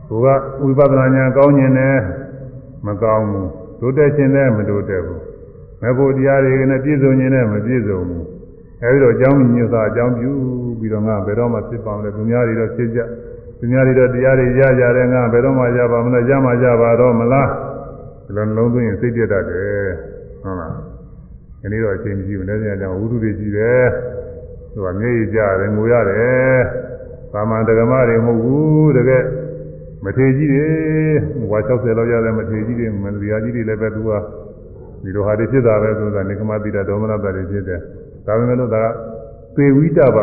[0.09, 1.97] ဘုရားဝိပဿနာဉာဏ်ကောင်းခြင်းနဲ့
[2.87, 3.49] မကောင်းဘူး
[3.81, 5.23] တိုးတက်ခြင်းနဲ့မတိုးတက်ဘူး
[5.81, 8.25] မဲ့ဖို့တရားတွေနဲ့ပြည့်စုံခြင်းနဲ့မပြည့်စုံဘူး
[8.83, 10.33] အဲဒီတော့အကြောင်းညွှန်စာအကြောင်းပြု
[10.81, 13.01] ပြီးတော့ငါဘယ်တော့မှဖြစ်ပါမလဲသူများတွေတော့ဖြစ်ကြ
[13.59, 17.49] သူများတွေတော့တရားတွေရကြတယ်ငါဘယ်တော့မှရပါမလဲရမှရပါတော့မလား
[18.25, 19.89] ဒီလိုလုံးသွင်းရင်စိတ်ပြတ်တတ်တယ်
[20.43, 20.73] ဟုတ်လား
[21.61, 23.85] ဒီနေ့တော့အချိန်မရှိဘူး။လက်ပြန်ကြောင့်ဝုဒ္ဓတွေရှိတယ်။
[24.73, 26.59] သူကမျက်ရည်ကြတယ်ငိုရတယ်။
[27.33, 29.23] သာမန်တက္ကမတွေမဟုတ်ဘူးတကယ်
[30.05, 30.67] မထေကြီးတွေ
[31.51, 34.11] ဝါ60လောက်ရတဲ့မထေကြီးတွေမန္တရာကြီးတွေလည်းပဲသူက
[35.03, 37.81] ဒီလိုဟာတွေဖြစ်တာပဲဆိုတာနေကမတိတာဒေါမနတာတွေဖြစ်တယ်။
[38.27, 38.87] ဒါပေမဲ့လို့ဒါက
[39.57, 40.17] သေဝိတဗ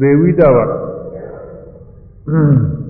[0.00, 0.58] သေဝိတဗ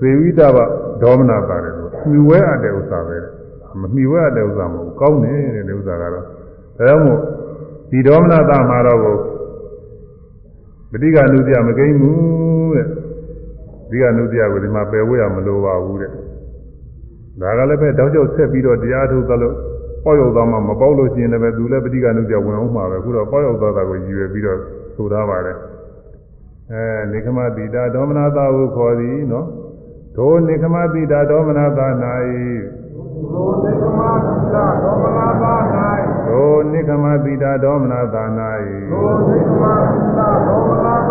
[0.01, 0.57] သေဝိတဗ
[1.01, 3.17] ဒေါမနတာတွေလို့မြှဝဲအပ်တဲ့ဥစ္စာပဲ
[3.81, 6.31] မမြှဝဲအပ်တဲ့ဥစ္စာမဟုတ်ဘူးကောင်းတယ်တဲ့ဥစ္စာကတော့ဒါ
[6.77, 7.19] ကြောင့်မို့
[7.91, 9.17] ဒီဒေါမနတာမှာတော့ကို
[10.91, 12.87] ပဋိက္ခဏုပြမကိန်းဘူးတဲ့
[13.91, 16.11] ဒီကနုပြကိုဒီမှာပယ်ဝဲရမလိုပါဘူးတဲ့
[17.41, 19.55] ဒါကလည်းပဲတောက်ကျောက်ဆက်ပြီးတော့တရားထုတ်သလို့
[20.03, 24.59] ပေါ့ရောက်သွားမှမပေါ့လို့ရှိရင်လည်းပဲသူလည်းပဋိက္ခဏုပြဝင်အောင်မှာပဲအခုတော့ပေါ့ရောက်သွားတာကိုရည်ရွယ်ပြီးတော့
[24.95, 25.57] ဆိုထားပါတယ်
[26.71, 29.47] အဲနေခမတိတာဒေါမနတာကိုခေါ်သည်နော်
[30.15, 31.87] ထိုနေခမတိတာဒေါမနတာ၌
[33.33, 35.55] သောသေကမသီလသောမနာသာ၌
[36.27, 38.23] ထိုနိခမတိတာဒေါမနတာ၌
[38.91, 41.10] သောသေကမသီလသောမနာသ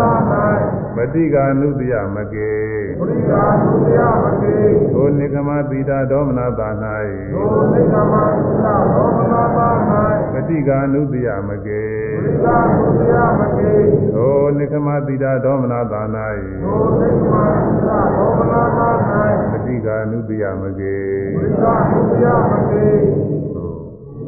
[1.13, 2.53] တိကာနုတယမကေ
[2.99, 4.55] ပတိကာနုတယမကေ
[4.93, 6.69] ထိုနိကမသီတာဒေါမနသာ၌
[7.33, 9.69] ထိုနိကမသီတာဒေါမနသာ၌
[10.33, 11.85] ပတိကာနုတယမကေ
[12.17, 13.71] ပတိကာနုတယမကေ
[14.15, 16.01] ထိုနိကမသီတာဒေါမနသာ၌
[16.63, 18.89] ထိုနိကမသီတာဒေါမနသာ၌
[19.51, 20.99] ပတိကာနုတယမကေ
[21.35, 22.87] ပတိကာနုတယမကေ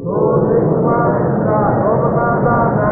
[0.04, 2.58] ထိုနိကမသီတာဒေါမနသာ၌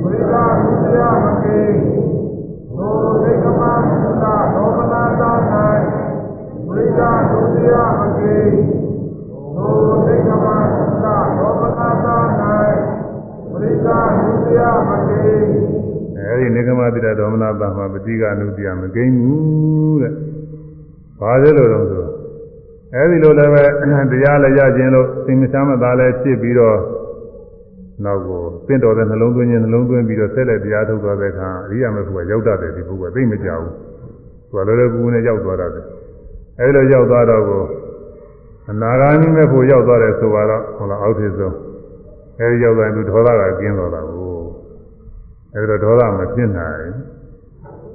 [0.00, 1.60] ပတိကာနုတယမကေ
[16.18, 20.12] အဲဒီနိခမတိတာဒေါမနတာမှာပฏิကာနုတယမကိန်းဘူးတဲ့
[21.20, 22.04] ဘာလဲလို့တော့ဆို
[22.94, 23.62] အဲဒီလိုလည်းပဲ
[24.10, 26.78] တရားလည်းရခြင်းလို့သင်္မချမ်းမသာလည်းဖြစ်ပြီးတော့
[28.04, 33.72] နောက်ကိုသင်တော်တဲ့နှလုံးသွင်းခြင်းနှလုံးသွင်းပြီးတော့ဆက်လက်တရားထုတ်သွားတဲ့အခါအရိယာမေဖို့ကရောက်တတ်တယ်ဒီပုဂ္ဂိုလ်သိမကြဘူး
[34.50, 35.84] သူကလည်းလည်းကူနဲ့ရောက်သွားတတ်တယ်
[36.60, 37.62] အဲဒီလိုရောက်သွားတော့ကို
[38.70, 41.54] အနာဂါမိမေဖို့ရောက်သွားတယ်ဆိုတော့ဟောလားအောက်ထစ်ဆုံး
[42.38, 44.32] အဲဒီရောက်သွားရင်သူဒေါသကကျင်းသွားတာကို
[45.54, 46.86] အဲဒီတော့ဒေါသမဖြစ်နိုင်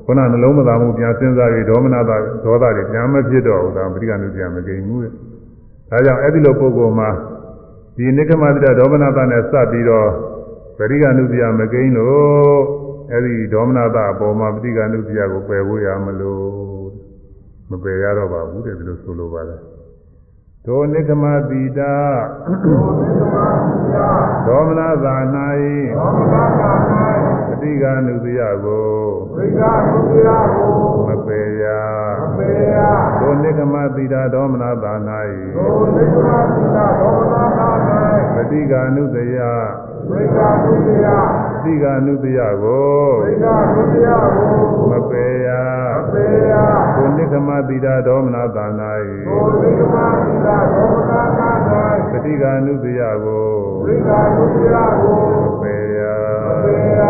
[0.05, 5.11] ခုနနှလုံးမသာမှုပြန်စဉ်းစားပြီးဒေါမနတာဒေါသတွေပြန်မဖြစ်တော့ဘူးဒါပရိက္ခဏုပြန်မကိန်းဘူးတဲ့
[5.89, 7.09] ဒါကြောင့်အဲဒီလိုပုဂ္ဂိုလ်မှာ
[7.97, 10.09] ဒီနိက္ခမတိတဒေါမနတာနဲ့စပ်ပြီးတော့
[10.77, 12.59] ပရိက္ခဏုပြန်မကိန်းလို့
[13.11, 16.47] အဲဒီဒေါမနတာအပေါ်မှာပရိက္ခဏုပြန်ကိုပယ်ဖို့ရမလို့
[17.69, 19.61] မပယ်ရတော့ပါဘူးတဲ့ဒီလိုဆိုလိုပါတယ်
[20.69, 21.95] ဒိုနိက္ခမတိတာ
[22.45, 23.97] သောသေကမသီလ
[24.47, 25.15] ဒေါမနတာ၌
[25.95, 26.71] သောမနာသာ၌
[27.47, 28.95] ပฏิက္ခဏုတရားကို
[29.33, 30.71] ပရိယာဒုတိယကို
[31.07, 31.63] မပယ်ရ
[32.25, 32.75] အပေယ
[33.19, 34.93] ဒိုနိက္ခမတိတာဒေါမနတာ၌
[35.55, 37.69] သောသေကမသီလသောမနာသာ၌
[38.35, 39.37] ပฏิကာနုတယ
[41.67, 44.55] ဝိကာဒုတိယပฏิကာနုတယကိုဝိကာဒုတိယကို
[44.89, 45.47] မပေယ
[45.97, 46.53] အပေယ
[46.95, 48.91] ကိုနိခမတိတာဒေါမနသာနာ
[49.27, 51.49] ကိုသိကမသီလာဒေါမနာနာ၏
[52.11, 53.49] ပฏิကာနုတယကို
[53.85, 55.99] ဝိကာဒုတိယကိုမပေယ
[56.47, 57.01] အပေယ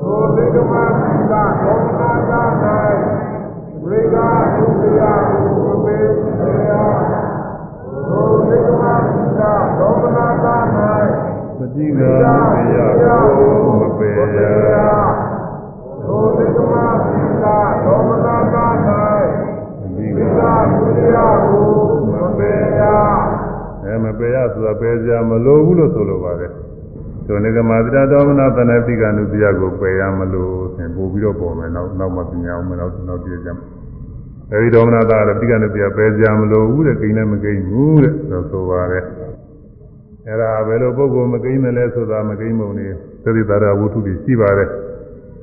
[0.00, 2.12] ကိုသိကမသီလာဒေါမနာ
[2.62, 2.76] နာ
[3.84, 10.56] ဝိကာဒုတိယကိုအပေယကိုသိကမသီလာဒေါမနာနာ
[11.58, 12.14] ပฏิကာ
[12.52, 14.18] နုတယကိုမပေယ
[16.04, 18.66] သိုသေကမသီလာဒေါမနာနာ၌
[19.80, 21.68] ပฏิသီကာလာဒုတိယကို
[22.10, 22.80] မပေယ
[23.84, 26.52] အဲမပေယဆိုတာပေကြမလိုဘူးလို့ဆိုလိုပါတယ်
[27.26, 33.66] ဒုနိကမတိတာဒေါမနသနပိကာနုတယကိုပေရမလို့သင်ပို့ပြီးတော့ပေါ်မယ်နောက်နောက်မှပညာအောင်မနောက်နောက်ပြည့်ကြမယ်
[34.52, 39.04] အဲဒီဒေါမနသာရပိကနုတယပေကြမလို့ဘူးတဲ့ကိန်းလည်းမကိန်းဘူးတဲ့ဆိုဆိုပါတယ်
[40.26, 42.86] အဲ့ဒါဘယ်လိုပုဂ္ဂိုလ်မကိန်းတယ်လဲဆိုတာမကိန်းပုံနေ
[43.24, 44.68] သတိသာရဝတ္ထုတွေရှိပါတယ်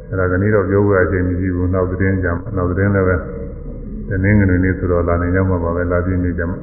[0.09, 3.15] အဲ့ဒါကနေ့တော့ပြောဖို့အချိန်မရှိဘူးနောက်သတင်းကြမှာနောက်သတင်းလည်းပဲ
[4.09, 6.59] တနင်္ဂနွေနေ့ဆိုတော့လာနေကြမှာပါပဲလာပြည့်နေကြမှာ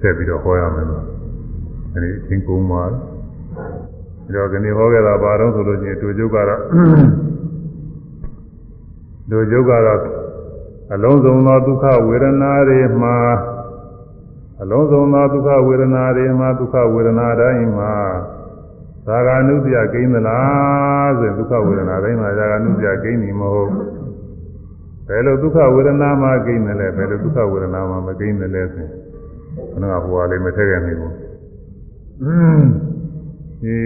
[0.00, 1.02] ဆက်ပြီးတော့ဟောရမယ်လို့
[1.94, 6.60] အဲဒီအချင်းကုန်ပါပြီးတော့ခဏဟောခဲ့တာဘာတော့ဆိုလို့ချင်းတူကျုပ်ကတော့
[9.30, 10.00] တူကျုပ်ကတော့
[10.94, 13.16] အလုံးစုံသောဒုက္ခဝေဒနာတွေမှာ
[14.62, 17.92] အလုံးစုံသောဒုက္ခဝေဒနာတွေမှာဒုက္ခဝေဒနာတိုင်းမှာ
[19.06, 23.70] သာဂာနုပြကိန်းသလားဆိုရင်ဒုက္ခဝေဒနာတိုင်းမှာသာဂာနုပြကိန်းနေမဟုတ်
[25.06, 28.90] ဘယ်လိုဒုက္ခဝေဒနာမှာကိန်းတယ်လဲဘယ်လိုဒုက္ခဝေဒနာမှာမကိန်းတယ်လဲဆိုရင်
[29.72, 31.14] ခဏကဟိုဟာလေးမထည့်ခဲ့မိဘူး
[32.22, 32.60] อืม
[33.62, 33.76] ဒီ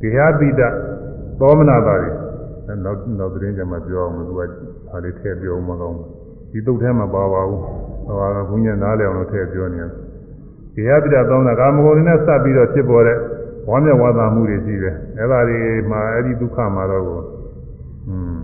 [0.00, 0.60] ဂေဟပိတ
[1.40, 2.10] သောမနာပါရီ
[2.84, 4.40] နောက်နောက်သတင်းကြမှာပြောအောင်သူက
[4.90, 5.98] ဟာလေးထည့်ပြောမှကောင်း
[6.50, 7.60] ဒီတုတ်ထဲမှာပါပါဘူး
[8.10, 9.90] ဟောကဘုန်းကြီးနားလည်အောင်လို့ထည့်ပြောနေတယ်
[10.74, 13.18] ဂေဟပိတသောမနာကာမဂုဏ်နဲ့စပ်ပြီးတော့ဖြစ်ပေါ်တဲ့
[13.68, 15.58] ဝမ်းမြောက်ဝါသာမှုတွေရှိတယ်အဲ့ဒါတွေ
[15.90, 17.20] မှာအဲ့ဒီဒုက္ခမှာတော့ကို
[18.08, 18.40] อืม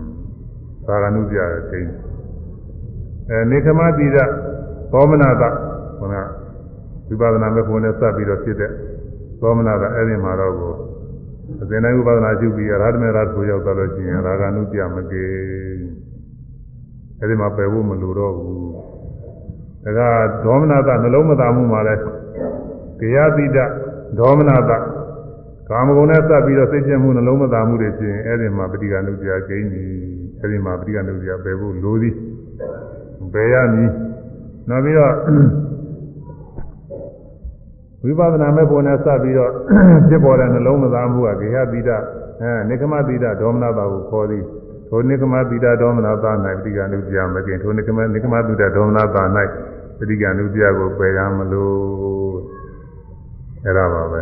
[0.85, 1.93] သာရဏုပြတဲ့ကိန်း
[3.29, 4.17] အဲနေခမတိရ
[4.91, 5.43] သောမနာတ
[5.99, 6.15] ဟိုက
[7.09, 8.71] ဝိပဿနာမဲ့ကိုယ်နဲ့စပ်ပြီးတော့ဖြစ်တဲ့
[9.41, 10.73] သောမနာတအဲ့ဒီမှာတော့ကို
[11.61, 15.25] အစဉ်တိုင်းဝိပဿနာရှုပြီးရဟတမေရဆိုရောက်သွားလို့ရှိရင်ရာဂနုပြမကေ
[17.19, 18.96] အဲ့ဒီမှာပယ်ဖို့မလိုတော့ဘူးဒါ
[19.85, 19.99] က
[20.45, 21.95] ဒေါမနတနှလုံးမသားမှုမှာလဲ
[22.99, 23.57] တရားတိတ
[24.19, 24.71] ဒေါမနတ
[25.69, 29.83] ကာမဂုဏ်နဲ့စပ်ပြီးတော့စိတ်ပြည့်မှုနှလုံးမသားမှုတွေဖြစ်ရင်အဲ့ဒီမှာပဋိက္ခဏုပြဂိမ်းပြီ
[30.39, 32.15] အဲ့ဒီမှာပဋိက္ခဏုပြပယ်ဖို့လိုသည်
[33.33, 33.91] ပယ်ရမည်
[34.69, 35.13] နောက်ပြီးတော့
[38.03, 39.51] ဝိပဿနာမဲ့ပုံနဲ့စပ်ပြီးတော့
[40.09, 41.89] ဖြစ်ပေါ်တဲ့နှလုံးမသားမှုကဂေဟတိတ
[42.41, 44.43] အဲနိကမတိတဒေါမနတာကိုခေါ်သည်
[44.89, 46.31] ထိုနိကမတိတဒေါမနတာ၌
[46.63, 49.23] ပဋိက္ခဏုပြမကင်ထိုနိကမနိကမတိတဒေါမနတာ၌
[49.97, 52.37] ပဋိက္ခဏုပြကိုပယ်ရမလို့
[53.65, 54.21] အဲ့ဒါပါပဲ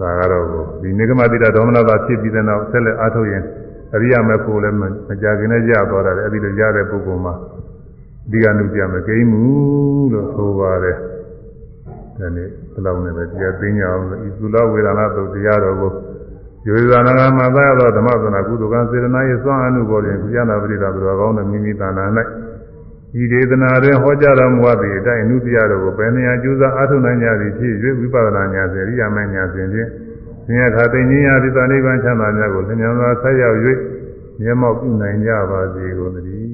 [0.00, 0.46] ဒါကတော့
[0.82, 3.44] ဒီနိကမတိတဒေါမနတာဖြစ်ပြီးတဲ့နောက်ဆက်လက်အားထုတ်ရင်
[3.94, 4.82] အရိယာမေဖို့လည်းမ
[5.22, 7.34] ကြခင်နဲ့ရသွားတယ်အဲ့ဒီလိုရတဲ့ပုဂ္ဂိုလ်မှာ
[8.30, 10.96] ဒီကနုပြမကိန်းဘူးလို့ဆိုပါတယ်
[12.18, 15.92] ဒီနေ့ဘယ်လောက်နဲ့ပဲတရားသိညာအောင်ဤသုလဝေဒနာသုတ်တရားတော်ကို
[16.66, 22.04] ယောဇာနာကမှာသာရသောဓမ္မသနာကုသကံစေတနာ၏စွမ်းအမှုပေါ်တွင်ကုသနာပရိသသူတော်ကောင်းသောမိမိတဏ္ဍာ၌
[23.20, 29.88] ဤဒေသနာတွင်ဟောကြားတော်မူသည့်အတိုင်းအနုတရားတော်ကိုဘယ်နေရာကျူးစာအားထုတ်နိုင်ကြသည်ဖြစ်၍ဝိပဿနာဉာဏ်စေရိယာမဉာဏ်စဉ်ဖြင့်
[30.44, 33.58] ဆင်းရဲခါသိဉ္ဇင်းရာသီသနိဗ္ဗာန်ချမ်းသာများကိုသင်္ကြန်စွာဆက်ရောက်၍
[34.40, 36.44] မျက်မှောက်ပြုနိုင်ကြပါစေကုန်သတည်း